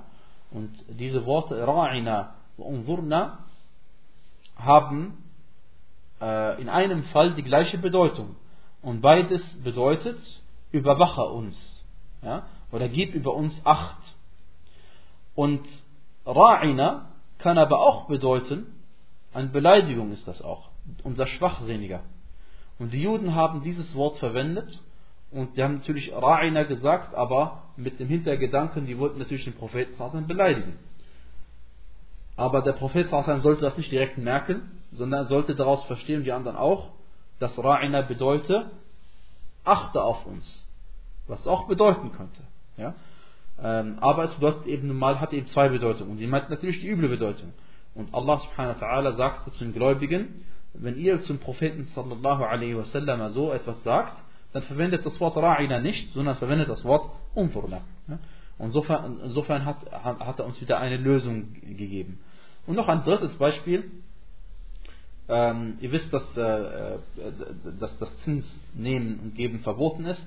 Und 0.52 0.72
diese 0.90 1.26
Worte 1.26 1.56
ra'ina 1.66 2.32
wa 2.58 2.66
unzurna 2.66 3.40
haben 4.58 5.24
äh, 6.22 6.62
in 6.62 6.68
einem 6.68 7.04
Fall 7.04 7.34
die 7.36 7.44
gleiche 7.44 7.78
Bedeutung. 7.78 8.36
Und 8.82 9.02
beides 9.02 9.42
bedeutet, 9.64 10.20
überwache 10.72 11.24
uns. 11.24 11.84
Ja? 12.22 12.48
Oder 12.72 12.88
gib 12.88 13.14
über 13.14 13.34
uns 13.34 13.60
Acht. 13.66 13.98
Und 15.36 15.66
Ra'ina 16.26 17.06
kann 17.38 17.58
aber 17.58 17.80
auch 17.80 18.08
bedeuten, 18.08 18.68
eine 19.34 19.48
Beleidigung 19.48 20.12
ist 20.12 20.28
das 20.28 20.42
auch, 20.42 20.70
unser 21.04 21.28
Schwachsinniger. 21.28 22.02
Und 22.78 22.94
die 22.94 23.02
Juden 23.02 23.36
haben 23.36 23.62
dieses 23.62 23.96
Wort 23.96 24.18
verwendet 24.18 24.82
und 25.32 25.58
die 25.58 25.64
haben 25.64 25.76
natürlich 25.76 26.14
Ra'ina 26.14 26.66
gesagt, 26.66 27.14
aber 27.14 27.64
mit 27.76 28.00
dem 28.00 28.08
Hintergedanken, 28.08 28.86
die 28.86 28.98
wollten 28.98 29.20
natürlich 29.20 29.46
den 29.46 29.56
Propheten 29.56 30.28
beleidigen. 30.28 30.78
Aber 32.36 32.62
der 32.62 32.74
Prophet 32.74 33.10
sollte 33.10 33.62
das 33.62 33.78
nicht 33.78 33.92
direkt 33.92 34.18
merken, 34.18 34.80
sondern 34.92 35.26
sollte 35.26 35.56
daraus 35.56 35.84
verstehen, 35.84 36.24
die 36.24 36.32
anderen 36.32 36.58
auch, 36.58 36.92
dass 37.40 37.58
Ra'ina 37.58 38.02
bedeutet, 38.02 38.66
achte 39.64 40.02
auf 40.02 40.26
uns. 40.26 40.68
Was 41.28 41.46
auch 41.48 41.68
bedeuten 41.68 42.12
könnte. 42.12 42.42
Ja? 42.78 42.96
Ähm, 43.62 43.98
aber 44.00 44.24
es 44.24 44.34
bedeutet 44.36 44.68
eben 44.68 44.88
normal, 44.88 45.20
hat 45.20 45.34
eben 45.34 45.48
zwei 45.48 45.70
Bedeutungen. 45.70 46.12
Und 46.12 46.18
sie 46.18 46.28
meint 46.28 46.50
natürlich 46.50 46.82
die 46.82 46.88
üble 46.88 47.10
Bedeutung. 47.10 47.54
Und 47.94 48.14
Allah 48.14 48.40
subhanahu 48.40 48.80
wa 48.80 48.86
ta'ala 48.86 49.16
sagte 49.16 49.52
zu 49.52 49.64
den 49.64 49.74
Gläubigen, 49.74 50.46
wenn 50.74 50.98
ihr 50.98 51.22
zum 51.24 51.40
Propheten 51.40 51.86
sallallahu 51.86 52.44
alaihi 52.44 52.78
wasallam 52.78 53.28
so 53.30 53.52
etwas 53.52 53.82
sagt, 53.84 54.24
dann 54.54 54.64
verwendet 54.64 55.06
das 55.06 55.20
Wort 55.20 55.38
Ra'ina 55.38 55.80
nicht, 55.80 56.14
sondern 56.14 56.36
verwendet 56.38 56.70
das 56.70 56.84
Wort 56.86 57.10
Unfurna. 57.36 57.82
Ja? 58.08 58.20
Und 58.58 58.68
insofern, 58.68 59.20
insofern 59.24 59.66
hat, 59.66 59.78
hat 59.92 60.40
er 60.40 60.46
uns 60.46 60.60
wieder 60.62 60.80
eine 60.80 60.98
Lösung 60.98 61.54
gegeben. 61.62 62.20
Und 62.68 62.76
noch 62.76 62.88
ein 62.88 63.04
drittes 63.04 63.34
Beispiel. 63.36 63.90
Ähm, 65.30 65.78
ihr 65.80 65.92
wisst, 65.92 66.12
dass, 66.12 66.24
äh, 66.36 66.96
äh, 66.96 67.00
dass 67.80 67.96
das 68.00 68.18
Zinsnehmen 68.24 69.20
und 69.20 69.36
Geben 69.36 69.60
verboten 69.60 70.06
ist. 70.06 70.26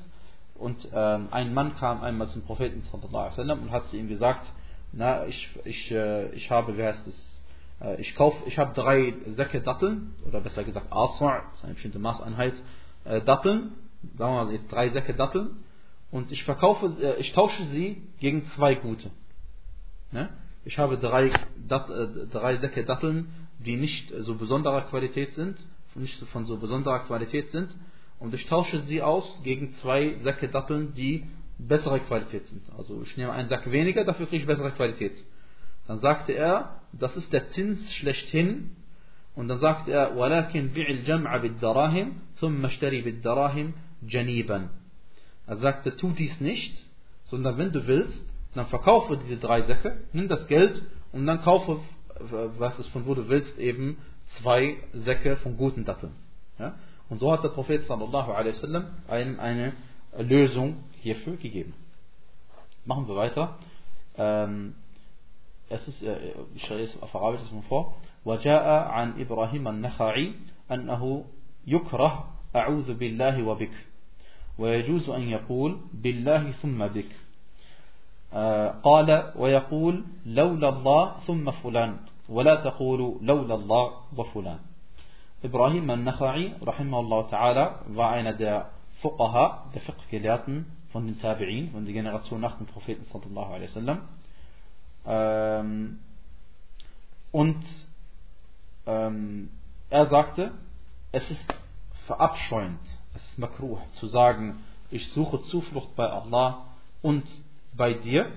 Und 0.54 0.88
ähm, 0.94 1.28
ein 1.32 1.52
Mann 1.52 1.74
kam 1.74 2.02
einmal 2.02 2.28
zum 2.28 2.42
Propheten 2.42 2.84
und 2.92 3.72
hat 3.72 3.88
zu 3.88 3.96
ihm 3.96 4.08
gesagt, 4.08 4.46
na, 4.92 5.26
ich, 5.26 5.48
ich, 5.64 5.90
äh, 5.90 6.30
ich 6.30 6.50
habe, 6.52 6.78
wie 6.78 6.84
heißt 6.84 7.04
es, 7.06 7.42
äh, 7.80 8.00
ich 8.00 8.14
kauf, 8.14 8.34
ich 8.46 8.58
habe 8.58 8.72
drei 8.74 9.14
Säcke 9.34 9.60
Datteln, 9.60 10.14
oder 10.26 10.40
besser 10.40 10.62
gesagt 10.62 10.86
Aswa, 10.92 11.42
das 11.50 11.58
ist 11.58 11.64
eine 11.64 11.74
bestimmte 11.74 11.98
Maßeinheit, 11.98 12.54
äh, 13.04 13.20
Datteln, 13.22 13.72
sagen 14.16 14.34
wir 14.34 14.44
mal 14.44 14.58
drei 14.68 14.90
Säcke 14.90 15.14
Datteln, 15.14 15.64
und 16.12 16.30
ich 16.30 16.44
verkaufe, 16.44 16.86
äh, 17.00 17.20
ich 17.20 17.32
tausche 17.32 17.64
sie 17.64 18.02
gegen 18.20 18.46
zwei 18.54 18.76
gute. 18.76 19.10
Ne? 20.12 20.28
Ich 20.64 20.78
habe 20.78 20.96
drei, 20.98 21.32
Dat, 21.66 21.88
drei 22.30 22.58
Säcke 22.58 22.84
Datteln, 22.84 23.32
die 23.61 23.75
nicht 23.75 24.11
so 24.19 24.35
besonderer 24.35 24.81
Qualität 24.81 25.33
sind, 25.33 25.57
nicht 25.95 26.19
von 26.27 26.45
so 26.45 26.57
besonderer 26.57 26.99
Qualität 26.99 27.49
sind, 27.51 27.75
und 28.19 28.33
ich 28.33 28.45
tausche 28.47 28.81
sie 28.81 29.01
aus 29.01 29.41
gegen 29.43 29.73
zwei 29.73 30.15
Säcke 30.23 30.47
Datteln, 30.47 30.93
die 30.93 31.25
bessere 31.57 31.99
Qualität 31.99 32.45
sind. 32.47 32.63
Also 32.77 33.01
ich 33.03 33.15
nehme 33.17 33.31
einen 33.31 33.49
Sack 33.49 33.71
weniger, 33.71 34.03
dafür 34.03 34.27
kriege 34.27 34.41
ich 34.41 34.47
bessere 34.47 34.71
Qualität. 34.71 35.13
Dann 35.87 35.99
sagte 35.99 36.33
er, 36.33 36.81
das 36.91 37.15
ist 37.15 37.31
der 37.31 37.49
Zins 37.49 37.93
schlechthin. 37.93 38.75
Und 39.35 39.47
dann 39.47 39.59
sagte 39.59 39.91
er, 39.91 40.15
وَلَكِنْ 40.15 40.73
بِعِ 40.73 40.87
الْجَمْعَ 40.87 41.37
بِالدَّرَاهِمْ 41.37 42.11
ثُمَّ 42.41 42.65
اشْتَرِي 42.65 43.03
بِالدَّرَاهِمْ 43.03 43.73
جَنِيبًا 44.03 44.69
Er 45.47 45.57
sagte, 45.57 45.95
tu 45.95 46.11
dies 46.11 46.41
nicht, 46.41 46.75
sondern 47.25 47.57
wenn 47.57 47.71
du 47.71 47.85
willst, 47.87 48.25
dann 48.53 48.65
verkaufe 48.65 49.17
diese 49.17 49.37
drei 49.37 49.61
Säcke, 49.61 50.01
nimm 50.11 50.27
das 50.27 50.47
Geld 50.47 50.83
und 51.11 51.25
dann 51.25 51.41
kaufe, 51.41 51.79
was 52.19 52.79
es 52.79 52.87
von 52.87 53.05
wo 53.05 53.13
du 53.13 53.27
willst, 53.29 53.57
eben 53.57 53.97
zwei 54.41 54.77
Säcke 54.93 55.37
von 55.37 55.57
guten 55.57 55.85
Datteln. 55.85 56.13
Ja? 56.59 56.75
Und 57.09 57.19
so 57.19 57.31
hat 57.31 57.43
der 57.43 57.49
Prophet 57.49 57.83
sallallahu 57.85 58.31
alaihi 58.31 58.55
wasallam 58.55 58.87
einem 59.07 59.39
eine 59.39 59.73
Lösung 60.17 60.83
hierfür 61.01 61.37
gegeben. 61.37 61.73
Machen 62.85 63.07
wir 63.07 63.15
weiter. 63.15 63.57
Ähm, 64.17 64.75
es 65.69 65.87
ist, 65.87 66.01
äh, 66.01 66.33
ich 66.55 66.63
stelle 66.65 66.83
es 66.83 67.01
auf 67.01 67.13
Arabisch 67.15 67.51
mal 67.51 67.63
vor. 67.63 67.95
وجاء 68.25 68.67
عن 68.91 69.21
إبراهيم 69.21 69.67
النخعي 69.67 70.33
أنه 70.71 71.25
يكره 71.67 72.33
أعوذ 72.55 72.93
بالله 72.93 73.43
وبك 73.43 73.71
ويجوز 74.57 75.09
أن 75.09 75.21
يقول 75.21 75.79
بالله 75.93 76.51
ثم 76.51 76.87
بك 76.87 77.11
قال 78.83 79.31
ويقول 79.35 80.03
لولا 80.25 80.69
الله 80.69 81.19
ثم 81.27 81.51
فلان 81.51 81.97
ولا 82.29 82.55
تقول 82.55 83.17
لولا 83.21 83.55
الله 83.55 83.93
وفلان 84.17 84.59
Ibrahim 85.43 85.87
al-Nakhai, 85.91 86.55
rahimahullah 86.65 87.29
ta'ala, 87.29 87.81
war 87.89 88.09
einer 88.11 88.33
der 88.33 88.71
Fuqaha, 89.03 89.69
der 89.73 89.81
Fiqh-Gelehrten 89.81 90.65
von 90.91 91.05
den 91.05 91.19
Tabi'in, 91.21 91.71
von 91.71 91.85
der 91.85 91.93
Generation 91.93 92.41
nach 92.41 92.57
dem 92.57 92.65
Propheten 92.65 93.03
sallallahu 93.05 93.53
alaihi 93.53 93.69
wasallam. 93.69 94.01
Ähm, 95.05 95.99
und 97.31 97.63
ähm, 98.87 99.51
er 99.91 100.07
sagte, 100.07 100.53
es 101.11 101.29
ist 101.29 101.53
verabscheuend, 102.07 102.79
es 103.13 103.23
ist 103.23 103.37
makruh, 103.37 103.77
zu 103.93 104.07
sagen, 104.07 104.63
ich 104.89 105.07
suche 105.11 105.41
Zuflucht 105.43 105.95
bei 105.95 106.09
Allah 106.09 106.65
und 107.03 107.25
bei 107.72 107.94
dir, 107.94 108.30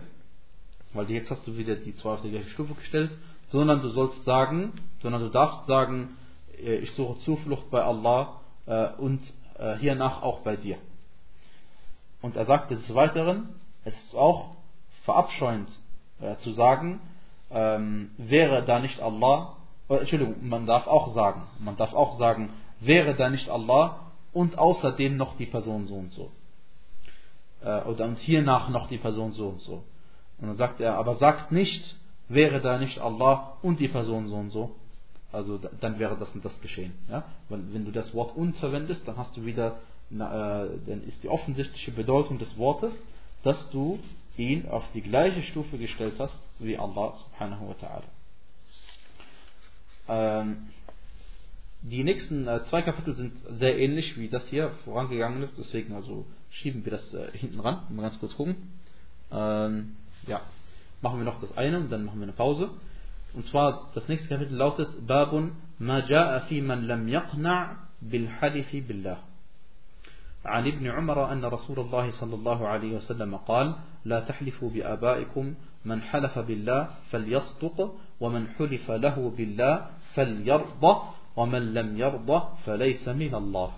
weil 0.93 1.09
jetzt 1.11 1.29
hast 1.29 1.45
du 1.45 1.57
wieder 1.57 1.75
die 1.75 1.95
zwei 1.95 2.13
auf 2.13 2.21
die 2.21 2.31
gleiche 2.31 2.49
Stufe 2.49 2.73
gestellt, 2.73 3.17
sondern 3.49 3.81
du 3.81 3.89
sollst 3.89 4.23
sagen, 4.25 4.73
sondern 5.01 5.21
du 5.21 5.29
darfst 5.29 5.67
sagen, 5.67 6.17
äh, 6.57 6.75
ich 6.77 6.91
suche 6.93 7.19
Zuflucht 7.19 7.69
bei 7.69 7.83
Allah 7.83 8.41
äh, 8.65 8.89
und 8.97 9.21
äh, 9.57 9.75
hiernach 9.77 10.21
auch 10.21 10.39
bei 10.39 10.55
dir. 10.55 10.77
Und 12.21 12.35
er 12.35 12.45
sagte 12.45 12.75
des 12.75 12.93
Weiteren, 12.95 13.49
es 13.83 13.95
ist 14.05 14.15
auch 14.15 14.55
verabscheuend 15.03 15.69
zu 16.39 16.53
sagen, 16.53 17.01
ähm, 17.51 18.09
wäre 18.17 18.63
da 18.63 18.79
nicht 18.79 18.99
Allah, 18.99 19.57
Entschuldigung, 19.89 20.47
man 20.47 20.65
darf 20.65 20.87
auch 20.87 21.13
sagen, 21.13 21.43
man 21.59 21.75
darf 21.75 21.93
auch 21.93 22.17
sagen, 22.17 22.49
wäre 22.79 23.15
da 23.15 23.29
nicht 23.29 23.49
Allah 23.49 23.99
und 24.33 24.57
außerdem 24.57 25.17
noch 25.17 25.37
die 25.37 25.45
Person 25.45 25.85
so 25.85 25.95
und 25.95 26.13
so. 26.13 26.31
Oder 27.65 28.05
und 28.05 28.19
hiernach 28.19 28.69
noch 28.69 28.87
die 28.87 28.97
Person 28.97 29.33
so 29.33 29.49
und 29.49 29.61
so. 29.61 29.83
Und 30.39 30.47
dann 30.47 30.55
sagt 30.55 30.81
er, 30.81 30.97
aber 30.97 31.15
sagt 31.15 31.51
nicht, 31.51 31.97
wäre 32.27 32.61
da 32.61 32.77
nicht 32.77 32.99
Allah 32.99 33.57
und 33.61 33.79
die 33.79 33.87
Person 33.87 34.27
so 34.27 34.35
und 34.35 34.49
so, 34.49 34.75
also 35.31 35.57
dann 35.57 35.99
wäre 35.99 36.17
das 36.17 36.33
und 36.33 36.43
das 36.43 36.59
geschehen. 36.61 36.93
Ja? 37.09 37.25
Weil 37.49 37.61
wenn 37.73 37.85
du 37.85 37.91
das 37.91 38.13
Wort 38.13 38.35
und 38.35 38.55
verwendest, 38.57 39.07
dann 39.07 39.17
hast 39.17 39.35
du 39.35 39.45
wieder, 39.45 39.79
äh, 40.11 40.15
dann 40.17 41.03
ist 41.07 41.23
die 41.23 41.29
offensichtliche 41.29 41.91
Bedeutung 41.91 42.39
des 42.39 42.57
Wortes, 42.57 42.93
dass 43.43 43.69
du 43.69 43.99
ihn 44.37 44.67
auf 44.67 44.83
die 44.93 45.01
gleiche 45.01 45.41
Stufe 45.43 45.77
gestellt 45.77 46.15
hast 46.19 46.37
wie 46.59 46.77
Allah 46.77 47.15
subhanahu 47.15 47.69
wa 47.69 47.73
ta'ala. 47.73 48.03
Ähm, 50.07 50.67
die 51.81 52.03
nächsten 52.03 52.47
äh, 52.47 52.63
zwei 52.65 52.81
Kapitel 52.81 53.15
sind 53.15 53.37
sehr 53.59 53.77
ähnlich 53.77 54.17
wie 54.17 54.27
das 54.27 54.45
hier 54.47 54.71
vorangegangen 54.83 55.43
ist, 55.43 55.53
deswegen 55.57 55.93
also 55.93 56.25
schieben 56.55 56.85
wir 56.85 56.91
das 56.91 57.13
äh, 57.13 57.31
hinten 57.37 57.59
ran, 57.59 57.81
mal 57.89 58.03
ganz 58.03 58.19
kurz 58.19 58.35
gucken. 58.35 58.55
Ähm, 59.31 59.95
ja, 60.27 60.41
machen 61.01 61.19
wir 61.19 61.25
noch 61.25 61.41
das 61.41 61.55
eine 61.57 61.77
und 61.77 61.91
dann 61.91 62.05
machen 62.05 62.19
wir 62.19 62.23
eine 62.23 62.33
Pause. 62.33 62.69
Und 63.33 63.45
zwar 63.45 63.91
das 63.93 64.07
nächste 64.07 64.29
Kapitel 64.29 64.55
lautet 64.55 65.07
Babun 65.07 65.51
ma 65.79 65.99
ja'a 65.99 66.41
fi 66.47 66.61
man 66.61 66.87
lam 66.87 67.07
yaqna' 67.07 67.77
bil 68.01 68.29
halif 68.41 68.71
billah. 68.87 69.19
عن 70.45 70.67
ابن 70.67 70.87
عمر 70.87 71.31
أن 71.31 71.45
رسول 71.45 71.79
الله 71.79 72.11
صلى 72.11 72.35
الله 72.35 72.67
عليه 72.67 72.95
وسلم 72.95 73.35
قال 73.49 73.75
لا 74.05 74.19
تحلفوا 74.19 74.69
بآبائكم 74.69 75.55
من 75.85 76.01
حلف 76.01 76.39
بالله 76.39 76.89
فليصدق 77.09 77.95
ومن 78.19 78.47
حلف 78.47 78.91
له 78.91 79.33
بالله 79.37 79.89
فليرضى 80.13 80.93
ومن 81.35 81.73
لم 81.73 81.97
يرضى 81.97 82.39
فليس 82.65 83.07
من 83.07 83.35
الله 83.35 83.71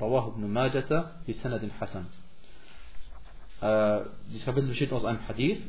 رواه 0.00 0.26
ابن 0.26 0.46
ماجة 0.46 1.04
بسند 1.28 1.70
حسن 1.80 2.04
Dieses 4.28 4.44
Kapitel 4.44 4.68
besteht 4.68 4.92
aus 4.92 5.04
einem 5.04 5.26
Hadith 5.26 5.62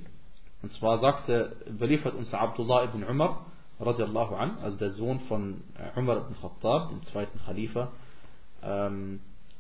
Und 0.62 0.74
zwar 0.74 1.00
sagte, 1.00 1.56
überliefert 1.68 2.16
uns 2.16 2.34
Abdullah 2.34 2.84
ibn 2.84 3.04
Umar, 3.04 3.46
radiallahu 3.80 4.36
an, 4.36 4.58
also 4.62 4.76
der 4.78 4.92
Sohn 4.92 5.20
von 5.22 5.62
äh, 5.78 5.98
Umar 6.00 6.18
ibn 6.18 6.36
Khattab, 6.42 6.90
dem 6.90 7.04
zweiten 7.04 7.40
Khalifa. 7.46 7.90
Ähm, 8.64 9.20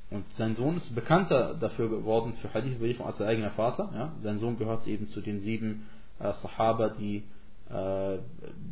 Und 0.09 0.25
sein 0.37 0.55
Sohn 0.55 0.77
ist 0.77 0.93
bekannter 0.95 1.55
dafür 1.55 1.89
geworden 1.89 2.33
für 2.41 2.53
Hadith-Überlieferung 2.53 3.07
als 3.07 3.17
sein 3.17 3.27
eigener 3.27 3.51
Vater. 3.51 3.89
Ja? 3.93 4.13
Sein 4.21 4.39
Sohn 4.39 4.57
gehört 4.57 4.87
eben 4.87 5.07
zu 5.07 5.21
den 5.21 5.39
sieben 5.41 5.85
äh, 6.19 6.31
Sahaba, 6.41 6.89
die 6.89 7.23
äh, 7.69 8.17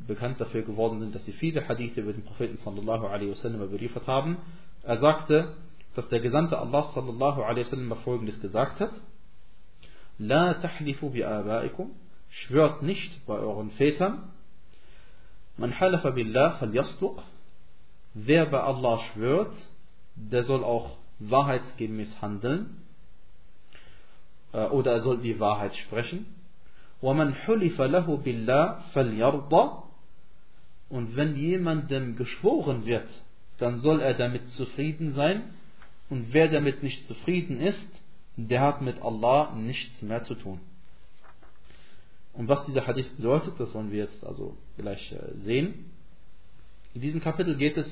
bekannt 0.07 0.39
dafür 0.39 0.61
geworden 0.61 1.01
sind, 1.01 1.13
dass 1.13 1.25
sie 1.25 1.33
viele 1.33 1.67
Hadithe 1.67 2.01
über 2.01 2.13
den 2.13 2.23
Propheten 2.23 2.57
sallallahu 2.63 3.05
alaihi 3.07 3.31
wasallam 3.31 3.61
überliefert 3.61 4.07
haben. 4.07 4.37
Er 4.83 4.97
sagte, 4.99 5.49
dass 5.95 6.09
der 6.09 6.19
Gesandte 6.19 6.57
Allah 6.57 6.91
sallallahu 6.93 7.41
alaihi 7.41 7.65
wasallam 7.65 7.95
folgendes 8.03 8.39
gesagt 8.41 8.79
hat: 8.79 8.91
La 10.17 10.53
tahlifu 10.55 11.09
bi 11.09 11.23
abaikum, 11.23 11.91
schwört 12.29 12.81
nicht 12.81 13.25
bei 13.25 13.35
euren 13.35 13.71
Vätern. 13.71 14.31
Man 15.57 15.79
halafa 15.79 16.11
billah 16.11 16.57
falyasduq. 16.59 17.21
Wer 18.13 18.45
bei 18.45 18.61
Allah 18.61 18.99
schwört, 19.13 19.53
der 20.15 20.43
soll 20.43 20.63
auch 20.63 20.97
wahrheitsgemäß 21.19 22.21
handeln. 22.21 22.81
Äh, 24.53 24.67
oder 24.67 24.93
er 24.93 25.01
soll 25.01 25.17
die 25.17 25.39
Wahrheit 25.39 25.75
sprechen. 25.75 26.25
وَمَنْ 27.01 27.33
حُلِفَ 27.45 27.77
لَهُ 27.77 28.07
بِاللَّهِ 28.23 28.79
فَلْيَرْضَ 28.93 29.83
Und 30.89 31.15
wenn 31.15 31.35
jemandem 31.35 32.15
geschworen 32.15 32.85
wird, 32.85 33.07
dann 33.57 33.79
soll 33.79 33.99
er 33.99 34.13
damit 34.13 34.47
zufrieden 34.51 35.11
sein. 35.11 35.43
und 36.10 36.32
wer 36.32 36.48
damit 36.48 36.82
nicht 36.82 37.06
zufrieden 37.06 37.60
ist, 37.60 37.88
der 38.36 38.60
hat 38.60 38.82
mit 38.82 39.00
Allah 39.02 39.54
nichts 39.54 40.02
mehr 40.02 40.22
zu 40.22 40.34
tun. 40.34 40.60
Und 42.32 42.48
was 42.48 42.64
dieser 42.66 42.86
Hadith 42.86 43.10
bedeutet, 43.16 43.54
das 43.58 43.74
wollen 43.74 43.90
wir 43.90 44.00
jetzt 44.00 44.24
also 44.24 44.56
gleich 44.76 45.12
äh, 45.12 45.36
sehen. 45.38 45.90
In 46.94 47.00
diesem 47.00 47.20
Kapitel 47.20 47.56
geht 47.56 47.76
es, 47.76 47.86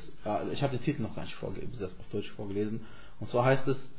ich 0.53 0.63
habe 0.63 0.77
den 0.77 0.85
Titel 0.85 1.03
noch 1.03 1.15
gar 1.15 1.25
nicht 1.25 1.37
auf 1.43 2.09
Deutsch 2.11 2.31
vorgelesen, 2.33 2.81
und 3.21 3.29
zwar 3.29 3.45
heißt 3.45 3.67
es, 3.69 3.91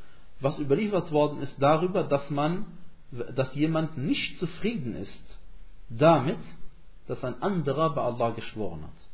was 0.41 0.59
überliefert 0.59 1.11
worden 1.11 1.41
ist 1.41 1.55
darüber, 1.59 2.03
dass 2.03 2.29
man 2.29 2.65
dass 3.11 3.53
jemand 3.55 3.97
nicht 3.97 4.37
zufrieden 4.37 4.95
ist 4.95 5.39
damit, 5.89 6.39
dass 7.07 7.23
ein 7.23 7.41
anderer 7.41 7.93
bei 7.93 8.01
Allah 8.01 8.31
geschworen 8.31 8.83
hat. 8.83 9.09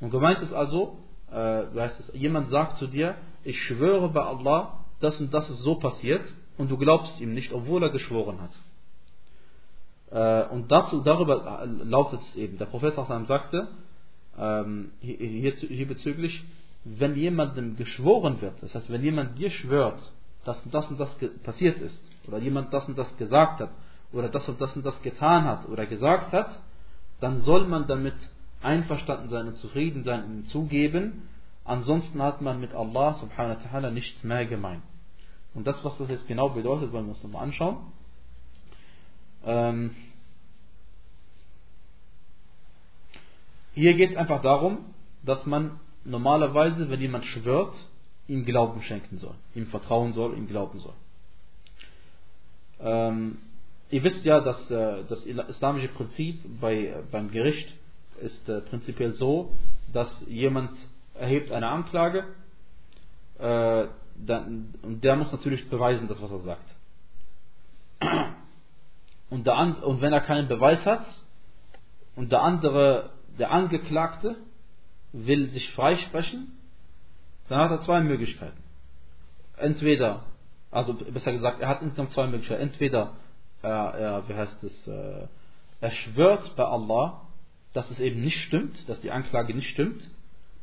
Und 0.00 0.10
gemeint 0.10 0.40
ist 0.40 0.52
also, 0.52 0.98
äh, 1.30 1.64
heißt 1.74 2.00
es, 2.00 2.10
jemand 2.14 2.50
sagt 2.50 2.78
zu 2.78 2.88
dir, 2.88 3.16
ich 3.44 3.60
schwöre 3.62 4.08
bei 4.08 4.22
Allah, 4.22 4.84
das 5.00 5.20
und 5.20 5.32
das 5.32 5.48
ist 5.50 5.60
so 5.60 5.76
passiert, 5.76 6.22
und 6.56 6.70
du 6.70 6.76
glaubst 6.76 7.20
ihm 7.20 7.34
nicht, 7.34 7.52
obwohl 7.52 7.82
er 7.82 7.90
geschworen 7.90 8.38
hat. 8.40 8.50
Äh, 10.10 10.52
und 10.52 10.70
dazu, 10.70 11.00
darüber 11.00 11.62
äh, 11.62 11.66
lautet 11.66 12.20
es 12.20 12.36
eben, 12.36 12.58
der 12.58 12.66
Prophet 12.66 12.94
sagte, 13.26 13.68
ähm, 14.38 14.92
hier, 15.00 15.88
bezüglich, 15.88 16.44
wenn 16.84 17.16
jemandem 17.16 17.76
geschworen 17.76 18.40
wird, 18.40 18.62
das 18.62 18.74
heißt, 18.74 18.90
wenn 18.90 19.02
jemand 19.02 19.38
dir 19.38 19.50
schwört, 19.50 20.00
dass 20.44 20.62
das 20.70 20.90
und 20.90 21.00
das 21.00 21.14
passiert 21.42 21.78
ist, 21.78 22.10
oder 22.28 22.38
jemand 22.38 22.72
das 22.72 22.86
und 22.88 22.98
das 22.98 23.16
gesagt 23.16 23.60
hat, 23.60 23.70
oder 24.12 24.28
das 24.28 24.48
und 24.48 24.60
das 24.60 24.76
und 24.76 24.84
das 24.84 25.00
getan 25.02 25.44
hat 25.44 25.68
oder 25.68 25.86
gesagt 25.86 26.32
hat, 26.32 26.60
dann 27.20 27.38
soll 27.40 27.66
man 27.66 27.86
damit 27.86 28.14
einverstanden 28.62 29.28
sein 29.28 29.48
und 29.48 29.56
zufrieden 29.58 30.04
sein 30.04 30.24
und 30.24 30.48
zugeben. 30.48 31.28
Ansonsten 31.64 32.20
hat 32.22 32.42
man 32.42 32.60
mit 32.60 32.74
Allah 32.74 33.14
subhanahu 33.14 33.56
wa 33.56 33.68
ta'ala 33.68 33.90
nichts 33.90 34.22
mehr 34.22 34.44
gemein. 34.46 34.82
Und 35.54 35.66
das, 35.66 35.82
was 35.84 35.96
das 35.98 36.10
jetzt 36.10 36.28
genau 36.28 36.50
bedeutet, 36.50 36.92
wollen 36.92 37.06
wir 37.06 37.12
uns 37.12 37.22
nochmal 37.22 37.44
anschauen. 37.44 37.78
Ähm 39.44 39.94
hier 43.74 43.94
geht 43.94 44.10
es 44.10 44.16
einfach 44.16 44.42
darum, 44.42 44.78
dass 45.22 45.46
man 45.46 45.80
normalerweise, 46.04 46.90
wenn 46.90 47.00
jemand 47.00 47.24
schwört, 47.24 47.74
ihm 48.28 48.44
Glauben 48.44 48.82
schenken 48.82 49.18
soll, 49.18 49.34
ihm 49.54 49.66
vertrauen 49.66 50.12
soll, 50.12 50.36
ihm 50.36 50.48
glauben 50.48 50.80
soll. 50.80 50.94
Ähm, 52.80 53.38
ihr 53.90 54.02
wisst 54.02 54.24
ja, 54.24 54.40
dass 54.40 54.70
äh, 54.70 55.04
das 55.08 55.24
islamische 55.24 55.88
Prinzip 55.88 56.40
bei, 56.60 57.02
beim 57.10 57.30
Gericht 57.30 57.74
ist 58.20 58.48
äh, 58.48 58.60
prinzipiell 58.60 59.12
so, 59.12 59.50
dass 59.92 60.24
jemand 60.28 60.70
erhebt 61.14 61.52
eine 61.52 61.68
Anklage 61.68 62.24
äh, 63.38 63.86
dann, 64.16 64.74
und 64.82 65.02
der 65.02 65.16
muss 65.16 65.32
natürlich 65.32 65.68
beweisen, 65.68 66.08
das 66.08 66.20
was 66.22 66.30
er 66.30 66.40
sagt. 66.40 66.76
Und, 69.30 69.46
der, 69.46 69.84
und 69.84 70.00
wenn 70.00 70.12
er 70.12 70.20
keinen 70.20 70.48
Beweis 70.48 70.84
hat 70.86 71.04
und 72.14 72.30
der 72.30 72.42
andere, 72.42 73.10
der 73.38 73.50
Angeklagte, 73.50 74.36
will 75.12 75.48
sich 75.50 75.70
freisprechen, 75.72 76.58
dann 77.48 77.58
hat 77.60 77.70
er 77.70 77.80
zwei 77.80 78.00
Möglichkeiten. 78.00 78.62
Entweder, 79.56 80.24
also 80.70 80.94
besser 80.94 81.32
gesagt, 81.32 81.60
er 81.60 81.68
hat 81.68 81.82
insgesamt 81.82 82.12
zwei 82.12 82.26
Möglichkeiten. 82.26 82.62
Entweder 82.62 83.12
er, 83.62 83.94
er 83.94 84.28
wie 84.28 84.34
heißt 84.34 84.62
es, 84.64 84.88
äh, 84.88 85.26
er 85.80 85.90
schwört 85.90 86.56
bei 86.56 86.64
Allah, 86.64 87.22
dass 87.72 87.90
es 87.90 88.00
eben 88.00 88.20
nicht 88.20 88.40
stimmt, 88.42 88.88
dass 88.88 89.00
die 89.00 89.10
Anklage 89.10 89.54
nicht 89.54 89.70
stimmt. 89.70 90.10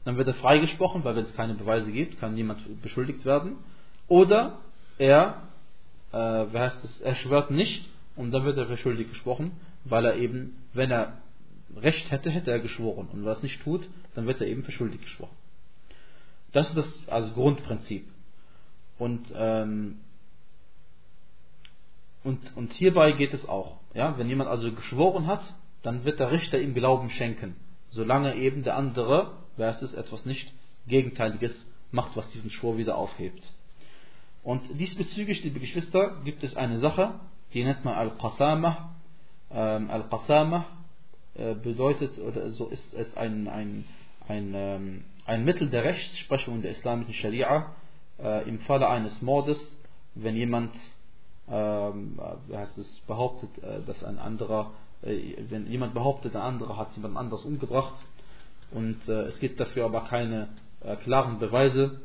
Dann 0.04 0.18
wird 0.18 0.28
er 0.28 0.34
freigesprochen, 0.36 1.04
weil 1.04 1.16
wenn 1.16 1.26
es 1.26 1.34
keine 1.34 1.54
Beweise 1.54 1.92
gibt, 1.92 2.20
kann 2.20 2.34
niemand 2.34 2.82
beschuldigt 2.82 3.24
werden. 3.26 3.58
Oder 4.08 4.58
er, 4.98 5.44
äh, 6.12 6.18
heißt 6.18 6.84
es, 6.84 7.02
er 7.02 7.16
schwört 7.16 7.52
nicht 7.52 7.86
und 8.16 8.32
dann 8.32 8.46
wird 8.46 8.58
er 8.58 8.68
für 8.68 8.78
schuldig 8.78 9.10
gesprochen, 9.10 9.52
weil 9.86 10.06
er 10.06 10.16
eben, 10.16 10.58
wenn 10.74 10.92
er 10.92 11.18
Recht 11.78 12.12
hätte, 12.12 12.30
hätte 12.30 12.52
er 12.52 12.60
geschworen. 12.60 13.08
Und 13.12 13.22
wenn 13.22 13.28
er 13.28 13.38
es 13.38 13.44
nicht 13.44 13.62
tut, 13.64 13.88
dann 14.16 14.28
wird 14.28 14.42
er 14.42 14.48
eben 14.48 14.64
für 14.64 14.72
schuldig 14.72 15.02
gesprochen. 15.02 15.36
Das 16.52 16.68
ist 16.70 16.78
das 16.78 17.08
also 17.08 17.32
Grundprinzip. 17.32 18.06
Und, 19.00 19.32
ähm, 19.36 20.00
und, 22.24 22.56
und 22.56 22.74
hierbei 22.74 23.14
geht 23.14 23.34
es 23.34 23.48
auch. 23.48 23.78
Ja? 23.94 24.18
Wenn 24.18 24.28
jemand 24.28 24.50
also 24.50 24.72
geschworen 24.72 25.28
hat, 25.28 25.42
dann 25.82 26.06
wird 26.06 26.20
der 26.20 26.32
Richter 26.32 26.60
ihm 26.60 26.74
Glauben 26.74 27.10
schenken, 27.10 27.56
solange 27.90 28.36
eben 28.36 28.64
der 28.64 28.76
andere, 28.76 29.38
wer 29.58 29.70
es 29.70 29.82
ist, 29.82 29.94
etwas 29.94 30.26
nicht 30.26 30.54
Gegenteiliges 30.88 31.66
macht, 31.92 32.16
was 32.16 32.30
diesen 32.30 32.50
Schwur 32.50 32.78
wieder 32.78 32.98
aufhebt. 32.98 33.52
Und 34.44 34.80
diesbezüglich, 34.80 35.44
liebe 35.44 35.60
Geschwister, 35.60 36.16
gibt 36.24 36.44
es 36.44 36.56
eine 36.56 36.80
Sache, 36.80 37.20
die 37.54 37.64
nennt 37.64 37.86
man 37.86 37.96
Al-Qasamah. 37.96 38.96
Ähm, 39.52 39.92
Al-Qasamah 39.92 40.66
äh, 41.36 41.54
bedeutet, 41.54 42.18
oder 42.20 42.50
so 42.50 42.68
ist 42.68 42.94
es 42.94 43.16
ein, 43.16 43.48
ein, 43.48 43.86
ein, 44.28 44.54
ähm, 44.56 45.04
ein 45.26 45.46
Mittel 45.46 45.70
der 45.70 45.84
Rechtsprechung 45.84 46.62
der 46.62 46.72
islamischen 46.72 47.14
Scharia 47.14 47.74
äh, 48.20 48.48
im 48.50 48.60
Falle 48.60 48.88
eines 48.88 49.22
Mordes, 49.22 49.78
wenn 50.16 50.36
jemand 50.36 50.74
ähm, 51.50 52.20
heißt 52.52 52.78
es, 52.78 53.00
behauptet, 53.08 53.50
äh, 53.64 53.82
dass 53.86 54.04
ein 54.04 54.18
anderer, 54.18 54.72
äh, 55.04 55.36
wenn 55.50 55.68
jemand 55.68 55.94
behauptet, 55.94 56.36
ein 56.36 56.42
anderer 56.42 56.78
hat 56.78 56.96
jemand 56.96 57.18
anderes 57.18 57.46
umgebracht 57.46 57.94
und 58.72 59.08
äh, 59.08 59.24
es 59.24 59.40
gibt 59.40 59.60
dafür 59.60 59.86
aber 59.86 60.06
keine 60.06 60.50
äh, 60.82 60.96
klaren 60.98 61.40
Beweise, 61.40 62.00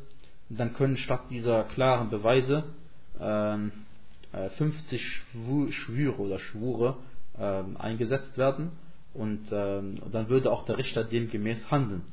dann 0.49 0.73
können 0.73 0.97
statt 0.97 1.23
dieser 1.29 1.63
klaren 1.63 2.09
Beweise 2.09 2.63
50 3.19 5.21
ähm, 5.33 5.71
Schwüre 5.71 6.17
oder 6.17 6.39
Schwure 6.39 6.97
ähm, 7.39 7.77
eingesetzt 7.77 8.37
werden 8.37 8.71
und 9.13 9.47
ähm, 9.51 9.95
dann 10.11 10.29
würde 10.29 10.51
auch 10.51 10.65
der 10.65 10.77
Richter 10.77 11.03
demgemäß 11.03 11.71
handeln. 11.71 12.03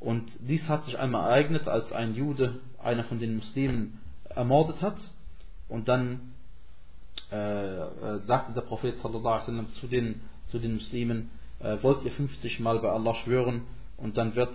Und 0.00 0.30
dies 0.40 0.68
hat 0.68 0.84
sich 0.84 0.98
einmal 0.98 1.28
ereignet, 1.28 1.68
als 1.68 1.92
ein 1.92 2.14
Jude, 2.14 2.60
einer 2.82 3.04
von 3.04 3.18
den 3.18 3.36
Muslimen, 3.36 4.00
ermordet 4.28 4.80
hat. 4.80 4.96
Und 5.68 5.88
dann 5.88 6.32
äh, 7.32 7.36
äh 7.36 8.20
sagte 8.20 8.54
der 8.54 8.60
Prophet 8.62 8.96
sallam, 8.98 9.66
zu, 9.74 9.88
den, 9.88 10.20
zu 10.46 10.58
den 10.58 10.74
Muslimen, 10.74 11.30
äh, 11.58 11.76
wollt 11.82 12.04
ihr 12.04 12.12
50 12.12 12.60
Mal 12.60 12.78
bei 12.78 12.90
Allah 12.90 13.14
schwören 13.16 13.62
und 13.98 14.16
dann 14.16 14.34
wird, 14.34 14.52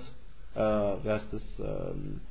äh, 0.55 0.59
wer 0.59 1.17
ist 1.17 1.31
das, 1.31 1.59
ähm, 1.59 2.21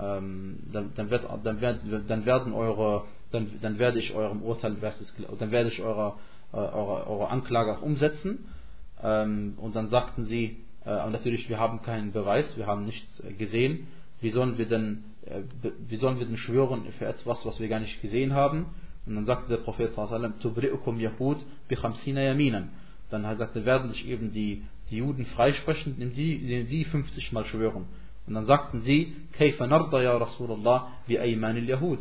ähm, 0.00 0.58
dann, 0.72 0.92
dann, 0.94 1.10
wird, 1.10 1.24
dann, 1.44 1.60
werd, 1.60 1.80
dann 2.08 2.26
werden 2.26 2.52
eure, 2.52 3.04
dann, 3.30 3.48
dann 3.60 3.78
werde 3.78 3.98
ich 3.98 4.14
eurem 4.14 4.42
Urteil, 4.42 4.76
das, 4.80 5.14
dann 5.38 5.50
werde 5.50 5.68
ich 5.68 5.80
eurer, 5.80 6.18
äh, 6.52 6.56
eure, 6.56 7.06
eure 7.06 7.28
Anklage 7.28 7.76
auch 7.76 7.82
umsetzen. 7.82 8.46
Ähm, 9.02 9.54
und 9.58 9.76
dann 9.76 9.88
sagten 9.88 10.24
sie, 10.24 10.64
äh, 10.84 11.10
natürlich, 11.10 11.48
wir 11.48 11.58
haben 11.58 11.82
keinen 11.82 12.12
Beweis, 12.12 12.56
wir 12.56 12.66
haben 12.66 12.86
nichts 12.86 13.20
äh, 13.20 13.32
gesehen. 13.32 13.88
Wie 14.20 14.30
sollen 14.30 14.56
wir 14.56 14.66
denn, 14.66 15.04
äh, 15.26 15.42
wie 15.88 15.96
sollen 15.96 16.18
wir 16.18 16.26
denn 16.26 16.38
schwören 16.38 16.84
für 16.98 17.06
etwas, 17.06 17.44
was 17.44 17.60
wir 17.60 17.68
gar 17.68 17.80
nicht 17.80 18.00
gesehen 18.00 18.32
haben? 18.32 18.66
Und 19.04 19.14
dann 19.14 19.26
sagte 19.26 19.48
der 19.48 19.58
Prophet 19.58 19.94
Tubri'ukum 19.96 20.98
Yahud 20.98 21.38
bi 21.68 21.76
yaminan. 21.76 22.70
Dann 23.10 23.36
sagte, 23.38 23.64
werden 23.64 23.90
sich 23.90 24.08
eben 24.08 24.32
die, 24.32 24.64
die 24.90 24.98
Juden 24.98 25.26
freisprechen, 25.26 25.94
indem 25.94 26.12
sie, 26.12 26.34
indem 26.34 26.66
sie 26.66 26.84
50 26.84 27.32
Mal 27.32 27.44
schwören. 27.44 27.86
Und 28.26 28.34
dann 28.34 28.46
sagten 28.46 28.80
sie, 28.80 29.14
Kayfa 29.32 29.66
narda 29.66 30.02
ya 30.02 30.16
Rasulallah 30.16 30.88
bi 31.06 31.18
aymanil 31.18 31.68
Yahud. 31.68 32.00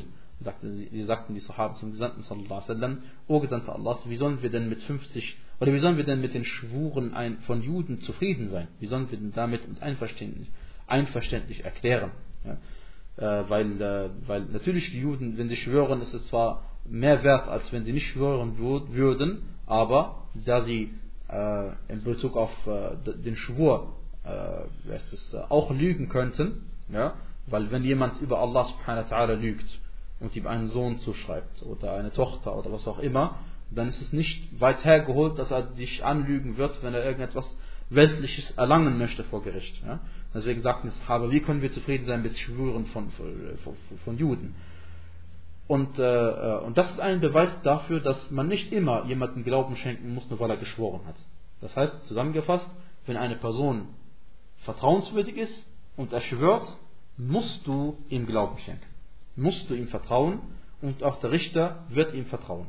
Sie 0.61 1.03
sagten 1.03 1.33
die 1.33 1.39
Sahaba 1.39 1.75
zum 1.75 1.91
Gesandten 1.91 2.21
sallallahu 2.21 2.53
alaihi 2.53 2.69
wasallam, 2.69 2.97
O 3.27 3.39
Gesandter 3.39 3.75
Allah, 3.75 3.97
wie 4.05 4.15
sollen 4.15 4.41
wir 4.41 4.49
denn 4.49 4.67
mit 4.67 4.83
50 4.83 5.37
oder 5.61 5.73
wie 5.73 5.79
sollen 5.79 5.97
wir 5.97 6.03
denn 6.03 6.19
mit 6.19 6.33
den 6.33 6.43
Schwuren 6.43 7.37
von 7.47 7.63
Juden 7.63 8.01
zufrieden 8.01 8.49
sein? 8.49 8.67
Wie 8.79 8.87
sollen 8.87 9.09
wir 9.09 9.17
denn 9.17 9.31
damit 9.33 9.65
uns 9.65 9.81
einverständlich, 9.81 10.51
einverständlich 10.87 11.63
erklären? 11.63 12.11
Ja? 12.43 12.57
äh, 13.17 13.49
weil, 13.49 13.81
äh, 13.81 14.09
weil 14.27 14.41
natürlich 14.45 14.91
die 14.91 14.99
Juden, 14.99 15.37
wenn 15.37 15.49
sie 15.49 15.55
schwören, 15.55 16.01
ist 16.01 16.13
es 16.13 16.27
zwar 16.27 16.63
mehr 16.85 17.23
wert, 17.23 17.47
als 17.47 17.71
wenn 17.71 17.83
sie 17.83 17.93
nicht 17.93 18.07
schwören 18.07 18.57
würden, 18.57 19.43
aber 19.65 20.27
da 20.45 20.63
sie 20.63 20.91
äh, 21.29 21.69
in 21.87 22.03
Bezug 22.03 22.35
auf 22.35 22.51
äh, 22.67 22.95
den 23.13 23.35
Schwur 23.35 23.95
äh, 24.23 24.91
es, 24.91 25.33
äh, 25.33 25.37
auch 25.49 25.71
lügen 25.71 26.09
könnten, 26.09 26.69
ja, 26.89 27.15
weil 27.47 27.71
wenn 27.71 27.83
jemand 27.83 28.21
über 28.21 28.39
Allah 28.39 28.65
subhanahu 28.65 29.09
wa 29.09 29.15
ta'ala 29.15 29.33
lügt 29.35 29.79
und 30.19 30.35
ihm 30.35 30.47
einen 30.47 30.67
Sohn 30.67 30.97
zuschreibt 30.99 31.63
oder 31.63 31.93
eine 31.95 32.11
Tochter 32.11 32.55
oder 32.55 32.71
was 32.71 32.87
auch 32.87 32.99
immer, 32.99 33.39
dann 33.71 33.87
ist 33.87 34.01
es 34.01 34.13
nicht 34.13 34.59
weit 34.59 34.83
hergeholt, 34.83 35.37
dass 35.39 35.51
er 35.51 35.63
dich 35.63 36.03
anlügen 36.03 36.57
wird, 36.57 36.81
wenn 36.83 36.93
er 36.93 37.03
irgendetwas 37.03 37.45
Weltliches 37.89 38.51
erlangen 38.51 38.97
möchte 38.97 39.23
vor 39.25 39.43
Gericht. 39.43 39.81
Ja? 39.85 39.99
Deswegen 40.33 40.61
sagten 40.61 40.87
es 40.87 40.95
aber 41.07 41.31
wie 41.31 41.39
können 41.39 41.61
wir 41.61 41.71
zufrieden 41.71 42.05
sein 42.05 42.21
mit 42.21 42.37
Schwüren 42.37 42.85
von, 42.87 43.09
von, 43.11 43.75
von 44.03 44.17
Juden? 44.17 44.55
Und, 45.68 45.98
äh, 45.98 46.58
und 46.64 46.76
das 46.76 46.90
ist 46.90 47.00
ein 47.00 47.20
Beweis 47.20 47.50
dafür, 47.62 48.00
dass 48.00 48.30
man 48.30 48.48
nicht 48.48 48.72
immer 48.72 49.04
jemanden 49.06 49.44
Glauben 49.44 49.76
schenken 49.76 50.14
muss, 50.14 50.28
nur 50.28 50.40
weil 50.40 50.50
er 50.50 50.56
geschworen 50.56 51.00
hat. 51.06 51.14
Das 51.60 51.76
heißt, 51.76 52.06
zusammengefasst, 52.06 52.68
wenn 53.06 53.16
eine 53.16 53.36
Person 53.36 53.86
vertrauenswürdig 54.62 55.36
ist 55.36 55.66
und 55.96 56.12
er 56.12 56.20
schwört, 56.22 56.76
musst 57.16 57.66
du 57.66 57.98
ihm 58.08 58.26
Glauben 58.26 58.58
schenken. 58.58 58.86
Musst 59.36 59.70
du 59.70 59.74
ihm 59.74 59.88
vertrauen 59.88 60.40
und 60.82 61.04
auch 61.04 61.20
der 61.20 61.30
Richter 61.30 61.84
wird 61.88 62.14
ihm 62.14 62.26
vertrauen. 62.26 62.66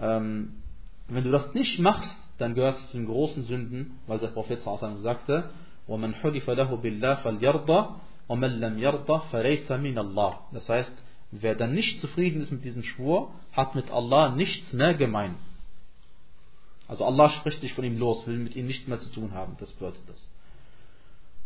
Ähm, 0.00 0.62
wenn 1.08 1.24
du 1.24 1.30
das 1.30 1.54
nicht 1.54 1.78
machst, 1.78 2.16
dann 2.38 2.54
gehört 2.54 2.78
es 2.78 2.90
zu 2.90 2.96
den 2.96 3.06
großen 3.06 3.44
Sünden, 3.44 3.98
weil 4.06 4.18
der 4.18 4.28
Prophet 4.28 4.60
sagte, 4.98 5.50
وَمَنْ 5.86 6.14
حُلِفَ 6.14 6.48
لَهُ 6.48 6.76
بِاللَّهِ 6.76 7.14
فَلْيَرْضَى 7.22 7.88
وَمَنْ 8.28 8.60
لَمْ 8.60 8.78
يَرْضَى 8.78 9.20
فَلَيْسَ 9.30 9.70
مِنَ 9.70 9.98
اللَّهِ 9.98 10.34
Das 10.52 10.68
heißt, 10.68 10.92
wer 11.31 11.55
dann 11.55 11.73
nicht 11.73 11.99
zufrieden 11.99 12.41
ist 12.41 12.51
mit 12.51 12.63
diesem 12.63 12.83
Schwur, 12.83 13.31
hat 13.53 13.75
mit 13.75 13.91
Allah 13.91 14.35
nichts 14.35 14.73
mehr 14.73 14.93
gemein. 14.93 15.35
Also 16.87 17.05
Allah 17.05 17.29
spricht 17.29 17.61
sich 17.61 17.73
von 17.73 17.83
ihm 17.83 17.99
los, 17.99 18.25
will 18.25 18.37
mit 18.37 18.55
ihm 18.55 18.67
nichts 18.67 18.87
mehr 18.87 18.99
zu 18.99 19.09
tun 19.09 19.33
haben, 19.33 19.55
das 19.59 19.71
bedeutet 19.73 20.01
das. 20.07 20.27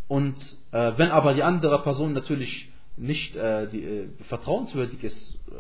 Und 0.08 0.38
äh, 0.72 0.94
wenn 0.98 1.12
aber 1.12 1.34
die 1.34 1.44
andere 1.44 1.82
Person 1.82 2.14
natürlich 2.14 2.70
nicht 2.96 3.36
äh, 3.36 3.68
die, 3.68 3.84
äh, 3.84 4.10
vertrauenswürdig 4.26 5.04
ist, 5.04 5.36
äh, 5.48 5.52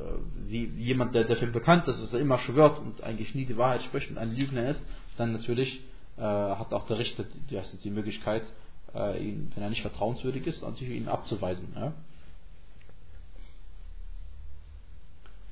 wie 0.47 0.65
jemand, 0.77 1.15
der 1.15 1.23
dafür 1.25 1.47
bekannt 1.47 1.87
ist, 1.87 2.01
dass 2.01 2.13
er 2.13 2.19
immer 2.19 2.37
schwört 2.37 2.79
und 2.79 3.03
eigentlich 3.03 3.33
nie 3.33 3.45
die 3.45 3.57
Wahrheit 3.57 3.81
spricht 3.81 4.09
und 4.11 4.17
ein 4.17 4.35
Lügner 4.35 4.69
ist, 4.69 4.85
dann 5.17 5.33
natürlich 5.33 5.81
äh, 6.17 6.21
hat 6.21 6.73
auch 6.73 6.85
der 6.87 6.99
Richter 6.99 7.25
die, 7.49 7.59
die 7.83 7.89
Möglichkeit, 7.89 8.43
äh, 8.93 9.17
ihn, 9.21 9.51
wenn 9.55 9.63
er 9.63 9.69
nicht 9.69 9.81
vertrauenswürdig 9.81 10.45
ist, 10.45 10.61
natürlich 10.61 10.97
ihn 10.97 11.07
abzuweisen. 11.07 11.67
Ja? 11.75 11.93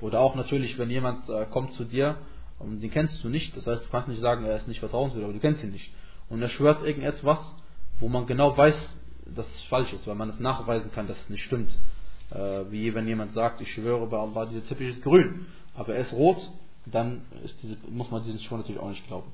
Oder 0.02 0.18
auch 0.18 0.34
natürlich, 0.34 0.78
wenn 0.78 0.90
jemand 0.90 1.28
äh, 1.28 1.46
kommt 1.46 1.74
zu 1.74 1.84
dir 1.84 2.16
und 2.58 2.80
den 2.80 2.90
kennst 2.90 3.22
du 3.22 3.28
nicht, 3.28 3.56
das 3.56 3.68
heißt, 3.68 3.84
du 3.84 3.88
kannst 3.88 4.08
nicht 4.08 4.20
sagen, 4.20 4.44
er 4.44 4.56
ist 4.56 4.66
nicht 4.66 4.80
vertrauenswürdig, 4.80 5.24
aber 5.24 5.32
du 5.32 5.40
kennst 5.40 5.62
ihn 5.62 5.70
nicht. 5.70 5.94
Und 6.28 6.42
er 6.42 6.48
schwört 6.48 6.84
irgendetwas, 6.84 7.38
wo 8.00 8.08
man 8.08 8.26
genau 8.26 8.56
weiß, 8.56 8.98
dass 9.26 9.46
es 9.46 9.62
falsch 9.68 9.92
ist, 9.92 10.04
weil 10.08 10.16
man 10.16 10.28
es 10.28 10.40
nachweisen 10.40 10.90
kann, 10.90 11.06
dass 11.06 11.20
es 11.20 11.28
nicht 11.28 11.44
stimmt. 11.44 11.72
Äh, 12.30 12.64
wie 12.70 12.92
wenn 12.94 13.06
jemand 13.06 13.32
sagt, 13.32 13.60
ich 13.60 13.72
schwöre 13.72 14.06
bei 14.08 14.18
Allah, 14.18 14.46
dieser 14.46 14.66
Teppich 14.66 14.88
ist 14.88 15.02
grün, 15.02 15.46
aber 15.74 15.94
er 15.94 16.00
ist 16.00 16.12
rot, 16.12 16.50
dann 16.84 17.22
diese, 17.62 17.76
muss 17.88 18.10
man 18.10 18.24
diesen 18.24 18.40
Schwur 18.40 18.58
natürlich 18.58 18.80
auch 18.80 18.90
nicht 18.90 19.06
glauben. 19.06 19.30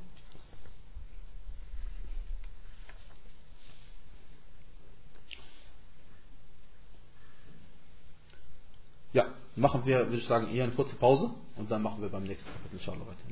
Machen 9.59 9.84
wir, 9.84 10.06
würde 10.06 10.18
ich 10.18 10.26
sagen, 10.26 10.48
eher 10.54 10.64
eine 10.64 10.72
kurze 10.72 10.96
Pause 10.96 11.30
und 11.56 11.70
dann 11.70 11.82
machen 11.82 12.02
wir 12.02 12.09
beim 12.09 12.24
nächsten 12.24 12.50
Kapitel 12.50 12.76
inshallah 12.76 13.06
weiter. 13.06 13.24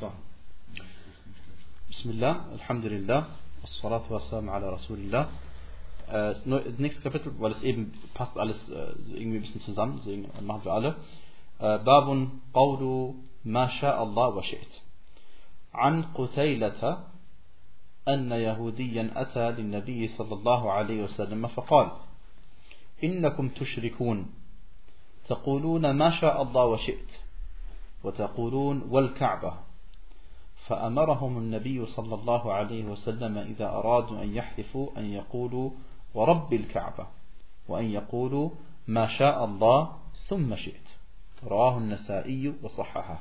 So. 0.00 0.12
Bismillah, 1.88 2.46
Alhamdulillah, 2.52 3.26
Wassalatu 3.62 4.10
wassalamu 4.10 4.50
ala 4.50 4.70
Rasulillah. 4.70 5.28
Äh, 6.08 6.34
das 6.44 6.78
nächste 6.78 7.02
Kapitel, 7.02 7.32
weil 7.38 7.52
es 7.52 7.62
eben 7.62 7.92
passt 8.14 8.36
alles 8.36 8.56
äh, 8.68 8.92
irgendwie 9.14 9.38
ein 9.38 9.42
bisschen 9.42 9.62
zusammen, 9.62 9.98
deswegen 9.98 10.28
machen 10.46 10.64
wir 10.64 10.72
alle. 10.72 10.96
Äh, 11.58 11.78
Babun 11.78 12.42
Qawlu 12.52 13.14
Ma 13.44 13.66
Allah 13.66 14.34
wa 14.34 14.42
shi't. 14.42 14.86
عن 15.76 16.02
قتيلة 16.02 16.98
أن 18.08 18.32
يهوديا 18.32 19.10
أتى 19.16 19.50
للنبي 19.50 20.08
صلى 20.08 20.34
الله 20.34 20.72
عليه 20.72 21.02
وسلم 21.02 21.46
فقال 21.46 21.90
إنكم 23.04 23.48
تشركون 23.48 24.26
تقولون 25.28 25.90
ما 25.90 26.10
شاء 26.10 26.42
الله 26.42 26.64
وشئت 26.64 27.10
وتقولون 28.04 28.82
والكعبة. 28.90 29.54
فأمرهم 30.66 31.38
النبي 31.38 31.86
صلى 31.86 32.14
الله 32.14 32.52
عليه 32.52 32.84
وسلم 32.84 33.38
إذا 33.38 33.66
أرادوا 33.66 34.22
أن 34.22 34.34
يحلفوا 34.34 34.98
أن 34.98 35.12
يقولوا 35.12 35.70
ورب 36.14 36.52
الكعبة 36.52 37.06
وأن 37.68 37.90
يقولوا 37.90 38.50
ما 38.86 39.06
شاء 39.06 39.44
الله 39.44 39.96
ثم 40.28 40.54
شئت. 40.56 40.86
رواه 41.44 41.78
النسائي 41.78 42.54
وصححه. 42.62 43.18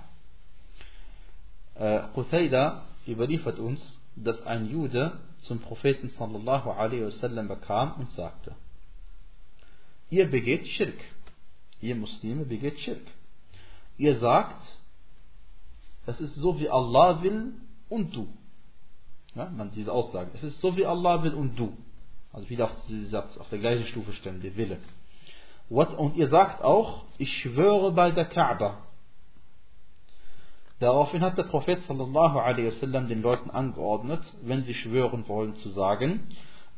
Qutayda 2.16 2.84
überliefert 3.06 3.60
uns, 3.60 4.01
dass 4.16 4.41
ein 4.47 4.70
Jude 4.70 5.20
zum 5.41 5.60
Propheten 5.60 6.10
sallallahu 6.10 6.72
alaihi 6.72 7.06
wasallam 7.06 7.47
bekam 7.47 7.93
und 7.99 8.10
sagte, 8.12 8.56
ihr 10.10 10.30
begeht 10.32 10.66
Schirk. 10.68 10.97
Ihr 11.82 11.96
Muslime 11.96 12.46
begeht 12.46 12.80
Schirk. 12.80 13.06
Ihr 13.98 14.18
sagt, 14.18 14.62
es 16.06 16.20
ist 16.20 16.36
so 16.36 16.60
wie 16.60 16.70
Allah 16.70 17.22
will 17.22 17.54
und 17.90 18.16
du. 18.16 18.28
Ja, 19.36 19.50
man 19.50 19.72
diese 19.72 19.92
Aussage. 19.92 20.32
Es 20.34 20.44
ist 20.44 20.60
so 20.60 20.76
wie 20.78 20.86
Allah 20.86 21.24
will 21.24 21.34
und 21.34 21.60
du. 21.60 21.76
Also 22.32 22.50
wieder 22.50 22.66
auf 22.66 22.72
Satz, 23.10 23.38
auf 23.38 23.50
der 23.50 23.60
gleichen 23.60 23.86
Stufe 23.88 24.14
stellen, 24.14 24.42
der 24.42 24.56
Wille. 24.58 24.78
Und 25.70 26.16
ihr 26.16 26.28
sagt 26.28 26.62
auch, 26.64 27.04
ich 27.18 27.38
schwöre 27.38 27.92
bei 27.92 28.12
der 28.12 28.26
Kaaba. 28.26 28.80
Daraufhin 30.80 31.22
hat 31.22 31.38
der 31.38 31.44
Prophet 31.44 31.80
sallallahu 31.88 32.38
alaihi 32.38 32.68
wasallam 32.68 33.08
den 33.08 33.22
Leuten 33.22 33.50
angeordnet, 33.50 34.22
wenn 34.42 34.64
sie 34.64 34.74
schwören 34.74 35.28
wollen, 35.28 35.56
zu 35.56 35.70
sagen, 35.70 36.28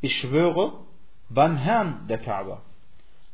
ich 0.01 0.15
schwöre 0.19 0.73
beim 1.29 1.57
Herrn 1.57 2.07
der 2.07 2.19
Kaaba. 2.19 2.61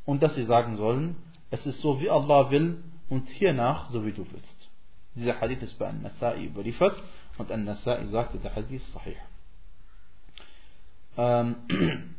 Und 0.06 0.24
dass 0.24 0.36
sie 0.36 0.46
sagen 0.46 0.78
sollen, 0.78 1.18
es 1.54 1.64
ist 1.68 1.82
so 1.82 2.02
wie 2.02 2.10
Allah 2.10 2.50
will 2.50 2.84
und 3.10 3.30
hiernach 3.30 3.86
so 3.92 4.04
wie 4.04 4.12
du 4.12 4.26
willst. 4.32 4.70
Dieser 5.14 5.40
Hadith 5.40 5.62
ist 5.62 5.78
bei 5.78 5.88
An-Nasai 5.88 6.46
überliefert 6.46 6.98
und 7.38 7.52
An-Nasai 7.52 8.08
sagte, 8.08 8.40
der 8.40 8.56
Hadith 8.56 8.82
ist 8.82 8.92
sahih. 8.92 9.16
Ähm, 11.16 11.58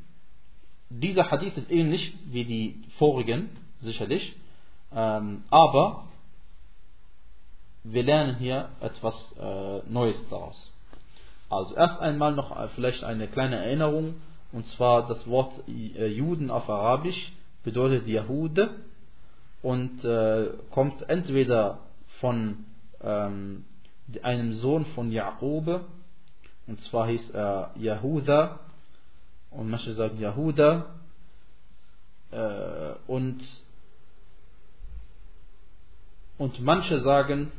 dieser 0.88 1.32
Hadith 1.32 1.56
ist 1.56 1.68
ähnlich 1.68 2.16
wie 2.26 2.44
die 2.44 2.84
vorigen, 2.96 3.50
sicherlich, 3.80 4.36
ähm, 4.94 5.42
aber 5.50 6.04
wir 7.82 8.04
lernen 8.04 8.36
hier 8.36 8.68
etwas 8.80 9.16
äh, 9.36 9.80
Neues 9.90 10.28
daraus. 10.30 10.72
Also 11.50 11.74
erst 11.74 11.98
einmal 11.98 12.36
noch 12.36 12.56
äh, 12.56 12.68
vielleicht 12.76 13.02
eine 13.02 13.26
kleine 13.26 13.56
Erinnerung, 13.56 14.14
und 14.52 14.64
zwar 14.76 15.08
das 15.08 15.26
Wort 15.26 15.52
äh, 15.66 16.06
Juden 16.06 16.52
auf 16.52 16.70
Arabisch 16.70 17.32
bedeutet 17.64 18.06
Jahude 18.06 18.76
und 19.64 20.04
äh, 20.04 20.50
kommt 20.70 21.08
entweder 21.08 21.78
von 22.20 22.66
ähm, 23.00 23.64
einem 24.22 24.52
Sohn 24.52 24.84
von 24.94 25.10
Jakobe, 25.10 25.86
und 26.66 26.78
zwar 26.82 27.08
hieß 27.08 27.30
er 27.30 27.70
Yahuda 27.76 28.60
und 29.50 29.70
manche 29.70 29.94
sagen 29.94 30.20
Yahuda 30.20 30.86
äh, 32.30 32.92
und 33.06 33.42
und 36.36 36.60
manche 36.60 37.00
sagen 37.00 37.50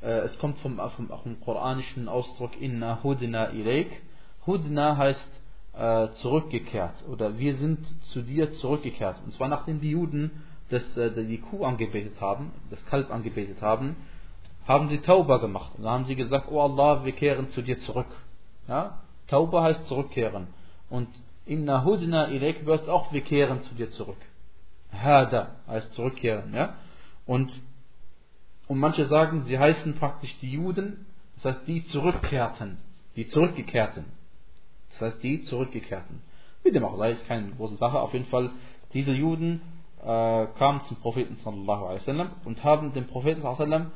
äh, 0.00 0.20
es 0.20 0.38
kommt 0.38 0.58
vom, 0.60 0.78
vom, 0.96 1.08
vom 1.08 1.40
koranischen 1.40 2.08
Ausdruck 2.08 2.58
Inna 2.58 3.02
Hudna 3.02 3.50
Ileik 3.50 4.02
Hudna 4.46 4.96
heißt 4.96 5.40
äh, 5.74 6.08
zurückgekehrt 6.22 7.04
oder 7.10 7.38
wir 7.38 7.56
sind 7.56 7.86
zu 8.12 8.22
dir 8.22 8.54
zurückgekehrt 8.54 9.20
und 9.26 9.34
zwar 9.34 9.48
nachdem 9.48 9.82
die 9.82 9.90
Juden 9.90 10.30
das, 10.70 10.96
äh, 10.96 11.10
die 11.24 11.38
Kuh 11.38 11.64
angebetet 11.64 12.20
haben 12.20 12.52
das 12.70 12.84
Kalb 12.86 13.10
angebetet 13.10 13.60
haben 13.62 13.96
haben 14.66 14.88
sie 14.88 14.98
Tauba 14.98 15.38
gemacht 15.38 15.72
und 15.76 15.86
haben 15.86 16.04
sie 16.06 16.16
gesagt 16.16 16.46
oh 16.50 16.60
Allah 16.60 17.04
wir 17.04 17.12
kehren 17.12 17.48
zu 17.50 17.62
dir 17.62 17.78
zurück 17.80 18.16
ja? 18.68 19.00
Tauba 19.26 19.64
heißt 19.64 19.86
zurückkehren 19.86 20.48
und 20.88 21.08
Inna 21.46 21.84
hudna 21.84 22.28
ilayk 22.28 22.64
wirst 22.64 22.88
auch 22.88 23.12
wir 23.12 23.22
kehren 23.22 23.62
zu 23.62 23.74
dir 23.74 23.90
zurück. 23.90 24.18
Hada 24.92 25.56
heißt 25.66 25.92
zurückkehren, 25.94 26.54
ja? 26.54 26.74
Und, 27.26 27.50
und 28.68 28.78
manche 28.78 29.06
sagen, 29.06 29.44
sie 29.44 29.58
heißen 29.58 29.94
praktisch 29.96 30.36
die 30.40 30.52
Juden, 30.52 31.06
das 31.36 31.56
heißt 31.56 31.66
die 31.66 31.84
zurückkehrten, 31.86 32.78
die 33.16 33.26
zurückgekehrten. 33.26 34.04
Das 34.90 35.00
heißt 35.00 35.22
die 35.22 35.42
zurückgekehrten. 35.42 36.22
Wie 36.62 36.70
dem 36.70 36.84
auch 36.84 36.96
sei, 36.96 37.12
ist 37.12 37.26
keine 37.26 37.50
große 37.52 37.76
Sache. 37.76 37.98
Auf 37.98 38.12
jeden 38.12 38.26
Fall 38.26 38.50
diese 38.92 39.12
Juden 39.12 39.62
äh, 40.02 40.46
kamen 40.58 40.82
zum 40.84 40.96
Propheten 40.98 41.36
sallallahu 41.36 41.84
alaihi 41.84 42.00
wasallam 42.00 42.30
und 42.44 42.64
haben 42.64 42.92
dem 42.92 43.06
Propheten 43.06 43.42
sallallahu 43.42 43.90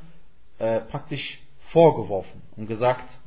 äh, 0.58 0.80
praktisch 0.82 1.40
vorgeworfen 1.72 2.42
und 2.56 2.66
gesagt, 2.66 3.20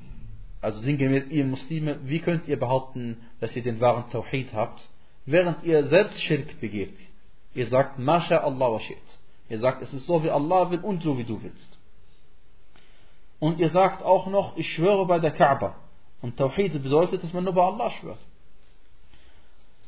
also 0.61 0.79
sinngemäß, 0.79 1.27
ihr 1.29 1.45
Muslime, 1.45 1.99
wie 2.03 2.19
könnt 2.19 2.47
ihr 2.47 2.59
behaupten, 2.59 3.17
dass 3.39 3.55
ihr 3.55 3.63
den 3.63 3.79
wahren 3.79 4.09
Tawhid 4.09 4.53
habt, 4.53 4.87
während 5.25 5.63
ihr 5.63 5.85
selbst 5.87 6.21
Schirk 6.21 6.59
begeht? 6.59 6.97
Ihr 7.53 7.67
sagt, 7.67 7.99
Masha 7.99 8.37
Allah 8.37 8.71
wa 8.71 8.79
shit. 8.79 8.97
Ihr 9.49 9.59
sagt, 9.59 9.81
es 9.81 9.93
ist 9.93 10.05
so 10.05 10.23
wie 10.23 10.29
Allah 10.29 10.69
will 10.71 10.79
und 10.79 11.01
so 11.03 11.17
wie 11.17 11.23
du 11.23 11.41
willst. 11.41 11.77
Und 13.39 13.59
ihr 13.59 13.69
sagt 13.69 14.03
auch 14.03 14.27
noch, 14.27 14.57
ich 14.57 14.73
schwöre 14.73 15.05
bei 15.05 15.19
der 15.19 15.31
Kaaba. 15.31 15.75
Und 16.21 16.37
Tawhid 16.37 16.73
bedeutet, 16.81 17.23
dass 17.23 17.33
man 17.33 17.43
nur 17.43 17.53
bei 17.53 17.61
Allah 17.63 17.91
schwört. 17.91 18.19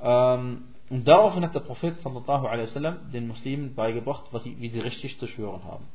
Ähm, 0.02 0.64
und 0.90 1.08
daraufhin 1.08 1.44
hat 1.44 1.54
der 1.54 1.60
Prophet 1.60 2.00
sallallahu 2.02 2.48
alaihi 2.48 2.68
wasallam 2.68 3.12
den 3.12 3.28
Muslimen 3.28 3.76
beigebracht, 3.76 4.26
wie 4.44 4.70
sie 4.70 4.80
richtig 4.80 5.20
zu 5.20 5.28
schwören 5.28 5.64
haben. 5.64 5.88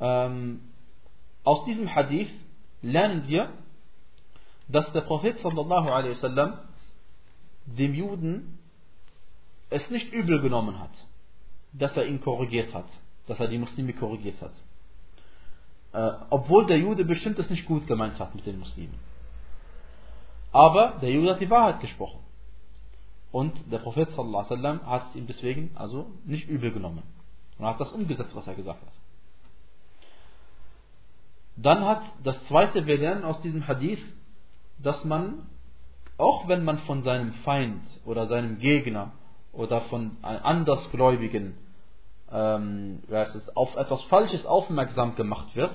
Ähm, 0.00 0.60
aus 1.44 1.64
diesem 1.64 1.92
Hadith 1.92 2.30
lernen 2.82 3.26
wir, 3.26 3.50
dass 4.68 4.92
der 4.92 5.00
Prophet 5.00 5.38
sallallahu 5.40 5.88
alaihi 5.88 6.12
wasallam 6.12 6.58
dem 7.66 7.94
Juden 7.94 8.58
es 9.70 9.88
nicht 9.90 10.12
übel 10.12 10.40
genommen 10.40 10.78
hat, 10.78 10.92
dass 11.72 11.96
er 11.96 12.06
ihn 12.06 12.20
korrigiert 12.20 12.72
hat, 12.72 12.88
dass 13.26 13.40
er 13.40 13.48
die 13.48 13.58
Muslime 13.58 13.94
korrigiert 13.94 14.40
hat. 14.40 14.52
Äh, 15.92 16.24
obwohl 16.30 16.66
der 16.66 16.78
Jude 16.78 17.04
bestimmt 17.04 17.38
es 17.38 17.50
nicht 17.50 17.66
gut 17.66 17.86
gemeint 17.86 18.18
hat 18.18 18.34
mit 18.34 18.46
den 18.46 18.58
Muslimen. 18.58 18.98
Aber 20.52 20.98
der 21.00 21.10
Jude 21.10 21.30
hat 21.30 21.40
die 21.40 21.50
Wahrheit 21.50 21.80
gesprochen. 21.80 22.21
Und 23.32 23.72
der 23.72 23.78
Prophet 23.78 24.10
sallallahu 24.12 24.86
hat 24.86 25.08
es 25.08 25.16
ihm 25.16 25.26
deswegen 25.26 25.70
also 25.74 26.06
nicht 26.24 26.48
übel 26.48 26.70
genommen. 26.70 27.02
Und 27.58 27.66
hat 27.66 27.80
das 27.80 27.90
umgesetzt, 27.92 28.36
was 28.36 28.46
er 28.46 28.54
gesagt 28.54 28.82
hat. 28.82 28.92
Dann 31.56 31.84
hat 31.84 32.02
das 32.22 32.42
zweite, 32.46 32.86
wir 32.86 32.98
lernen 32.98 33.24
aus 33.24 33.40
diesem 33.40 33.66
Hadith, 33.66 34.02
dass 34.78 35.04
man, 35.04 35.46
auch 36.18 36.46
wenn 36.48 36.64
man 36.64 36.78
von 36.78 37.02
seinem 37.02 37.32
Feind 37.44 37.82
oder 38.04 38.26
seinem 38.26 38.58
Gegner 38.58 39.12
oder 39.52 39.82
von 39.82 40.16
Andersgläubigen 40.22 41.56
ähm, 42.30 43.02
auf 43.54 43.76
etwas 43.76 44.02
Falsches 44.04 44.46
aufmerksam 44.46 45.14
gemacht 45.14 45.54
wird, 45.54 45.72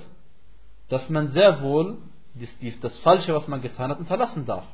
dass 0.90 1.10
man 1.10 1.30
sehr 1.30 1.62
wohl 1.62 1.98
das, 2.36 2.50
das 2.82 3.00
Falsche, 3.00 3.34
was 3.34 3.48
man 3.48 3.62
getan 3.62 3.92
hat, 3.92 4.00
unterlassen 4.00 4.46
darf. 4.46 4.66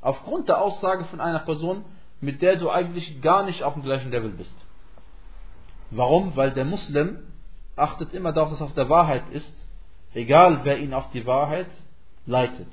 Aufgrund 0.00 0.48
der 0.48 0.60
Aussage 0.60 1.04
von 1.06 1.20
einer 1.20 1.40
Person, 1.40 1.84
mit 2.20 2.42
der 2.42 2.56
du 2.56 2.70
eigentlich 2.70 3.20
gar 3.22 3.44
nicht 3.44 3.62
auf 3.62 3.74
dem 3.74 3.82
gleichen 3.82 4.10
Level 4.10 4.30
bist. 4.30 4.54
Warum? 5.90 6.36
Weil 6.36 6.52
der 6.52 6.64
Muslim 6.64 7.18
achtet 7.76 8.12
immer 8.12 8.32
darauf, 8.32 8.50
dass 8.50 8.60
er 8.60 8.66
auf 8.66 8.74
der 8.74 8.88
Wahrheit 8.88 9.28
ist 9.30 9.68
Egal 10.14 10.60
wer 10.64 10.78
ihn 10.78 10.94
auf 10.94 11.10
die 11.10 11.26
Wahrheit 11.26 11.68
leitet. 12.26 12.72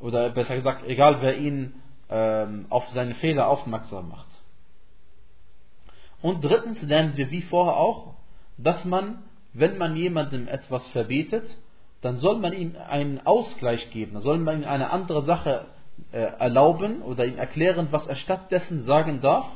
Oder 0.00 0.30
besser 0.30 0.56
gesagt, 0.56 0.86
egal 0.86 1.20
wer 1.20 1.38
ihn 1.38 1.74
ähm, 2.08 2.66
auf 2.68 2.86
seine 2.88 3.14
Fehler 3.14 3.48
aufmerksam 3.48 4.08
macht. 4.08 4.28
Und 6.20 6.42
drittens 6.42 6.82
lernen 6.82 7.16
wir 7.16 7.30
wie 7.30 7.42
vorher 7.42 7.76
auch, 7.76 8.14
dass 8.56 8.84
man, 8.84 9.22
wenn 9.52 9.78
man 9.78 9.96
jemandem 9.96 10.48
etwas 10.48 10.86
verbietet, 10.88 11.44
dann 12.00 12.16
soll 12.16 12.38
man 12.38 12.52
ihm 12.52 12.76
einen 12.76 13.24
Ausgleich 13.24 13.90
geben, 13.90 14.14
dann 14.14 14.22
soll 14.22 14.38
man 14.38 14.62
ihm 14.62 14.68
eine 14.68 14.90
andere 14.90 15.22
Sache 15.22 15.66
erlauben 16.12 17.02
oder 17.02 17.26
ihm 17.26 17.36
erklären, 17.36 17.88
was 17.90 18.06
er 18.06 18.16
stattdessen 18.16 18.82
sagen 18.84 19.20
darf. 19.20 19.46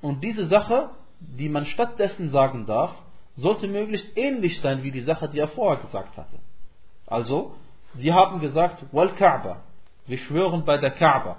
Und 0.00 0.22
diese 0.24 0.46
Sache, 0.46 0.90
die 1.20 1.48
man 1.48 1.66
stattdessen 1.66 2.30
sagen 2.30 2.66
darf, 2.66 2.94
sollte 3.36 3.68
möglichst 3.68 4.16
ähnlich 4.16 4.60
sein 4.60 4.82
wie 4.82 4.90
die 4.90 5.02
Sache, 5.02 5.28
die 5.28 5.38
er 5.38 5.48
vorher 5.48 5.80
gesagt 5.82 6.16
hatte. 6.16 6.38
Also, 7.06 7.54
sie 7.94 8.12
haben 8.12 8.40
gesagt, 8.40 8.84
Wal 8.92 9.10
Kaaba, 9.14 9.62
wir 10.06 10.18
schwören 10.18 10.64
bei 10.64 10.78
der 10.78 10.90
Kaaba. 10.90 11.36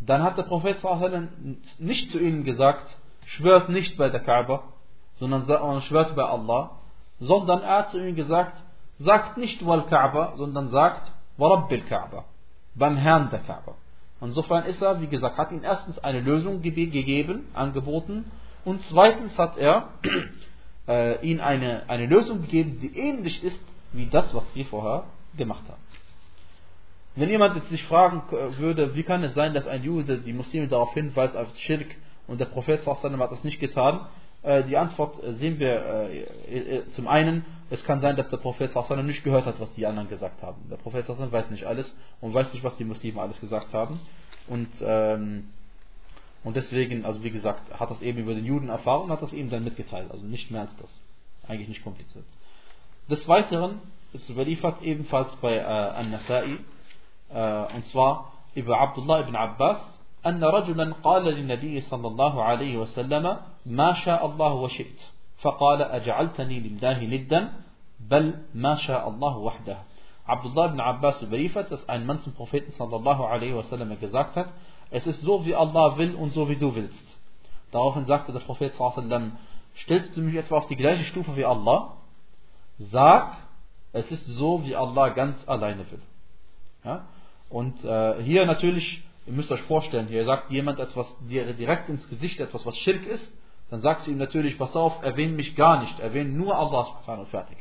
Dann 0.00 0.22
hat 0.22 0.36
der 0.36 0.44
Prophet 0.44 0.78
nicht 1.78 2.10
zu 2.10 2.18
ihnen 2.18 2.44
gesagt, 2.44 2.98
schwört 3.24 3.68
nicht 3.68 3.96
bei 3.96 4.08
der 4.08 4.20
Kaaba, 4.20 4.64
sondern 5.18 5.80
schwört 5.82 6.14
bei 6.16 6.24
Allah, 6.24 6.78
sondern 7.20 7.62
er 7.62 7.78
hat 7.78 7.90
zu 7.90 7.98
ihnen 7.98 8.16
gesagt, 8.16 8.60
sagt 8.98 9.38
nicht 9.38 9.64
Wal 9.66 9.86
Kaaba, 9.86 10.34
sondern 10.36 10.68
sagt 10.68 11.12
Warabbil 11.36 11.82
Kaaba, 11.82 12.24
beim 12.74 12.96
Herrn 12.96 13.30
der 13.30 13.40
Kaaba. 13.40 13.74
Insofern 14.20 14.64
ist 14.64 14.80
er, 14.80 15.00
wie 15.00 15.08
gesagt, 15.08 15.36
hat 15.36 15.50
ihnen 15.50 15.64
erstens 15.64 15.98
eine 15.98 16.20
Lösung 16.20 16.62
gegeben, 16.62 17.46
angeboten, 17.54 18.30
und 18.64 18.80
zweitens 18.88 19.36
hat 19.36 19.58
er 19.58 19.88
äh, 20.88 21.26
ihnen 21.26 21.40
eine, 21.40 21.88
eine 21.88 22.06
Lösung 22.06 22.42
gegeben, 22.42 22.78
die 22.80 22.96
ähnlich 22.96 23.42
ist 23.42 23.60
wie 23.92 24.06
das, 24.06 24.32
was 24.32 24.44
wir 24.54 24.64
vorher 24.66 25.04
gemacht 25.36 25.64
haben. 25.68 25.82
Wenn 27.14 27.28
jemand 27.28 27.56
jetzt 27.56 27.68
sich 27.68 27.82
fragen 27.84 28.22
würde, 28.58 28.94
wie 28.94 29.02
kann 29.02 29.22
es 29.22 29.34
sein, 29.34 29.52
dass 29.52 29.66
ein 29.66 29.82
Jude 29.82 30.18
die 30.18 30.32
Muslime 30.32 30.68
darauf 30.68 30.94
hinweist 30.94 31.36
auf 31.36 31.54
Schirk 31.56 31.94
und 32.26 32.40
der 32.40 32.46
Prophet 32.46 32.86
hat 32.86 33.32
das 33.32 33.44
nicht 33.44 33.60
getan, 33.60 34.00
äh, 34.00 34.21
die 34.64 34.76
Antwort 34.76 35.22
äh, 35.22 35.34
sehen 35.34 35.58
wir 35.58 36.08
äh, 36.48 36.82
zum 36.92 37.06
einen, 37.06 37.44
es 37.70 37.84
kann 37.84 38.00
sein, 38.00 38.16
dass 38.16 38.28
der 38.28 38.38
Prophet 38.38 38.74
nicht 39.04 39.24
gehört 39.24 39.46
hat, 39.46 39.60
was 39.60 39.72
die 39.74 39.86
anderen 39.86 40.08
gesagt 40.08 40.42
haben. 40.42 40.68
Der 40.70 40.76
Prophet 40.76 41.08
weiß 41.08 41.50
nicht 41.50 41.64
alles 41.64 41.94
und 42.20 42.34
weiß 42.34 42.52
nicht, 42.52 42.64
was 42.64 42.76
die 42.76 42.84
Muslime 42.84 43.20
alles 43.20 43.40
gesagt 43.40 43.72
haben. 43.72 44.00
Und 44.48 44.68
ähm, 44.80 45.48
und 46.44 46.56
deswegen, 46.56 47.04
also 47.04 47.22
wie 47.22 47.30
gesagt, 47.30 47.78
hat 47.78 47.90
das 47.90 48.02
eben 48.02 48.18
über 48.18 48.34
den 48.34 48.44
Juden 48.44 48.68
erfahren 48.68 49.02
und 49.02 49.10
hat 49.10 49.22
das 49.22 49.32
eben 49.32 49.50
dann 49.50 49.64
mitgeteilt. 49.64 50.10
Also 50.10 50.24
nicht 50.26 50.50
mehr 50.50 50.62
als 50.62 50.76
das. 50.76 50.90
Eigentlich 51.48 51.68
nicht 51.68 51.84
kompliziert. 51.84 52.24
Des 53.08 53.26
Weiteren 53.28 53.80
ist 54.12 54.28
überliefert 54.28 54.82
ebenfalls 54.82 55.34
bei 55.36 55.56
äh, 55.56 55.62
An-Nasai, 55.62 56.58
äh, 57.30 57.74
und 57.74 57.86
zwar 57.88 58.32
über 58.54 58.80
Abdullah 58.80 59.20
ibn 59.20 59.36
Abbas, 59.36 59.80
أن 60.26 60.44
رجلا 60.44 60.94
قال 61.02 61.24
للنبي 61.24 61.80
صلى 61.80 62.08
الله 62.08 62.44
عليه 62.44 62.76
وسلم 62.78 63.36
ما 63.66 63.92
شاء 63.92 64.26
الله 64.26 64.52
وشئت 64.54 65.00
فقال 65.38 65.82
أجعلتني 65.82 66.60
لله 66.60 67.04
ندا 67.04 67.52
بل 68.00 68.34
ما 68.54 68.74
شاء 68.74 69.08
الله 69.08 69.36
وحده 69.38 69.78
Abdullah 70.24 70.66
ibn 70.68 70.80
Abbas 70.80 71.20
überliefert, 71.20 71.72
dass 71.72 71.88
ein 71.88 72.06
Mann 72.06 72.20
zum 72.20 72.32
Propheten 72.32 72.70
sallallahu 72.72 73.24
alaihi 73.24 73.56
wasallam 73.56 73.98
gesagt 73.98 74.36
hat, 74.36 74.48
es 74.90 75.04
ist 75.06 75.20
so, 75.22 75.44
wie 75.44 75.54
Allah 75.54 75.96
will 75.98 76.14
und 76.14 76.32
so, 76.32 76.48
wie 76.48 76.56
du 76.56 76.74
willst. 76.74 77.06
Daraufhin 77.72 78.04
sagte 78.04 78.32
der 78.32 78.40
Prophet 78.40 78.72
sallam, 78.74 79.32
stellst 79.82 80.16
du 80.16 80.20
mich 80.20 80.36
etwa 80.36 80.58
auf 80.58 80.68
die 80.68 80.76
gleiche 80.76 81.04
Stufe 81.04 81.34
wie 81.36 81.44
Allah? 81.44 81.94
Sag, 82.78 83.36
es 83.92 84.10
ist 84.10 84.26
so, 84.26 84.64
wie 84.64 84.76
Allah 84.76 85.08
ganz 85.08 85.36
alleine 85.48 85.90
will. 85.90 86.02
Ja? 86.84 87.06
Und 87.50 87.82
äh, 87.84 88.22
hier 88.22 88.46
natürlich, 88.46 89.02
ihr 89.26 89.32
müsst 89.32 89.50
euch 89.50 89.62
vorstellen, 89.62 90.08
hier 90.08 90.24
sagt 90.24 90.50
jemand 90.50 90.78
etwas 90.80 91.06
dir 91.28 91.52
direkt 91.52 91.88
ins 91.88 92.08
Gesicht, 92.08 92.40
etwas, 92.40 92.64
was 92.66 92.76
Schirk 92.78 93.06
ist, 93.06 93.28
dann 93.70 93.80
sagst 93.80 94.06
du 94.06 94.10
ihm 94.10 94.18
natürlich, 94.18 94.58
pass 94.58 94.76
auf, 94.76 95.02
erwähne 95.02 95.32
mich 95.32 95.56
gar 95.56 95.80
nicht, 95.80 95.98
erwähne 96.00 96.30
nur 96.30 96.56
Allah 96.56 96.84
subhanahu 96.84 97.24
fertig. 97.26 97.56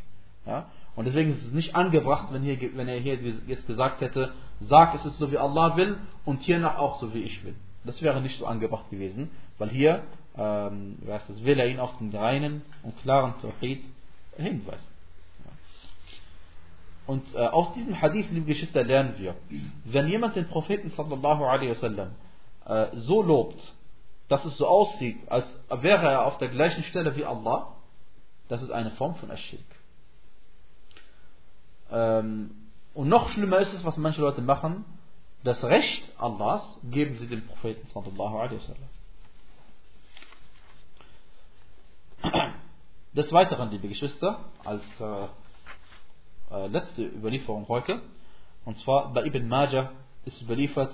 Ja? 0.45 0.65
Und 0.95 1.05
deswegen 1.05 1.31
ist 1.31 1.45
es 1.45 1.51
nicht 1.53 1.75
angebracht, 1.75 2.33
wenn, 2.33 2.41
hier, 2.41 2.57
wenn 2.75 2.87
er 2.87 2.99
hier 2.99 3.15
jetzt 3.47 3.65
gesagt 3.67 4.01
hätte, 4.01 4.33
sag 4.59 4.93
es 4.95 5.05
ist 5.05 5.17
so 5.17 5.31
wie 5.31 5.37
Allah 5.37 5.77
will 5.77 5.97
und 6.25 6.41
hiernach 6.41 6.77
auch 6.77 6.99
so 6.99 7.13
wie 7.13 7.23
ich 7.23 7.43
will. 7.45 7.55
Das 7.85 8.01
wäre 8.01 8.21
nicht 8.21 8.37
so 8.37 8.45
angebracht 8.45 8.89
gewesen, 8.89 9.31
weil 9.57 9.69
hier 9.69 10.03
ähm, 10.37 10.97
es, 11.07 11.43
will 11.45 11.59
er 11.59 11.67
ihn 11.67 11.79
auf 11.79 11.97
den 11.97 12.13
reinen 12.15 12.61
und 12.83 12.97
klaren 13.01 13.33
Tawhid 13.41 13.83
hinweisen. 14.37 14.90
Und 17.11 17.35
äh, 17.35 17.39
aus 17.39 17.73
diesem 17.73 18.01
Hadith, 18.01 18.31
liebe 18.31 18.45
Geschwister, 18.45 18.85
lernen 18.85 19.15
wir, 19.17 19.35
wenn 19.83 20.07
jemand 20.07 20.37
den 20.37 20.47
Propheten 20.47 20.91
sallallahu 20.91 21.43
alaihi 21.43 21.71
wasallam 21.71 22.11
äh, 22.65 22.87
so 22.93 23.21
lobt, 23.21 23.61
dass 24.29 24.45
es 24.45 24.55
so 24.55 24.65
aussieht, 24.65 25.17
als 25.29 25.45
wäre 25.69 26.07
er 26.07 26.25
auf 26.25 26.37
der 26.37 26.47
gleichen 26.47 26.83
Stelle 26.83 27.13
wie 27.17 27.25
Allah, 27.25 27.75
das 28.47 28.61
ist 28.61 28.71
eine 28.71 28.91
Form 28.91 29.15
von 29.15 29.29
Aschirk. 29.29 29.59
Ähm, 31.91 32.51
und 32.93 33.09
noch 33.09 33.29
schlimmer 33.31 33.57
ist 33.57 33.73
es, 33.73 33.83
was 33.83 33.97
manche 33.97 34.21
Leute 34.21 34.41
machen, 34.41 34.85
das 35.43 35.61
Recht 35.65 36.13
Allahs 36.17 36.65
geben 36.81 37.17
sie 37.17 37.27
dem 37.27 37.45
Propheten 37.45 37.85
sallallahu 37.87 38.37
alaihi 38.37 38.61
wasallam. 38.61 38.89
Des 43.11 43.33
Weiteren, 43.33 43.69
liebe 43.69 43.89
Geschwister, 43.89 44.39
als 44.63 44.83
äh, 45.01 45.27
letzte 46.67 47.03
Überlieferung 47.03 47.67
heute, 47.67 48.01
und 48.65 48.77
zwar 48.79 49.13
bei 49.13 49.23
Ibn 49.25 49.47
Majah 49.47 49.91
ist 50.25 50.41
überliefert 50.41 50.93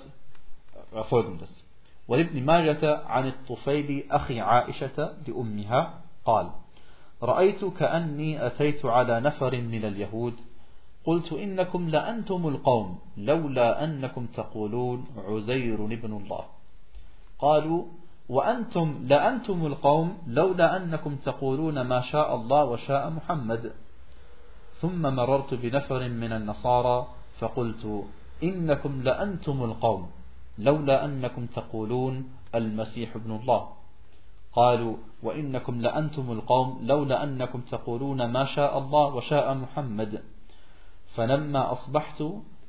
äh, 0.92 1.04
folgendes. 1.04 1.64
ولابن 2.08 2.42
ماجة 2.44 3.04
عن 3.06 3.26
الطفيل 3.26 4.04
أخي 4.10 4.40
عائشة 4.40 5.12
لأمها 5.26 6.00
قال 6.24 6.50
رأيت 7.22 7.64
كأني 7.64 8.46
أتيت 8.46 8.86
على 8.86 9.20
نفر 9.20 9.60
من 9.60 9.84
اليهود 9.84 10.34
قلت 11.04 11.32
إنكم 11.32 11.88
لأنتم 11.88 12.48
القوم 12.48 12.98
لولا 13.16 13.84
أنكم 13.84 14.26
تقولون 14.26 15.04
عزير 15.16 15.84
ابن 15.84 16.12
الله 16.12 16.44
قالوا 17.38 17.84
وأنتم 18.28 19.04
لأنتم 19.04 19.66
القوم 19.66 20.18
لولا 20.26 20.76
أنكم 20.76 21.16
تقولون 21.16 21.80
ما 21.80 22.00
شاء 22.00 22.34
الله 22.34 22.64
وشاء 22.64 23.10
محمد 23.10 23.72
ثم 24.80 25.02
مررت 25.02 25.54
بنفر 25.54 26.08
من 26.08 26.32
النصارى 26.32 27.06
فقلت 27.38 28.04
إنكم 28.42 29.02
لأنتم 29.02 29.64
القوم 29.64 30.10
لولا 30.58 31.04
أنكم 31.04 31.46
تقولون 31.46 32.30
المسيح 32.54 33.16
ابن 33.16 33.30
الله. 33.36 33.68
قالوا 34.52 34.96
وإنكم 35.22 35.80
لأنتم 35.80 36.32
القوم 36.32 36.78
لولا 36.82 37.24
أنكم 37.24 37.60
تقولون 37.60 38.26
ما 38.26 38.44
شاء 38.44 38.78
الله 38.78 39.14
وشاء 39.14 39.54
محمد. 39.54 40.22
فلما 41.14 41.72
أصبحت 41.72 42.24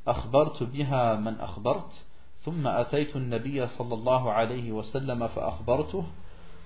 أخبرت 0.08 0.64
بها 0.64 1.16
من 1.16 1.40
أخبرت 1.40 1.92
ثم 2.46 2.68
أتيت 2.68 3.16
النبي 3.16 3.68
صلى 3.68 3.94
الله 3.94 4.32
عليه 4.32 4.72
وسلم 4.72 5.28
فأخبرته. 5.28 6.04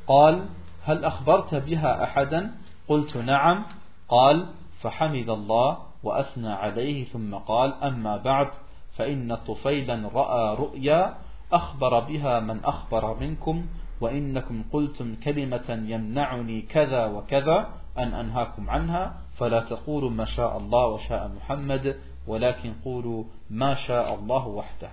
قال 0.07 0.45
هل 0.83 1.05
أخبرت 1.05 1.55
بها 1.55 2.03
أحدا؟ 2.03 2.51
قلت 2.87 3.17
نعم. 3.17 3.65
قال 4.09 4.45
فحمد 4.83 5.29
الله 5.29 5.77
وأثنى 6.03 6.53
عليه 6.53 7.03
ثم 7.03 7.35
قال 7.35 7.73
أما 7.83 8.17
بعد 8.17 8.49
فإن 8.97 9.35
طفيلا 9.35 10.09
رأى 10.13 10.55
رؤيا 10.55 11.17
أخبر 11.51 11.99
بها 11.99 12.39
من 12.39 12.65
أخبر 12.65 13.19
منكم 13.19 13.65
وإنكم 14.01 14.63
قلتم 14.73 15.15
كلمة 15.15 15.69
يمنعني 15.69 16.61
كذا 16.61 17.05
وكذا 17.05 17.69
أن 17.97 18.13
أنهاكم 18.13 18.69
عنها 18.69 19.13
فلا 19.37 19.59
تقولوا 19.59 20.09
ما 20.09 20.25
شاء 20.25 20.57
الله 20.57 20.87
وشاء 20.87 21.27
محمد 21.27 21.95
ولكن 22.27 22.73
قولوا 22.85 23.23
ما 23.49 23.73
شاء 23.73 24.15
الله 24.15 24.47
وحده. 24.47 24.89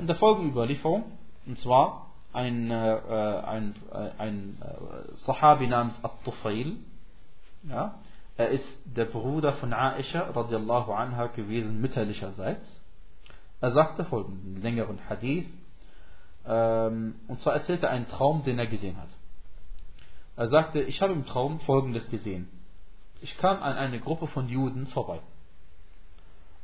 In 0.00 0.06
der 0.06 0.14
folgenden 0.16 0.52
Überlieferung, 0.52 1.04
und 1.44 1.58
zwar 1.58 2.06
ein, 2.32 2.70
ein, 2.70 3.74
ein 4.18 4.56
Sahabi 5.26 5.66
namens 5.66 5.98
At-Tufail, 6.04 6.76
ja, 7.68 7.98
er 8.36 8.48
ist 8.50 8.66
der 8.84 9.06
Bruder 9.06 9.54
von 9.54 9.72
Aisha 9.72 10.30
radiallahu 10.30 10.92
anha 10.92 11.28
gewesen, 11.28 11.80
mütterlicherseits. 11.80 12.82
Er 13.60 13.72
sagte 13.72 14.04
folgenden 14.04 14.60
längeren 14.62 14.98
Hadith, 15.08 15.46
ähm, 16.46 17.14
und 17.28 17.40
zwar 17.40 17.54
erzählte 17.54 17.86
er 17.86 17.92
einen 17.92 18.08
Traum, 18.08 18.44
den 18.44 18.58
er 18.58 18.66
gesehen 18.66 18.96
hat. 18.98 19.08
Er 20.36 20.48
sagte, 20.48 20.82
ich 20.82 21.00
habe 21.00 21.14
im 21.14 21.24
Traum 21.24 21.60
folgendes 21.60 22.08
gesehen. 22.10 22.48
Ich 23.22 23.36
kam 23.38 23.62
an 23.62 23.76
eine 23.76 24.00
Gruppe 24.00 24.26
von 24.26 24.48
Juden 24.48 24.86
vorbei 24.88 25.20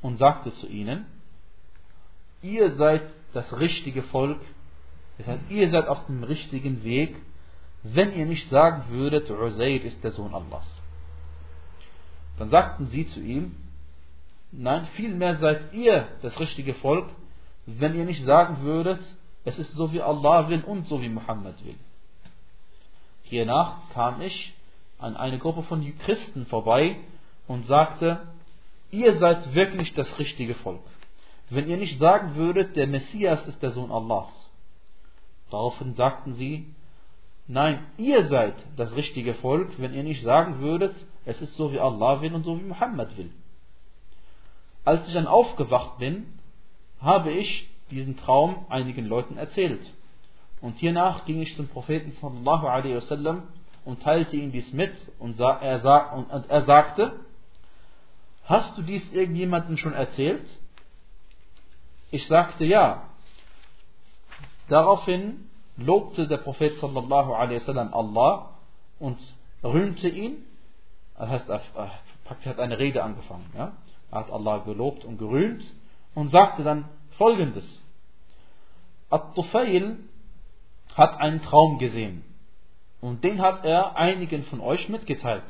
und 0.03 0.19
sagte 0.19 0.53
zu 0.53 0.67
ihnen, 0.69 1.07
ihr 2.43 2.73
seid 2.73 3.03
das 3.33 3.59
richtige 3.59 4.03
Volk, 4.03 4.41
das 5.17 5.27
heißt, 5.27 5.43
ihr 5.49 5.71
seid 5.71 5.89
auf 5.89 6.05
dem 6.07 6.23
richtigen 6.23 6.85
Weg, 6.85 7.17
wenn 7.83 8.13
ihr 8.13 8.27
nicht 8.27 8.51
sagen 8.51 8.85
würdet, 8.91 9.31
Uzair 9.31 9.83
ist 9.83 10.05
der 10.05 10.11
Sohn 10.11 10.35
Allahs. 10.35 10.82
Dann 12.39 12.49
sagten 12.49 12.87
sie 12.87 13.07
zu 13.07 13.21
ihm, 13.21 13.55
nein, 14.51 14.87
vielmehr 14.95 15.37
seid 15.37 15.73
ihr 15.75 16.09
das 16.23 16.39
richtige 16.41 16.75
Volk, 16.75 17.09
wenn 17.67 17.95
ihr 17.95 18.05
nicht 18.05 18.25
sagen 18.25 18.63
würdet, 18.63 19.01
es 19.45 19.59
ist 19.59 19.73
so 19.73 19.93
wie 19.93 20.01
Allah 20.01 20.49
will 20.49 20.63
und 20.63 20.87
so 20.87 21.01
wie 21.03 21.09
Muhammad 21.09 21.65
will. 21.65 21.77
Hiernach 23.23 23.77
kam 23.93 24.21
ich 24.21 24.55
an 24.99 25.17
eine 25.17 25.39
Gruppe 25.39 25.63
von 25.63 25.99
Christen 25.99 26.47
vorbei 26.47 26.97
und 27.49 27.67
sagte, 27.67 28.21
ihr 28.91 29.17
seid 29.17 29.55
wirklich 29.55 29.95
das 29.95 30.19
richtige 30.19 30.55
Volk. 30.55 30.83
Wenn 31.51 31.69
ihr 31.69 31.77
nicht 31.77 31.99
sagen 31.99 32.35
würdet, 32.37 32.77
der 32.77 32.87
Messias 32.87 33.47
ist 33.47 33.63
der 33.63 33.73
Sohn 33.73 33.91
Allahs. 33.91 34.31
Daraufhin 35.51 35.95
sagten 35.95 36.35
sie, 36.35 36.67
nein, 37.47 37.85
ihr 37.99 38.27
seid 38.29 38.55
das 38.77 38.95
richtige 38.97 39.35
Volk, 39.35 39.69
wenn 39.79 39.93
ihr 39.93 40.03
nicht 40.03 40.23
sagen 40.23 40.61
würdet, 40.61 40.95
es 41.25 41.41
ist 41.41 41.57
so 41.57 41.73
wie 41.73 41.81
Allah 41.81 42.21
will 42.21 42.35
und 42.35 42.45
so 42.45 42.59
wie 42.59 42.65
Muhammad 42.65 43.17
will. 43.17 43.31
Als 44.85 45.07
ich 45.07 45.15
dann 45.15 45.27
aufgewacht 45.27 45.99
bin, 45.99 46.27
habe 47.01 47.31
ich 47.31 47.69
diesen 47.91 48.17
Traum 48.17 48.67
einigen 48.69 49.07
Leuten 49.07 49.37
erzählt. 49.37 49.81
Und 50.61 50.79
hiernach 50.79 51.25
ging 51.25 51.41
ich 51.41 51.55
zum 51.57 51.69
Propheten 51.69 52.13
sallallahu 52.13 52.67
alaihi 52.67 52.97
wasallam 52.97 53.43
und 53.85 54.03
teilte 54.03 54.37
ihm 54.37 54.53
dies 54.53 54.73
mit 54.73 54.95
und 55.19 55.39
er, 55.39 56.13
und 56.15 56.51
er 56.51 56.63
sagte, 56.63 57.13
hast 58.45 58.79
du 58.79 58.83
dies 58.83 59.13
irgendjemandem 59.13 59.77
schon 59.77 59.93
erzählt? 59.93 60.49
Ich 62.11 62.27
sagte 62.27 62.65
ja. 62.65 63.09
Daraufhin 64.69 65.49
lobte 65.77 66.29
der 66.29 66.37
Prophet 66.37 66.79
sallallahu 66.79 67.33
alaihi 67.33 67.61
wasallam 67.61 67.93
Allah 67.93 68.51
und 69.01 69.19
rühmte 69.65 70.09
ihn. 70.09 70.45
Das 71.23 71.31
heißt, 71.31 71.49
er 71.49 71.91
hat 72.47 72.59
eine 72.59 72.81
Rede 72.81 73.05
angefangen. 73.05 73.49
Ja? 73.57 73.75
Er 74.11 74.19
hat 74.19 74.33
Allah 74.33 74.59
gelobt 74.59 75.05
und 75.05 75.19
gerühmt 75.19 75.63
und 76.17 76.31
sagte 76.31 76.65
dann 76.65 76.87
folgendes. 77.13 77.81
At-Tufail 79.09 79.99
hat 80.97 81.21
einen 81.21 81.41
Traum 81.41 81.79
gesehen 81.79 82.25
und 83.01 83.23
den 83.23 83.41
hat 83.41 83.65
er 83.65 83.97
einigen 83.97 84.43
von 84.43 84.61
euch 84.61 84.89
mitgeteilt. 84.89 85.45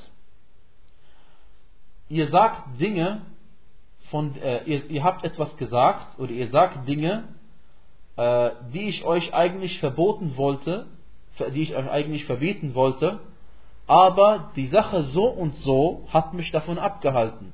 Ihr 2.10 2.28
sagt 2.28 2.78
Dinge, 2.78 3.22
von, 4.10 4.36
äh, 4.42 4.64
ihr, 4.64 4.90
ihr, 4.90 5.02
habt 5.02 5.24
etwas 5.24 5.56
gesagt 5.56 6.18
oder 6.18 6.32
ihr 6.32 6.48
sagt 6.48 6.86
Dinge, 6.86 7.28
äh, 8.18 8.50
die 8.74 8.90
ich 8.90 9.06
euch 9.06 9.32
eigentlich 9.32 9.80
verboten 9.80 10.36
wollte, 10.36 10.86
die 11.38 11.62
ich 11.62 11.74
euch 11.74 11.88
eigentlich 11.88 12.26
verbieten 12.26 12.74
wollte, 12.74 13.20
aber 13.86 14.50
die 14.56 14.66
Sache 14.66 15.02
so 15.04 15.24
und 15.24 15.54
so 15.56 16.06
hat 16.08 16.34
mich 16.34 16.50
davon 16.50 16.78
abgehalten. 16.78 17.52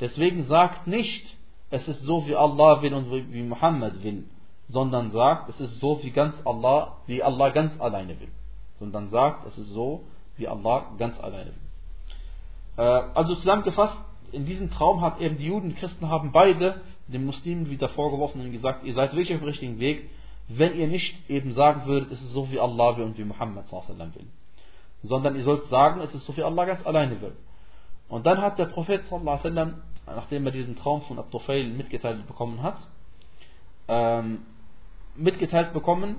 Deswegen 0.00 0.44
sagt 0.44 0.86
nicht, 0.86 1.36
es 1.70 1.86
ist 1.88 2.02
so 2.02 2.26
wie 2.26 2.34
Allah 2.34 2.82
will 2.82 2.94
und 2.94 3.32
wie 3.32 3.42
Muhammad 3.42 4.02
will, 4.02 4.24
sondern 4.68 5.10
sagt, 5.12 5.48
es 5.48 5.60
ist 5.60 5.80
so 5.80 6.02
wie 6.02 6.10
ganz 6.10 6.34
Allah, 6.44 6.98
wie 7.06 7.22
Allah 7.22 7.50
ganz 7.50 7.78
alleine 7.80 8.18
will. 8.20 8.30
Sondern 8.78 9.08
sagt, 9.08 9.46
es 9.46 9.56
ist 9.58 9.70
so, 9.70 10.04
wie 10.36 10.48
Allah 10.48 10.86
ganz 10.98 11.18
alleine 11.20 11.50
will. 11.50 11.62
Äh, 12.76 12.82
also 13.14 13.34
zusammengefasst, 13.36 13.96
in 14.32 14.46
diesem 14.46 14.70
Traum 14.70 15.02
hat 15.02 15.20
eben 15.20 15.36
die 15.36 15.46
Juden 15.46 15.68
und 15.68 15.76
Christen 15.76 16.08
haben 16.08 16.32
beide 16.32 16.80
den 17.06 17.26
Muslimen 17.26 17.68
wieder 17.70 17.88
vorgeworfen 17.88 18.40
und 18.40 18.50
gesagt, 18.50 18.84
ihr 18.84 18.94
seid 18.94 19.12
wirklich 19.12 19.34
auf 19.34 19.42
dem 19.42 19.48
richtigen 19.48 19.78
Weg, 19.78 20.08
wenn 20.48 20.74
ihr 20.76 20.88
nicht 20.88 21.30
eben 21.30 21.52
sagen 21.52 21.86
würdet, 21.86 22.10
es 22.10 22.20
ist 22.20 22.32
so 22.32 22.50
wie 22.50 22.58
Allah 22.58 22.96
will 22.96 23.04
und 23.04 23.18
wie 23.18 23.24
Muhammad 23.24 23.70
will. 23.70 24.26
Sondern 25.02 25.36
ihr 25.36 25.44
sollt 25.44 25.64
sagen, 25.64 26.00
es 26.00 26.14
ist 26.14 26.24
so 26.24 26.36
wie 26.36 26.42
Allah 26.42 26.64
ganz 26.64 26.84
alleine 26.86 27.20
will. 27.20 27.36
Und 28.08 28.26
dann 28.26 28.40
hat 28.40 28.58
der 28.58 28.66
Prophet 28.66 29.02
nachdem 29.10 30.46
er 30.46 30.52
diesen 30.52 30.76
Traum 30.76 31.02
von 31.02 31.18
Abdufail 31.18 31.68
mitgeteilt 31.68 32.26
bekommen 32.26 32.62
hat, 32.62 32.76
ähm, 33.88 34.42
mitgeteilt 35.16 35.72
bekommen 35.72 36.16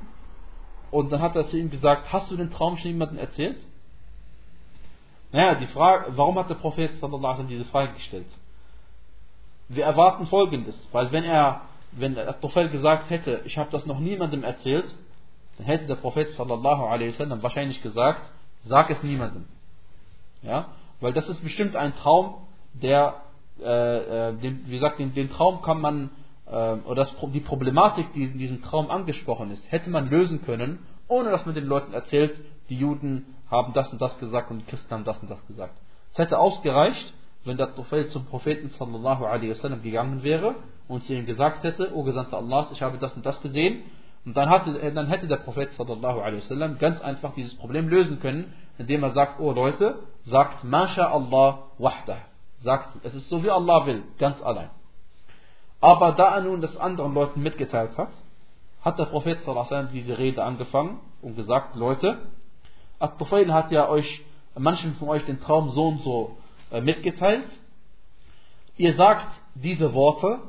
und 0.92 1.12
dann 1.12 1.22
hat 1.22 1.36
er 1.36 1.48
zu 1.48 1.58
ihm 1.58 1.70
gesagt, 1.70 2.12
hast 2.14 2.32
du 2.32 2.38
den 2.38 2.52
Traum 2.52 2.78
schon 2.78 2.92
jemandem 2.92 3.18
erzählt? 3.18 3.58
Naja, 5.32 5.56
die 5.56 5.68
Frage, 5.68 6.16
warum 6.16 6.38
hat 6.38 6.50
der 6.50 6.56
Prophet 6.56 6.92
sallallahu 7.00 7.44
diese 7.44 7.66
Frage 7.66 7.94
gestellt? 7.94 8.28
Wir 9.68 9.86
erwarten 9.86 10.28
folgendes, 10.28 10.76
weil 10.92 11.12
wenn 11.12 11.24
er, 11.24 11.62
wenn 11.94 12.16
Prophet 12.40 12.72
gesagt 12.72 13.10
hätte, 13.10 13.42
ich 13.46 13.58
habe 13.58 13.72
das 13.72 13.88
noch 13.88 14.00
niemandem 14.00 14.44
erzählt, 14.44 14.86
dann 15.58 15.66
hätte 15.66 15.88
der 15.88 15.96
Prophet 15.96 16.32
sallallahu 16.34 16.86
alaihi 16.86 17.14
wasallam 17.14 17.42
wahrscheinlich 17.42 17.82
gesagt, 17.82 18.22
sag 18.66 18.90
es 18.90 19.02
niemandem. 19.04 19.46
Ja, 20.42 20.70
weil 21.00 21.14
das 21.14 21.28
ist 21.30 21.42
bestimmt 21.44 21.76
ein 21.76 21.96
Traum, 21.96 22.36
der, 22.74 23.16
äh, 23.60 24.30
äh 24.30 24.34
den, 24.34 24.64
wie 24.68 24.76
gesagt, 24.76 25.00
den, 25.00 25.14
den 25.14 25.30
Traum 25.30 25.62
kann 25.62 25.80
man 25.80 26.10
ähm, 26.50 26.82
oder 26.86 27.04
das, 27.04 27.16
die 27.34 27.40
Problematik, 27.40 28.14
die 28.14 28.24
in 28.24 28.38
diesem 28.38 28.62
Traum 28.62 28.90
angesprochen 28.90 29.52
ist, 29.52 29.72
hätte 29.72 29.90
man 29.90 30.10
lösen 30.10 30.44
können, 30.44 30.80
ohne 31.08 31.32
dass 31.32 31.46
man 31.46 31.56
den 31.56 31.66
Leuten 31.66 31.94
erzählt, 31.94 32.40
die 32.70 32.78
Juden 32.78 33.36
haben 33.50 33.74
das 33.74 33.92
und 33.92 34.02
das 34.02 34.18
gesagt 34.20 34.52
und 34.52 34.60
die 34.60 34.66
Christen 34.66 34.92
haben 34.92 35.04
das 35.04 35.20
und 35.20 35.30
das 35.30 35.46
gesagt. 35.48 35.80
Es 36.12 36.18
hätte 36.18 36.40
ausgereicht, 36.40 37.14
wenn 37.46 37.58
der 37.58 37.68
Prophet 37.68 38.10
zum 38.12 38.26
Propheten 38.26 38.70
sallallahu 38.70 39.26
alaihi 39.26 39.52
wasallam 39.52 39.82
gegangen 39.82 40.24
wäre 40.24 40.56
und 40.88 41.04
zu 41.04 41.14
ihm 41.14 41.26
gesagt 41.26 41.64
hätte, 41.64 41.94
O 41.94 42.04
Gesandter 42.04 42.38
Allahs, 42.38 42.72
ich 42.72 42.82
habe 42.82 42.98
das 42.98 43.14
und 43.16 43.26
das 43.26 43.42
gesehen. 43.42 43.84
Und 44.26 44.38
dann, 44.38 44.50
hatte, 44.50 44.80
äh, 44.80 44.94
dann 44.94 45.08
hätte 45.08 45.28
der 45.28 45.38
Prophet 45.38 45.72
sallallahu 45.72 46.22
alaihi 46.22 46.42
wasallam 46.42 46.78
ganz 46.78 47.02
einfach 47.02 47.34
dieses 47.34 47.56
Problem 47.56 47.90
lösen 47.90 48.20
können, 48.20 48.54
indem 48.78 49.04
er 49.04 49.12
sagt, 49.12 49.40
oh 49.40 49.52
Leute, 49.52 50.00
sagt, 50.24 50.64
Masha 50.64 51.12
Allah 51.12 51.64
wahdah. 51.78 52.18
Sagt, 52.60 53.04
es 53.04 53.14
ist 53.14 53.28
so 53.28 53.44
wie 53.44 53.50
Allah 53.50 53.86
will, 53.86 54.04
ganz 54.20 54.42
allein. 54.42 54.70
Aber 55.82 56.14
da 56.14 56.36
er 56.36 56.42
nun 56.42 56.62
das 56.62 56.78
anderen 56.78 57.14
Leuten 57.14 57.44
mitgeteilt 57.44 57.98
hat, 57.98 58.12
hat 58.82 59.00
der 59.00 59.06
Prophet 59.06 59.40
diese 59.92 60.18
Rede 60.18 60.44
angefangen 60.44 61.00
und 61.22 61.36
gesagt, 61.36 61.76
Leute, 61.76 62.20
At-Tufail 63.00 63.54
hat 63.54 63.72
ja 63.72 63.90
euch, 63.90 64.24
manchen 64.58 64.94
von 64.96 65.10
euch 65.10 65.26
den 65.26 65.42
Traum 65.42 65.72
so 65.72 65.88
und 65.88 66.02
so 66.02 66.38
äh, 66.72 66.80
mitgeteilt, 66.80 67.48
ihr 68.78 68.94
sagt 68.94 69.28
diese 69.56 69.94
Worte, 69.94 70.40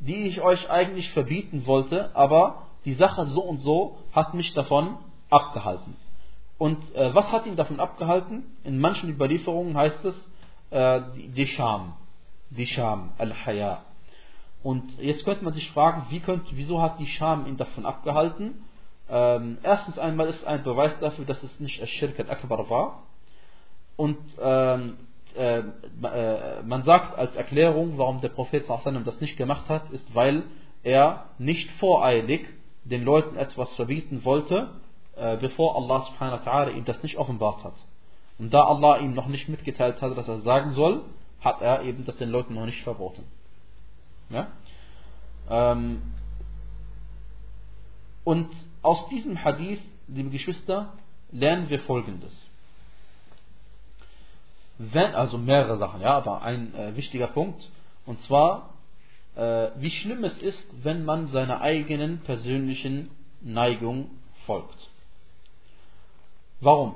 die 0.00 0.26
ich 0.26 0.40
euch 0.40 0.68
eigentlich 0.70 1.10
verbieten 1.12 1.66
wollte, 1.66 2.14
aber 2.14 2.67
die 2.84 2.94
Sache 2.94 3.26
so 3.26 3.40
und 3.40 3.58
so 3.58 3.98
hat 4.12 4.34
mich 4.34 4.52
davon 4.52 4.96
abgehalten. 5.30 5.96
Und 6.58 6.94
äh, 6.94 7.14
was 7.14 7.30
hat 7.32 7.46
ihn 7.46 7.56
davon 7.56 7.80
abgehalten? 7.80 8.44
In 8.64 8.78
manchen 8.78 9.08
Überlieferungen 9.08 9.76
heißt 9.76 10.04
es 10.04 10.32
äh, 10.70 11.00
die, 11.14 11.46
Scham. 11.46 11.94
Die 12.50 12.66
Scham, 12.66 13.12
Al-Haya. 13.18 13.82
Und 14.62 14.98
jetzt 14.98 15.24
könnte 15.24 15.44
man 15.44 15.54
sich 15.54 15.70
fragen, 15.70 16.06
wie 16.10 16.20
könnte, 16.20 16.46
wieso 16.56 16.82
hat 16.82 16.98
die 16.98 17.06
Scham 17.06 17.46
ihn 17.46 17.56
davon 17.56 17.86
abgehalten? 17.86 18.64
Ähm, 19.08 19.58
erstens 19.62 19.98
einmal 19.98 20.28
ist 20.28 20.44
ein 20.44 20.64
Beweis 20.64 20.98
dafür, 21.00 21.24
dass 21.24 21.42
es 21.42 21.60
nicht 21.60 21.80
Al-Shirk 21.80 22.18
al-Akbar 22.18 22.68
war. 22.68 23.02
Und 23.96 24.18
ähm, 24.40 24.96
äh, 25.36 25.60
äh, 25.60 26.62
man 26.64 26.82
sagt 26.82 27.16
als 27.16 27.34
Erklärung, 27.36 27.98
warum 27.98 28.20
der 28.20 28.30
Prophet 28.30 28.68
das 28.68 29.20
nicht 29.20 29.36
gemacht 29.36 29.68
hat, 29.68 29.90
ist, 29.90 30.14
weil 30.14 30.44
er 30.82 31.26
nicht 31.38 31.70
voreilig 31.72 32.48
den 32.88 33.04
Leuten 33.04 33.36
etwas 33.36 33.74
verbieten 33.74 34.24
wollte, 34.24 34.70
äh, 35.16 35.36
bevor 35.36 35.76
Allah 35.76 36.02
subhanahu 36.02 36.44
wa 36.44 36.68
ihm 36.68 36.84
das 36.84 37.02
nicht 37.02 37.16
offenbart 37.16 37.64
hat. 37.64 37.74
Und 38.38 38.54
da 38.54 38.64
Allah 38.64 38.98
ihm 38.98 39.14
noch 39.14 39.26
nicht 39.26 39.48
mitgeteilt 39.48 40.00
hat, 40.00 40.16
dass 40.16 40.28
er 40.28 40.40
sagen 40.40 40.72
soll, 40.72 41.02
hat 41.40 41.60
er 41.60 41.82
eben 41.82 42.04
das 42.04 42.16
den 42.16 42.30
Leuten 42.30 42.54
noch 42.54 42.66
nicht 42.66 42.82
verboten. 42.82 43.24
Ja? 44.30 44.48
Ähm, 45.50 46.02
und 48.24 48.48
aus 48.82 49.08
diesem 49.08 49.42
Hadith, 49.42 49.80
liebe 50.06 50.30
Geschwister, 50.30 50.92
lernen 51.32 51.68
wir 51.68 51.80
folgendes. 51.80 52.32
Wenn, 54.78 55.14
also 55.14 55.38
mehrere 55.38 55.76
Sachen, 55.78 56.00
ja, 56.00 56.14
aber 56.14 56.42
ein 56.42 56.74
äh, 56.74 56.94
wichtiger 56.94 57.26
Punkt, 57.26 57.68
und 58.06 58.20
zwar, 58.22 58.70
wie 59.38 59.90
schlimm 59.90 60.24
es 60.24 60.36
ist, 60.38 60.66
wenn 60.82 61.04
man 61.04 61.28
seiner 61.28 61.60
eigenen 61.60 62.20
persönlichen 62.20 63.10
Neigung 63.40 64.10
folgt. 64.46 64.88
Warum? 66.60 66.94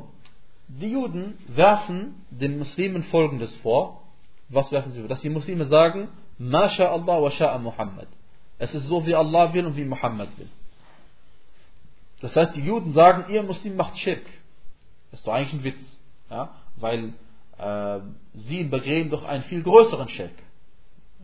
Die 0.66 0.88
Juden 0.88 1.38
werfen 1.46 2.24
den 2.30 2.58
Muslimen 2.58 3.04
folgendes 3.04 3.54
vor. 3.56 4.02
Was 4.48 4.72
werfen 4.72 4.92
sie 4.92 5.00
vor? 5.00 5.08
Dass 5.08 5.20
die 5.20 5.28
Muslime 5.28 5.66
sagen, 5.66 6.08
Masha 6.38 6.86
Allah 6.86 7.22
wa 7.22 7.28
sha'a 7.28 7.58
Muhammad. 7.58 8.08
Es 8.58 8.74
ist 8.74 8.86
so, 8.86 9.06
wie 9.06 9.14
Allah 9.14 9.52
will 9.54 9.66
und 9.66 9.76
wie 9.76 9.84
Muhammad 9.84 10.28
will. 10.38 10.48
Das 12.20 12.34
heißt, 12.34 12.54
die 12.54 12.62
Juden 12.62 12.92
sagen, 12.92 13.32
ihr 13.32 13.42
Muslim 13.42 13.76
macht 13.76 13.98
Schirk. 13.98 14.24
Das 15.10 15.20
ist 15.20 15.26
doch 15.26 15.34
eigentlich 15.34 15.52
ein 15.52 15.64
Witz. 15.64 15.98
Ja? 16.30 16.54
Weil 16.76 17.12
äh, 17.58 18.00
sie 18.34 18.64
begräben 18.64 19.10
doch 19.10 19.24
einen 19.24 19.42
viel 19.44 19.62
größeren 19.62 20.08
Schirk. 20.08 20.34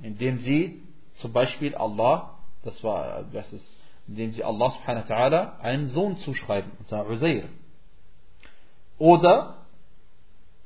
Indem 0.02 0.40
sie 0.40 0.82
zum 1.18 1.32
Beispiel 1.32 1.74
Allah, 1.74 2.34
das 2.64 2.82
war, 2.82 3.24
das 3.32 3.52
ist, 3.52 3.80
indem 4.06 4.32
sie 4.32 4.42
Allah 4.42 4.70
subhanahu 4.70 5.08
wa 5.08 5.14
ta'ala 5.14 5.60
einen 5.60 5.88
Sohn 5.88 6.16
zuschreiben, 6.18 6.70
und 6.78 6.88
zwar 6.88 7.08
Uzair. 7.08 7.44
Oder 8.98 9.58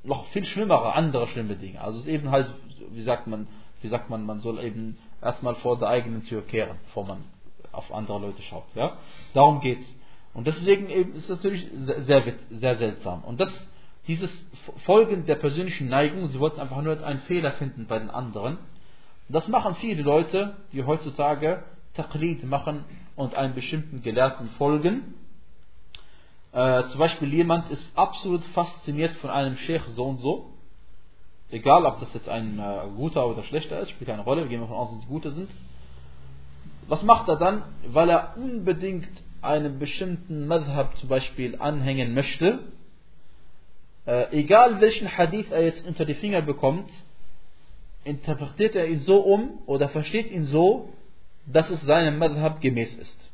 noch 0.05 0.27
viel 0.27 0.45
schlimmere, 0.45 0.95
andere 0.95 1.27
schlimme 1.29 1.57
Dinge. 1.57 1.81
Also 1.81 1.99
es 1.99 2.05
ist 2.05 2.11
eben 2.11 2.31
halt, 2.31 2.53
wie 2.91 3.03
sagt 3.03 3.27
man, 3.27 3.47
wie 3.83 3.89
sagt 3.89 4.11
man, 4.11 4.25
man 4.25 4.41
soll 4.41 4.63
eben 4.65 4.97
erstmal 5.21 5.55
vor 5.57 5.79
der 5.79 5.89
eigenen 5.89 6.25
Tür 6.25 6.43
kehren, 6.43 6.79
bevor 6.85 7.05
man 7.07 7.25
auf 7.73 7.93
andere 7.93 8.19
Leute 8.19 8.43
schaut. 8.43 8.65
Ja? 8.75 8.97
Darum 9.35 9.61
geht's. 9.61 9.85
Und 10.35 10.47
deswegen 10.47 10.89
eben 10.89 11.15
ist 11.15 11.25
es 11.25 11.31
natürlich 11.31 11.69
sehr, 11.75 12.03
sehr, 12.05 12.35
sehr 12.51 12.77
seltsam. 12.77 13.23
Und 13.25 13.41
das, 13.41 13.69
dieses 14.07 14.47
Folgen 14.85 15.27
der 15.27 15.37
persönlichen 15.37 15.89
Neigung, 15.89 16.29
sie 16.29 16.41
wollten 16.41 16.61
einfach 16.61 16.81
nur 16.81 17.05
einen 17.05 17.21
Fehler 17.21 17.53
finden 17.53 17.87
bei 17.87 17.99
den 17.99 18.11
anderen. 18.11 18.59
Das 19.29 19.49
machen 19.49 19.77
viele 19.77 20.03
Leute, 20.03 20.57
die 20.73 20.85
heutzutage 20.85 21.65
Taqlid 21.95 22.45
machen 22.45 22.85
und 23.17 23.35
einem 23.35 23.55
bestimmten 23.55 24.03
Gelehrten 24.03 24.51
folgen 24.51 25.15
äh, 26.53 26.85
zum 26.91 26.99
Beispiel 26.99 27.33
jemand 27.33 27.71
ist 27.71 27.97
absolut 27.97 28.45
fasziniert 28.47 29.15
von 29.17 29.31
einem 29.31 29.57
Sheikh 29.57 29.89
so 29.89 30.05
und 30.05 30.19
so. 30.19 30.51
Egal, 31.51 31.87
ob 31.87 32.01
das 32.01 32.13
jetzt 32.13 32.29
ein 32.29 32.59
äh, 32.59 32.89
guter 32.95 33.27
oder 33.27 33.43
schlechter 33.45 33.81
ist, 33.81 33.91
spielt 33.91 34.11
keine 34.11 34.23
Rolle. 34.23 34.43
Wir 34.43 34.49
gehen 34.49 34.61
davon 34.61 34.77
aus, 34.77 34.91
dass 34.91 35.01
sie 35.01 35.07
gute 35.07 35.33
sind. 35.33 35.51
Was 36.89 37.03
macht 37.03 37.29
er 37.29 37.37
dann? 37.37 37.63
Weil 37.87 38.11
er 38.11 38.37
unbedingt 38.37 39.09
einem 39.41 39.79
bestimmten 39.79 40.47
Madhab 40.47 40.97
zum 40.99 41.09
Beispiel 41.09 41.57
anhängen 41.59 42.13
möchte. 42.13 42.61
Äh, 44.05 44.39
egal 44.39 44.81
welchen 44.81 45.17
Hadith 45.17 45.51
er 45.51 45.65
jetzt 45.65 45.87
unter 45.87 46.05
die 46.05 46.15
Finger 46.15 46.43
bekommt, 46.43 46.91
interpretiert 48.05 48.75
er 48.75 48.87
ihn 48.87 49.01
so 49.01 49.21
um 49.21 49.59
oder 49.67 49.89
versteht 49.89 50.31
ihn 50.31 50.45
so, 50.45 50.93
dass 51.47 51.71
es 51.71 51.81
seinem 51.83 52.19
Madhab 52.19 52.61
gemäß 52.61 52.95
ist. 52.95 53.33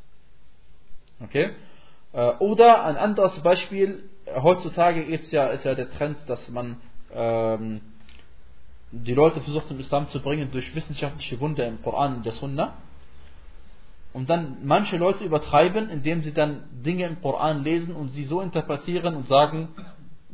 Okay? 1.21 1.51
Äh, 2.13 2.33
oder 2.39 2.85
ein 2.85 2.97
anderes 2.97 3.39
Beispiel, 3.41 4.09
heutzutage 4.27 5.03
ist 5.03 5.31
ja, 5.33 5.49
ist 5.49 5.65
ja 5.65 5.75
der 5.75 5.91
Trend, 5.91 6.19
dass 6.27 6.49
man 6.49 6.77
ähm, 7.13 7.81
die 8.91 9.15
Leute 9.15 9.41
versucht 9.41 9.69
zum 9.69 9.79
Islam 9.79 10.09
zu 10.09 10.21
bringen 10.21 10.51
durch 10.51 10.75
wissenschaftliche 10.75 11.41
Wunder 11.41 11.67
im 11.67 11.83
Koran 11.83 12.17
und 12.17 12.27
der 12.27 12.33
Sunna. 12.33 12.75
Und 14.15 14.31
dann 14.31 14.59
manche 14.65 14.97
Leute 14.97 15.25
übertreiben, 15.25 15.91
indem 15.91 16.23
sie 16.23 16.33
dann 16.33 16.65
Dinge 16.85 17.07
im 17.07 17.21
Koran 17.21 17.63
lesen 17.63 17.95
und 17.95 18.09
sie 18.11 18.25
so 18.25 18.41
interpretieren 18.41 19.15
und 19.15 19.29
sagen, 19.29 19.69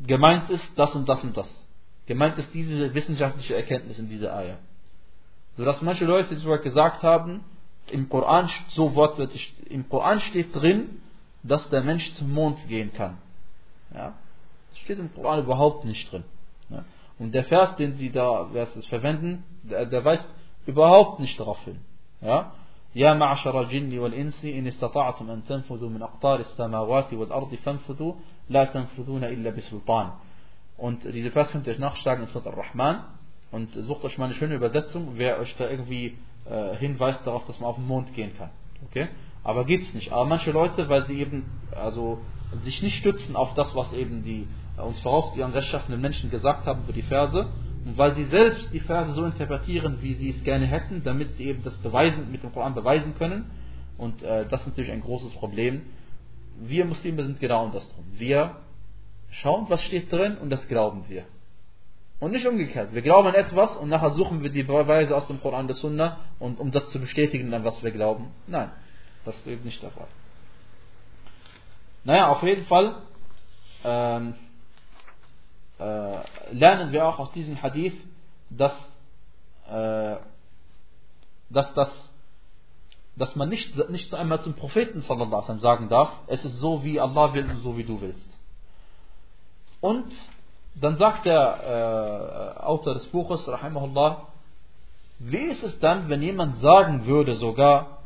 gemeint 0.07 0.49
ist 0.51 0.79
das 0.79 0.95
und 0.95 1.09
das 1.09 1.23
und 1.25 1.37
das. 1.37 1.64
Gemeint 2.06 2.38
ist 2.38 2.54
diese 2.54 2.94
wissenschaftliche 2.94 3.56
Erkenntnis 3.56 4.00
in 4.00 4.10
dieser 4.10 4.36
Eier. 4.36 4.58
Sodass 5.54 5.82
manche 5.82 6.06
Leute 6.06 6.36
sogar 6.38 6.60
gesagt 6.60 7.04
haben, 7.04 7.44
im 7.92 8.10
Koran, 8.10 8.50
so 8.70 8.96
wortwörtlich, 8.96 9.54
im 9.70 9.88
Koran 9.90 10.20
steht 10.20 10.56
drin, 10.56 11.02
dass 11.44 11.70
der 11.70 11.84
Mensch 11.84 12.12
zum 12.14 12.32
Mond 12.32 12.58
gehen 12.68 12.94
kann. 12.94 13.18
Ja? 13.94 14.14
Das 14.70 14.80
steht 14.80 15.00
im 15.00 15.14
Koran 15.14 15.40
überhaupt 15.40 15.86
nicht 15.86 16.12
drin. 16.12 16.24
Ja? 16.70 16.84
Und 17.18 17.34
der 17.34 17.44
Vers, 17.44 17.76
den 17.76 17.94
sie 17.94 18.12
da 18.12 18.50
es 18.54 18.86
verwenden, 18.86 19.44
der, 19.64 19.86
der 19.86 20.06
weist 20.06 20.28
überhaupt 20.66 21.20
nicht 21.20 21.40
darauf 21.40 21.64
hin. 21.64 21.80
Ja? 22.22 22.52
يا 22.96 23.14
معشر 23.14 23.62
الجن 23.62 24.00
والإنس 24.00 24.46
إن 24.46 24.68
استطعتم 24.68 25.30
أن 25.30 25.44
تنفذوا 25.44 25.90
من 25.90 26.02
أقطار 26.02 26.40
السماوات 26.40 27.14
والأرض 27.14 27.56
فانفذوا 27.56 28.14
لا 28.50 28.64
تنفذون 28.66 29.24
إلا 29.24 29.50
بسلطان 29.50 30.12
Und 30.77 31.05
diese 31.05 31.31
Vers 31.31 31.51
könnt 31.51 31.67
ihr 31.67 31.73
euch 31.73 31.79
nachschlagen 31.79 32.25
in 32.25 32.31
Surat 32.31 32.47
al-Rahman 32.47 33.05
und 33.51 33.73
sucht 33.73 34.05
euch 34.05 34.19
mal 34.19 34.27
eine 34.27 34.35
schöne 34.35 34.57
Übersetzung, 34.57 35.13
wer 35.15 35.39
euch 35.39 35.55
da 35.57 35.69
irgendwie 35.69 36.17
äh, 36.49 36.77
hinweist 36.77 37.27
darauf, 37.27 37.45
dass 37.47 37.61
man 37.61 37.71
auf 37.71 37.77
den 37.77 37.87
Mond 37.87 38.13
gehen 38.15 38.37
kann. 38.37 38.51
Okay? 38.89 39.09
Aber 39.45 39.69
es 39.69 39.95
nicht. 39.95 40.13
Aber 40.13 40.25
manche 40.25 40.51
Leute, 40.51 40.89
weil 40.89 41.07
sie 41.07 41.21
eben 41.21 41.45
also 41.71 42.19
sich 42.65 42.83
nicht 42.83 42.99
stützen 42.99 43.37
auf 43.37 43.55
das, 43.55 43.75
was 43.75 43.93
eben 43.93 44.23
die 44.23 44.49
äh, 44.77 44.83
uns 44.83 45.01
vorausgehenden 45.01 45.55
rechtschaffenden 45.55 46.01
Menschen 46.01 46.31
gesagt 46.31 46.67
haben 46.67 46.83
über 46.85 46.93
die 46.93 47.03
Verse, 47.03 47.49
und 47.85 47.99
weil 47.99 48.15
sie 48.15 48.25
selbst 48.25 48.73
die 48.73 48.81
Verse 48.81 49.13
so 49.13 49.27
interpretieren, 49.27 49.99
wie 50.01 50.15
sie 50.15 50.31
es 50.31 50.43
gerne 50.43 50.67
hätten, 50.67 51.03
damit 51.05 51.35
sie 51.35 51.45
eben 51.45 51.63
das 51.63 51.77
beweisen, 51.77 52.33
mit 52.33 52.43
dem 52.43 52.53
Koran 52.53 52.75
beweisen 52.75 53.15
können. 53.19 53.51
Und 53.99 54.23
äh, 54.23 54.47
das 54.49 54.63
ist 54.63 54.69
natürlich 54.69 54.91
ein 54.91 55.03
großes 55.03 55.35
Problem. 55.35 55.83
Wir 56.61 56.87
Muslime 56.87 57.23
sind 57.25 57.41
genau 57.41 57.67
andersrum. 57.67 58.05
Wir 58.13 58.57
schauen, 59.35 59.67
was 59.69 59.83
steht 59.83 60.13
drin 60.13 60.39
und 60.39 60.51
das 60.51 60.67
glauben 60.69 61.05
wir. 61.09 61.25
Und 62.21 62.31
nicht 62.31 62.47
umgekehrt. 62.47 62.95
Wir 62.95 63.03
glauben 63.03 63.29
an 63.29 63.35
etwas 63.35 63.77
und 63.77 63.89
nachher 63.89 64.11
suchen 64.11 64.43
wir 64.43 64.51
die 64.51 64.63
Beweise 64.63 65.17
aus 65.17 65.27
dem 65.27 65.41
Koran 65.41 65.67
der 65.67 65.77
Sunna, 65.77 66.19
und, 66.39 66.61
um 66.61 66.71
das 66.71 66.89
zu 66.91 67.01
bestätigen, 67.01 67.53
an 67.53 67.65
was 67.65 67.83
wir 67.83 67.91
glauben. 67.91 68.31
Nein. 68.47 68.71
Das 69.25 69.37
ist 69.37 69.47
eben 69.47 69.65
nicht 69.65 69.83
der 69.83 69.91
Fall. 69.91 70.07
Naja, 72.05 72.29
auf 72.29 72.43
jeden 72.43 72.65
Fall 72.67 72.97
ähm, 73.83 74.35
äh, 75.79 76.19
lernen 76.53 76.93
wir 76.93 77.07
auch 77.07 77.19
aus 77.19 77.33
diesem 77.33 77.61
Hadith, 77.63 77.97
dass, 78.51 78.73
äh, 79.69 80.17
dass, 81.51 81.75
das, 81.75 82.11
dass 83.17 83.35
man 83.35 83.49
nicht, 83.49 83.77
nicht 83.89 84.15
einmal 84.15 84.41
zum 84.43 84.55
Propheten 84.55 85.01
sallallahu 85.01 85.59
sagen 85.59 85.89
darf, 85.89 86.11
es 86.27 86.45
ist 86.45 86.59
so 86.59 86.85
wie 86.85 87.01
Allah 87.01 87.33
will 87.33 87.51
und 87.51 87.59
so 87.59 87.77
wie 87.77 87.85
du 87.85 88.01
willst. 88.01 88.39
Und 89.85 90.11
dann 90.77 90.97
sagt 90.97 91.27
der 91.27 92.57
äh, 92.59 92.63
Autor 92.63 92.95
des 92.95 93.07
Buches, 93.09 93.47
rahimahullah, 93.47 94.29
wie 95.19 95.47
ist 95.53 95.63
es 95.63 95.79
dann, 95.79 96.09
wenn 96.09 96.23
jemand 96.23 96.57
sagen 96.61 97.05
würde 97.05 97.35
sogar, 97.35 97.99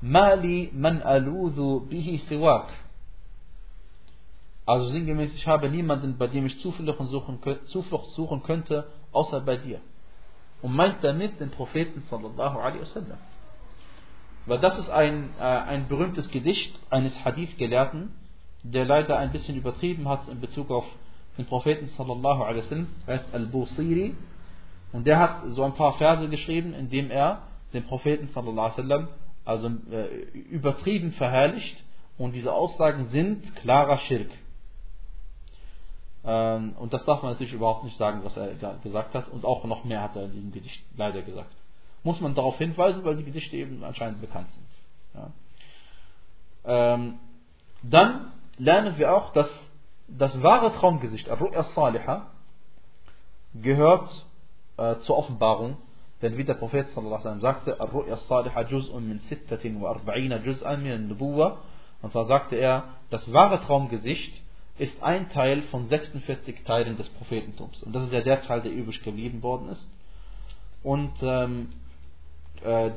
Mali 0.00 0.72
man 0.74 1.00
aludhu 1.00 1.86
bihi 1.88 2.18
siwak. 2.28 2.72
Also 4.66 4.88
sinngemäß, 4.88 5.32
ich 5.32 5.46
habe 5.46 5.68
niemanden, 5.68 6.18
bei 6.18 6.26
dem 6.26 6.46
ich 6.46 6.58
Zuflucht 6.58 6.98
suchen, 7.04 7.38
Zuflucht 7.66 8.10
suchen 8.10 8.42
könnte, 8.42 8.88
außer 9.12 9.42
bei 9.42 9.58
dir. 9.58 9.80
Und 10.60 10.74
meint 10.74 11.04
damit 11.04 11.38
den 11.38 11.52
Propheten 11.52 12.02
sallallahu 12.10 12.58
alaihi 12.58 12.80
wasallam. 12.80 13.18
Weil 14.46 14.58
das 14.58 14.76
ist 14.76 14.90
ein, 14.90 15.30
äh, 15.38 15.44
ein 15.44 15.86
berühmtes 15.86 16.28
Gedicht 16.32 16.76
eines 16.90 17.14
Hadith-Gelehrten, 17.24 18.21
der 18.62 18.84
leider 18.84 19.18
ein 19.18 19.32
bisschen 19.32 19.56
übertrieben 19.56 20.08
hat 20.08 20.28
in 20.28 20.40
Bezug 20.40 20.70
auf 20.70 20.84
den 21.38 21.46
Propheten 21.46 21.88
sallallahu 21.88 22.42
alaihi 22.42 22.64
wasallam, 22.64 22.86
heißt 23.06 23.34
Al-Busiri, 23.34 24.14
und 24.92 25.06
der 25.06 25.18
hat 25.18 25.42
so 25.46 25.62
ein 25.62 25.74
paar 25.74 25.94
Verse 25.94 26.28
geschrieben, 26.28 26.74
in 26.74 26.90
dem 26.90 27.10
er 27.10 27.42
den 27.72 27.84
Propheten 27.84 28.26
sallallahu 28.28 28.60
alaihi 28.60 28.78
wasallam 28.78 29.08
also 29.44 29.70
äh, 29.90 30.06
übertrieben 30.50 31.12
verherrlicht 31.12 31.82
und 32.18 32.34
diese 32.34 32.52
Aussagen 32.52 33.08
sind 33.08 33.56
klarer 33.56 33.98
Schirk. 33.98 34.30
Ähm, 36.24 36.74
und 36.78 36.92
das 36.92 37.04
darf 37.04 37.22
man 37.22 37.32
natürlich 37.32 37.52
überhaupt 37.52 37.84
nicht 37.84 37.96
sagen, 37.96 38.20
was 38.22 38.36
er 38.36 38.54
gesagt 38.82 39.14
hat. 39.14 39.28
Und 39.28 39.44
auch 39.44 39.64
noch 39.64 39.84
mehr 39.84 40.02
hat 40.02 40.14
er 40.14 40.24
in 40.24 40.32
diesem 40.32 40.52
Gedicht 40.52 40.84
leider 40.96 41.22
gesagt. 41.22 41.52
Muss 42.04 42.20
man 42.20 42.34
darauf 42.34 42.58
hinweisen, 42.58 43.04
weil 43.04 43.16
die 43.16 43.24
Gedichte 43.24 43.56
eben 43.56 43.82
anscheinend 43.82 44.20
bekannt 44.20 44.48
sind. 44.52 44.66
Ja. 45.14 46.94
Ähm, 46.94 47.18
dann 47.82 48.32
lernen 48.58 48.98
wir 48.98 49.14
auch, 49.14 49.32
dass 49.32 49.48
das 50.08 50.42
wahre 50.42 50.72
Traumgesicht, 50.74 51.30
Ar-Ru'ya 51.30 51.62
Saliha, 51.74 52.26
gehört 53.54 54.26
äh, 54.76 54.96
zur 54.98 55.18
Offenbarung. 55.18 55.76
Denn 56.20 56.36
wie 56.36 56.44
der 56.44 56.54
Prophet 56.54 56.88
sagte, 56.90 57.80
Ar-Ru'ya 57.80 58.16
Saliha 58.28 58.60
juz'un 58.62 59.00
min 59.00 59.18
46 59.20 59.72
juz'an 60.44 60.76
min 60.78 60.92
al-Nubuwa. 60.92 61.58
Und 62.02 62.12
zwar 62.12 62.26
sagte 62.26 62.56
er, 62.56 62.84
das 63.10 63.32
wahre 63.32 63.60
Traumgesicht 63.60 64.42
ist 64.78 65.02
ein 65.02 65.28
Teil 65.30 65.62
von 65.62 65.88
46 65.88 66.64
Teilen 66.64 66.96
des 66.96 67.08
Prophetentums. 67.10 67.82
Und 67.82 67.92
das 67.92 68.04
ist 68.04 68.12
ja 68.12 68.22
der 68.22 68.42
Teil, 68.42 68.62
der 68.62 68.72
übrig 68.72 69.02
geblieben 69.02 69.42
worden 69.42 69.68
ist. 69.68 69.88
Und 70.82 71.12
ähm, 71.22 71.68
äh, 72.64 72.90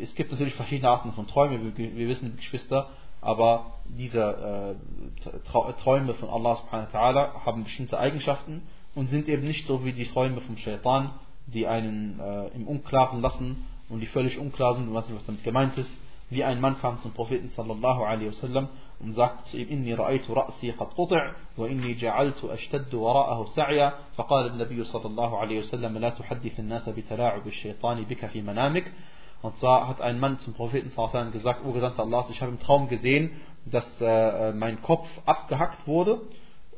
es 0.00 0.14
gibt 0.14 0.30
natürlich 0.30 0.54
verschiedene 0.54 0.90
Arten 0.90 1.12
von 1.12 1.26
Träumen, 1.26 1.76
wir, 1.76 1.96
wir 1.96 2.08
wissen, 2.08 2.36
Geschwister, 2.36 2.90
aber 3.21 3.65
diese 3.85 4.77
äh, 5.23 5.73
Träume 5.83 6.13
von 6.15 6.29
Allah 6.29 6.55
subhanahu 6.57 6.93
wa 6.93 6.99
ta'ala 6.99 7.45
haben 7.45 7.63
bestimmte 7.63 7.97
Eigenschaften 7.97 8.63
und 8.95 9.07
sind 9.09 9.29
eben 9.29 9.43
nicht 9.43 9.65
so 9.65 9.85
wie 9.85 9.93
die 9.93 10.05
Träume 10.05 10.41
vom 10.41 10.57
Shaitan, 10.57 11.11
die 11.47 11.67
einen 11.67 12.19
äh, 12.19 12.47
im 12.49 12.67
Unklaren 12.67 13.21
lassen 13.21 13.65
und 13.89 13.99
die 13.99 14.07
völlig 14.07 14.39
unklar 14.39 14.75
sind 14.75 14.89
und 14.89 14.93
was 14.93 15.07
damit 15.07 15.43
gemeint 15.43 15.77
ist. 15.77 15.89
Wie 16.29 16.43
ein 16.43 16.59
Mann 16.59 16.79
kam 16.79 17.01
zum 17.01 17.11
Propheten 17.11 17.49
sallallahu 17.49 18.03
alaihi 18.03 18.29
wasallam 18.29 18.69
und 18.99 19.13
sagte 19.13 19.51
zu 19.51 19.57
ihm, 19.57 19.69
Inni 19.69 19.93
ra'aytu 19.93 20.33
ra'si 20.33 20.73
qad 20.73 20.95
quti' 20.95 21.33
wa 21.57 21.67
inni 21.67 21.95
ja'altu 21.95 22.49
ashtaddu 22.49 22.97
wara'ahu 22.97 23.47
sa'ya. 23.55 23.93
فقال 24.17 24.51
النبي 24.51 24.83
صلى 24.83 25.05
الله 25.05 25.37
عليه 25.37 25.59
وسلم 25.59 25.97
لا 25.97 26.09
تحدث 26.09 26.59
الناس 26.59 26.89
بتلاعب 26.89 27.47
الشيطان 27.47 28.03
بك 28.03 28.25
في 28.25 28.41
منامك. 28.41 28.91
und 29.40 29.56
zwar 29.58 29.86
hat 29.86 30.00
ein 30.00 30.18
Mann 30.18 30.38
zum 30.38 30.54
Propheten 30.54 30.90
sallallahu 30.90 31.30
gesagt, 31.30 31.64
O 31.64 31.72
Gesandter 31.72 32.02
Allah, 32.02 32.26
ich 32.30 32.40
habe 32.42 32.50
im 32.50 32.58
Traum 32.58 32.88
gesehen, 32.88 33.30
dass 33.66 33.86
äh, 34.00 34.52
mein 34.52 34.82
Kopf 34.82 35.06
abgehackt 35.26 35.86
wurde 35.86 36.22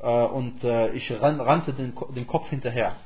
äh, 0.01 0.07
und 0.07 0.63
äh, 0.65 0.91
ich 0.93 1.11
ran, 1.21 1.41
rannte 1.41 1.73
den, 1.73 1.95
den 2.15 2.27
Kopf 2.27 2.49
hinterher. 2.51 2.97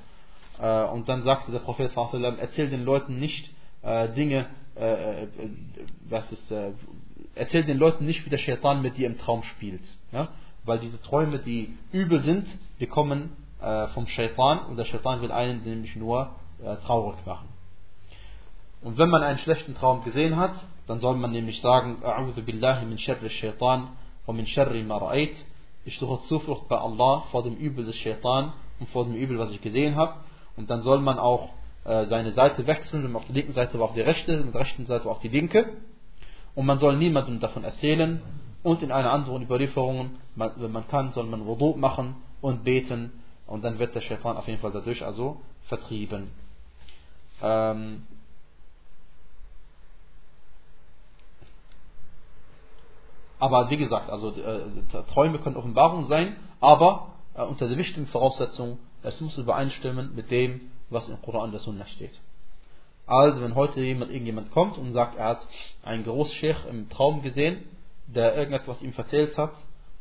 Äh, 0.59 0.85
und 0.85 1.09
dann 1.09 1.23
sagte 1.23 1.53
der 1.53 1.61
Prophet 1.61 1.91
sallallahu 1.91 2.37
erzähl 2.39 2.69
den 2.69 2.85
Leuten 2.85 3.19
nicht 3.19 3.53
äh, 3.83 4.09
Dinge, 4.11 4.47
äh, 4.75 5.27
was 6.09 6.31
ist, 6.33 6.53
erzähl 7.35 7.65
den 7.65 7.79
Leuten 7.79 8.07
nicht, 8.07 8.25
wie 8.27 8.31
der 8.31 8.39
Shaitan 8.39 8.83
mit 8.83 8.97
dir 8.97 9.07
im 9.07 9.19
Traum 9.19 9.43
spielt. 9.45 9.83
Ja? 10.11 10.29
Weil 10.65 10.81
diese 10.81 11.01
Träume, 11.01 11.39
die 11.39 11.77
übel 11.93 12.21
sind, 12.21 12.47
die 12.81 12.87
kommen 12.87 13.37
vom 13.95 14.07
Shaitan 14.09 14.67
und 14.67 14.77
der 14.77 14.85
Shaitan 14.85 15.23
will 15.23 15.33
einen 15.33 15.63
nämlich 15.65 15.97
nur 15.97 16.35
traurig 16.85 17.17
machen. 17.25 17.49
Und 18.85 18.99
wenn 18.99 19.09
man 19.09 19.23
einen 19.23 19.39
schlechten 19.39 19.75
Traum 19.75 20.05
gesehen 20.05 20.37
hat, 20.37 20.53
dann 20.87 21.01
soll 21.01 21.17
man 21.17 21.33
nämlich 21.33 21.61
sagen. 21.63 21.97
Ich 25.87 25.99
suche 25.99 26.23
Zuflucht 26.29 26.69
bei 26.69 26.77
Allah 26.77 27.25
vor 27.31 27.43
dem 27.43 27.57
Übel 27.57 27.87
des 27.87 27.97
Shaitan 27.97 28.53
und 28.79 28.91
vor 28.91 29.05
dem 29.05 29.15
Übel, 29.15 29.39
was 29.39 29.51
ich 29.51 29.63
gesehen 29.63 29.97
habe. 29.97 30.15
Und 30.57 30.69
dann 30.69 30.83
soll 30.83 31.01
man 31.01 31.19
auch 31.19 31.49
äh, 31.85 32.05
seine 32.07 32.33
Seite 32.33 32.67
wechseln, 32.67 33.05
wenn 33.05 33.17
auf 33.17 33.25
der 33.25 33.35
linken 33.35 33.55
Seite 33.55 33.79
war 33.79 33.87
auf 33.87 33.95
die 33.95 34.03
rechte, 34.03 34.37
mit 34.45 34.53
der 34.53 34.61
rechten 34.61 34.85
Seite 34.85 35.07
war 35.07 35.13
auf 35.13 35.21
die 35.21 35.29
linke 35.29 35.67
und 36.55 36.67
man 36.67 36.79
soll 36.79 36.97
niemandem 36.97 37.41
davon 37.41 37.65
erzählen. 37.65 38.21
Und 38.63 38.83
in 38.83 38.93
einer 38.93 39.13
anderen 39.13 39.43
Überlieferung, 39.43 40.11
wenn 40.37 40.73
man 40.73 40.89
kann, 40.89 41.13
soll 41.13 41.25
man 41.27 41.47
Wudu 41.47 41.75
machen 41.77 42.17
und 42.41 42.65
beten 42.65 43.13
und 43.47 43.65
dann 43.65 43.79
wird 43.79 43.95
der 43.95 44.01
Shaitan 44.01 44.37
auf 44.37 44.47
jeden 44.47 44.61
Fall 44.61 44.73
dadurch 44.73 45.05
also 45.05 45.41
vertrieben. 45.69 46.31
Ähm 47.43 48.03
aber 53.45 53.69
wie 53.69 53.77
gesagt, 53.77 54.09
also 54.09 54.31
äh, 54.31 55.03
Träume 55.13 55.39
können 55.39 55.57
Offenbarung 55.57 56.07
sein, 56.07 56.35
aber 56.63 57.09
äh, 57.35 57.43
unter 57.43 57.69
der 57.69 57.77
wichtigen 57.77 58.07
Voraussetzung, 58.07 58.79
es 59.03 59.21
muss 59.21 59.37
übereinstimmen 59.37 60.15
mit 60.15 60.31
dem, 60.31 60.71
was 60.89 61.11
im 61.11 61.21
Koran 61.21 61.51
der 61.51 61.61
Sunna 61.61 61.85
steht. 61.85 62.19
Also 63.07 63.43
wenn 63.43 63.55
heute 63.55 63.83
jemand, 63.83 64.13
irgendjemand 64.13 64.51
kommt 64.51 64.79
und 64.79 64.95
sagt, 64.95 65.19
er 65.19 65.27
hat 65.27 65.47
einen 65.83 66.05
Großscheich 66.05 66.57
im 66.71 66.89
Traum 66.89 67.21
gesehen, 67.21 67.65
der 68.07 68.35
irgendetwas 68.35 68.81
ihm 68.81 68.95
erzählt 68.97 69.37
hat, 69.37 69.53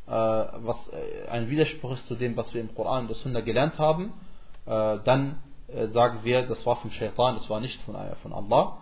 äh, 0.06 0.10
was 0.10 0.88
äh, 0.88 1.28
ein 1.28 1.50
Widerspruch 1.50 1.92
ist 1.92 2.06
zu 2.06 2.14
dem, 2.14 2.38
was 2.38 2.54
wir 2.54 2.62
im 2.62 2.74
Koran 2.74 3.02
und 3.02 3.08
der 3.08 3.16
Sunna 3.16 3.42
gelernt 3.42 3.78
haben, 3.78 4.14
äh, 4.64 5.00
dann 5.04 5.36
sagen 5.88 6.20
wir, 6.22 6.46
das 6.46 6.64
war 6.64 6.76
vom 6.76 6.90
Shaitan, 6.92 7.34
das 7.34 7.50
war 7.50 7.58
nicht 7.58 7.80
von, 7.82 7.96
von 8.22 8.32
Allah. 8.32 8.78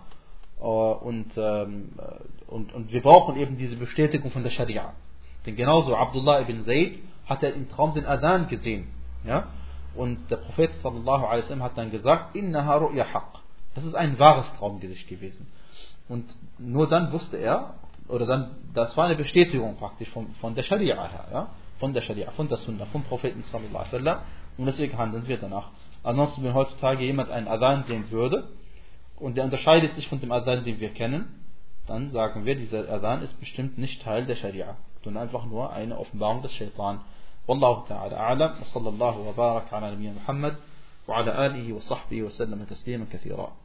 Und, 0.62 1.32
ähm, 1.36 1.90
und, 2.46 2.72
und 2.72 2.92
wir 2.92 3.02
brauchen 3.02 3.36
eben 3.36 3.56
diese 3.56 3.76
Bestätigung 3.76 4.30
von 4.30 4.44
der 4.44 4.50
Scharia. 4.50 4.92
Denn 5.44 5.56
genauso 5.56 5.96
Abdullah 5.96 6.40
ibn 6.42 6.62
Zayd 6.62 7.00
hat 7.26 7.42
er 7.42 7.54
im 7.54 7.68
Traum 7.68 7.94
den 7.94 8.06
Adhan 8.06 8.46
gesehen. 8.46 8.86
Ja? 9.24 9.48
Und 9.96 10.30
der 10.30 10.36
Prophet 10.36 10.70
sallallahu 10.82 11.26
alaihi 11.26 11.58
hat 11.60 11.76
dann 11.76 11.90
gesagt, 11.90 12.36
innaha 12.36 12.76
ru'ya 12.76 13.12
haqq. 13.12 13.40
Das 13.74 13.84
ist 13.84 13.94
ein 13.94 14.18
wahres 14.20 14.50
Traumgesicht 14.58 15.08
gewesen. 15.08 15.48
Und 16.08 16.24
nur 16.58 16.86
dann 16.88 17.10
wusste 17.10 17.38
er, 17.38 17.74
oder 18.06 18.26
dann, 18.26 18.56
das 18.72 18.96
war 18.96 19.06
eine 19.06 19.16
Bestätigung 19.16 19.76
praktisch 19.76 20.10
von, 20.10 20.28
von 20.40 20.54
der 20.54 20.62
Scharia 20.62 20.94
her, 20.94 21.26
ja? 21.32 21.48
von 21.80 21.92
der 21.92 22.02
Scharia, 22.02 22.30
von 22.32 22.48
der 22.48 22.58
Sunna, 22.58 22.84
vom 22.86 23.02
Propheten 23.02 23.42
sallallahu 23.50 23.96
alaihi. 23.96 24.16
Und 24.58 24.66
deswegen 24.66 24.96
handeln 24.96 25.26
wir 25.26 25.38
danach. 25.38 25.70
Ansonsten, 26.04 26.44
wenn 26.44 26.54
heutzutage 26.54 27.04
jemand 27.04 27.30
einen 27.30 27.48
Adhan 27.48 27.82
sehen 27.84 28.10
würde, 28.10 28.44
und 29.21 29.37
der 29.37 29.45
unterscheidet 29.45 29.95
sich 29.95 30.07
von 30.07 30.19
dem 30.19 30.31
Adhan, 30.31 30.63
den 30.63 30.79
wir 30.79 30.89
kennen, 30.89 31.43
dann 31.87 32.11
sagen 32.11 32.45
wir, 32.45 32.55
dieser 32.55 32.89
Adhan 32.89 33.21
ist 33.21 33.39
bestimmt 33.39 33.77
nicht 33.77 34.03
Teil 34.03 34.25
der 34.25 34.35
Scharia, 34.35 34.77
sondern 35.03 35.23
einfach 35.23 35.45
nur 35.45 35.73
eine 35.73 35.97
Offenbarung 35.97 36.41
des 36.41 36.53
Shaitan. 36.53 36.99
والله 37.47 37.85
تعالى 37.87 38.15
أعلم 38.15 38.51
وصلى 38.61 38.89
الله 38.89 39.17
وبارك 39.19 39.73
على 39.73 39.91
نبينا 39.91 40.13
محمد 40.15 40.55
وعلى 41.07 41.45
آله 41.45 41.73
وصحبه 41.73 42.23
وسلم 42.23 42.63
تسليما 42.63 43.05
كثيرا 43.11 43.51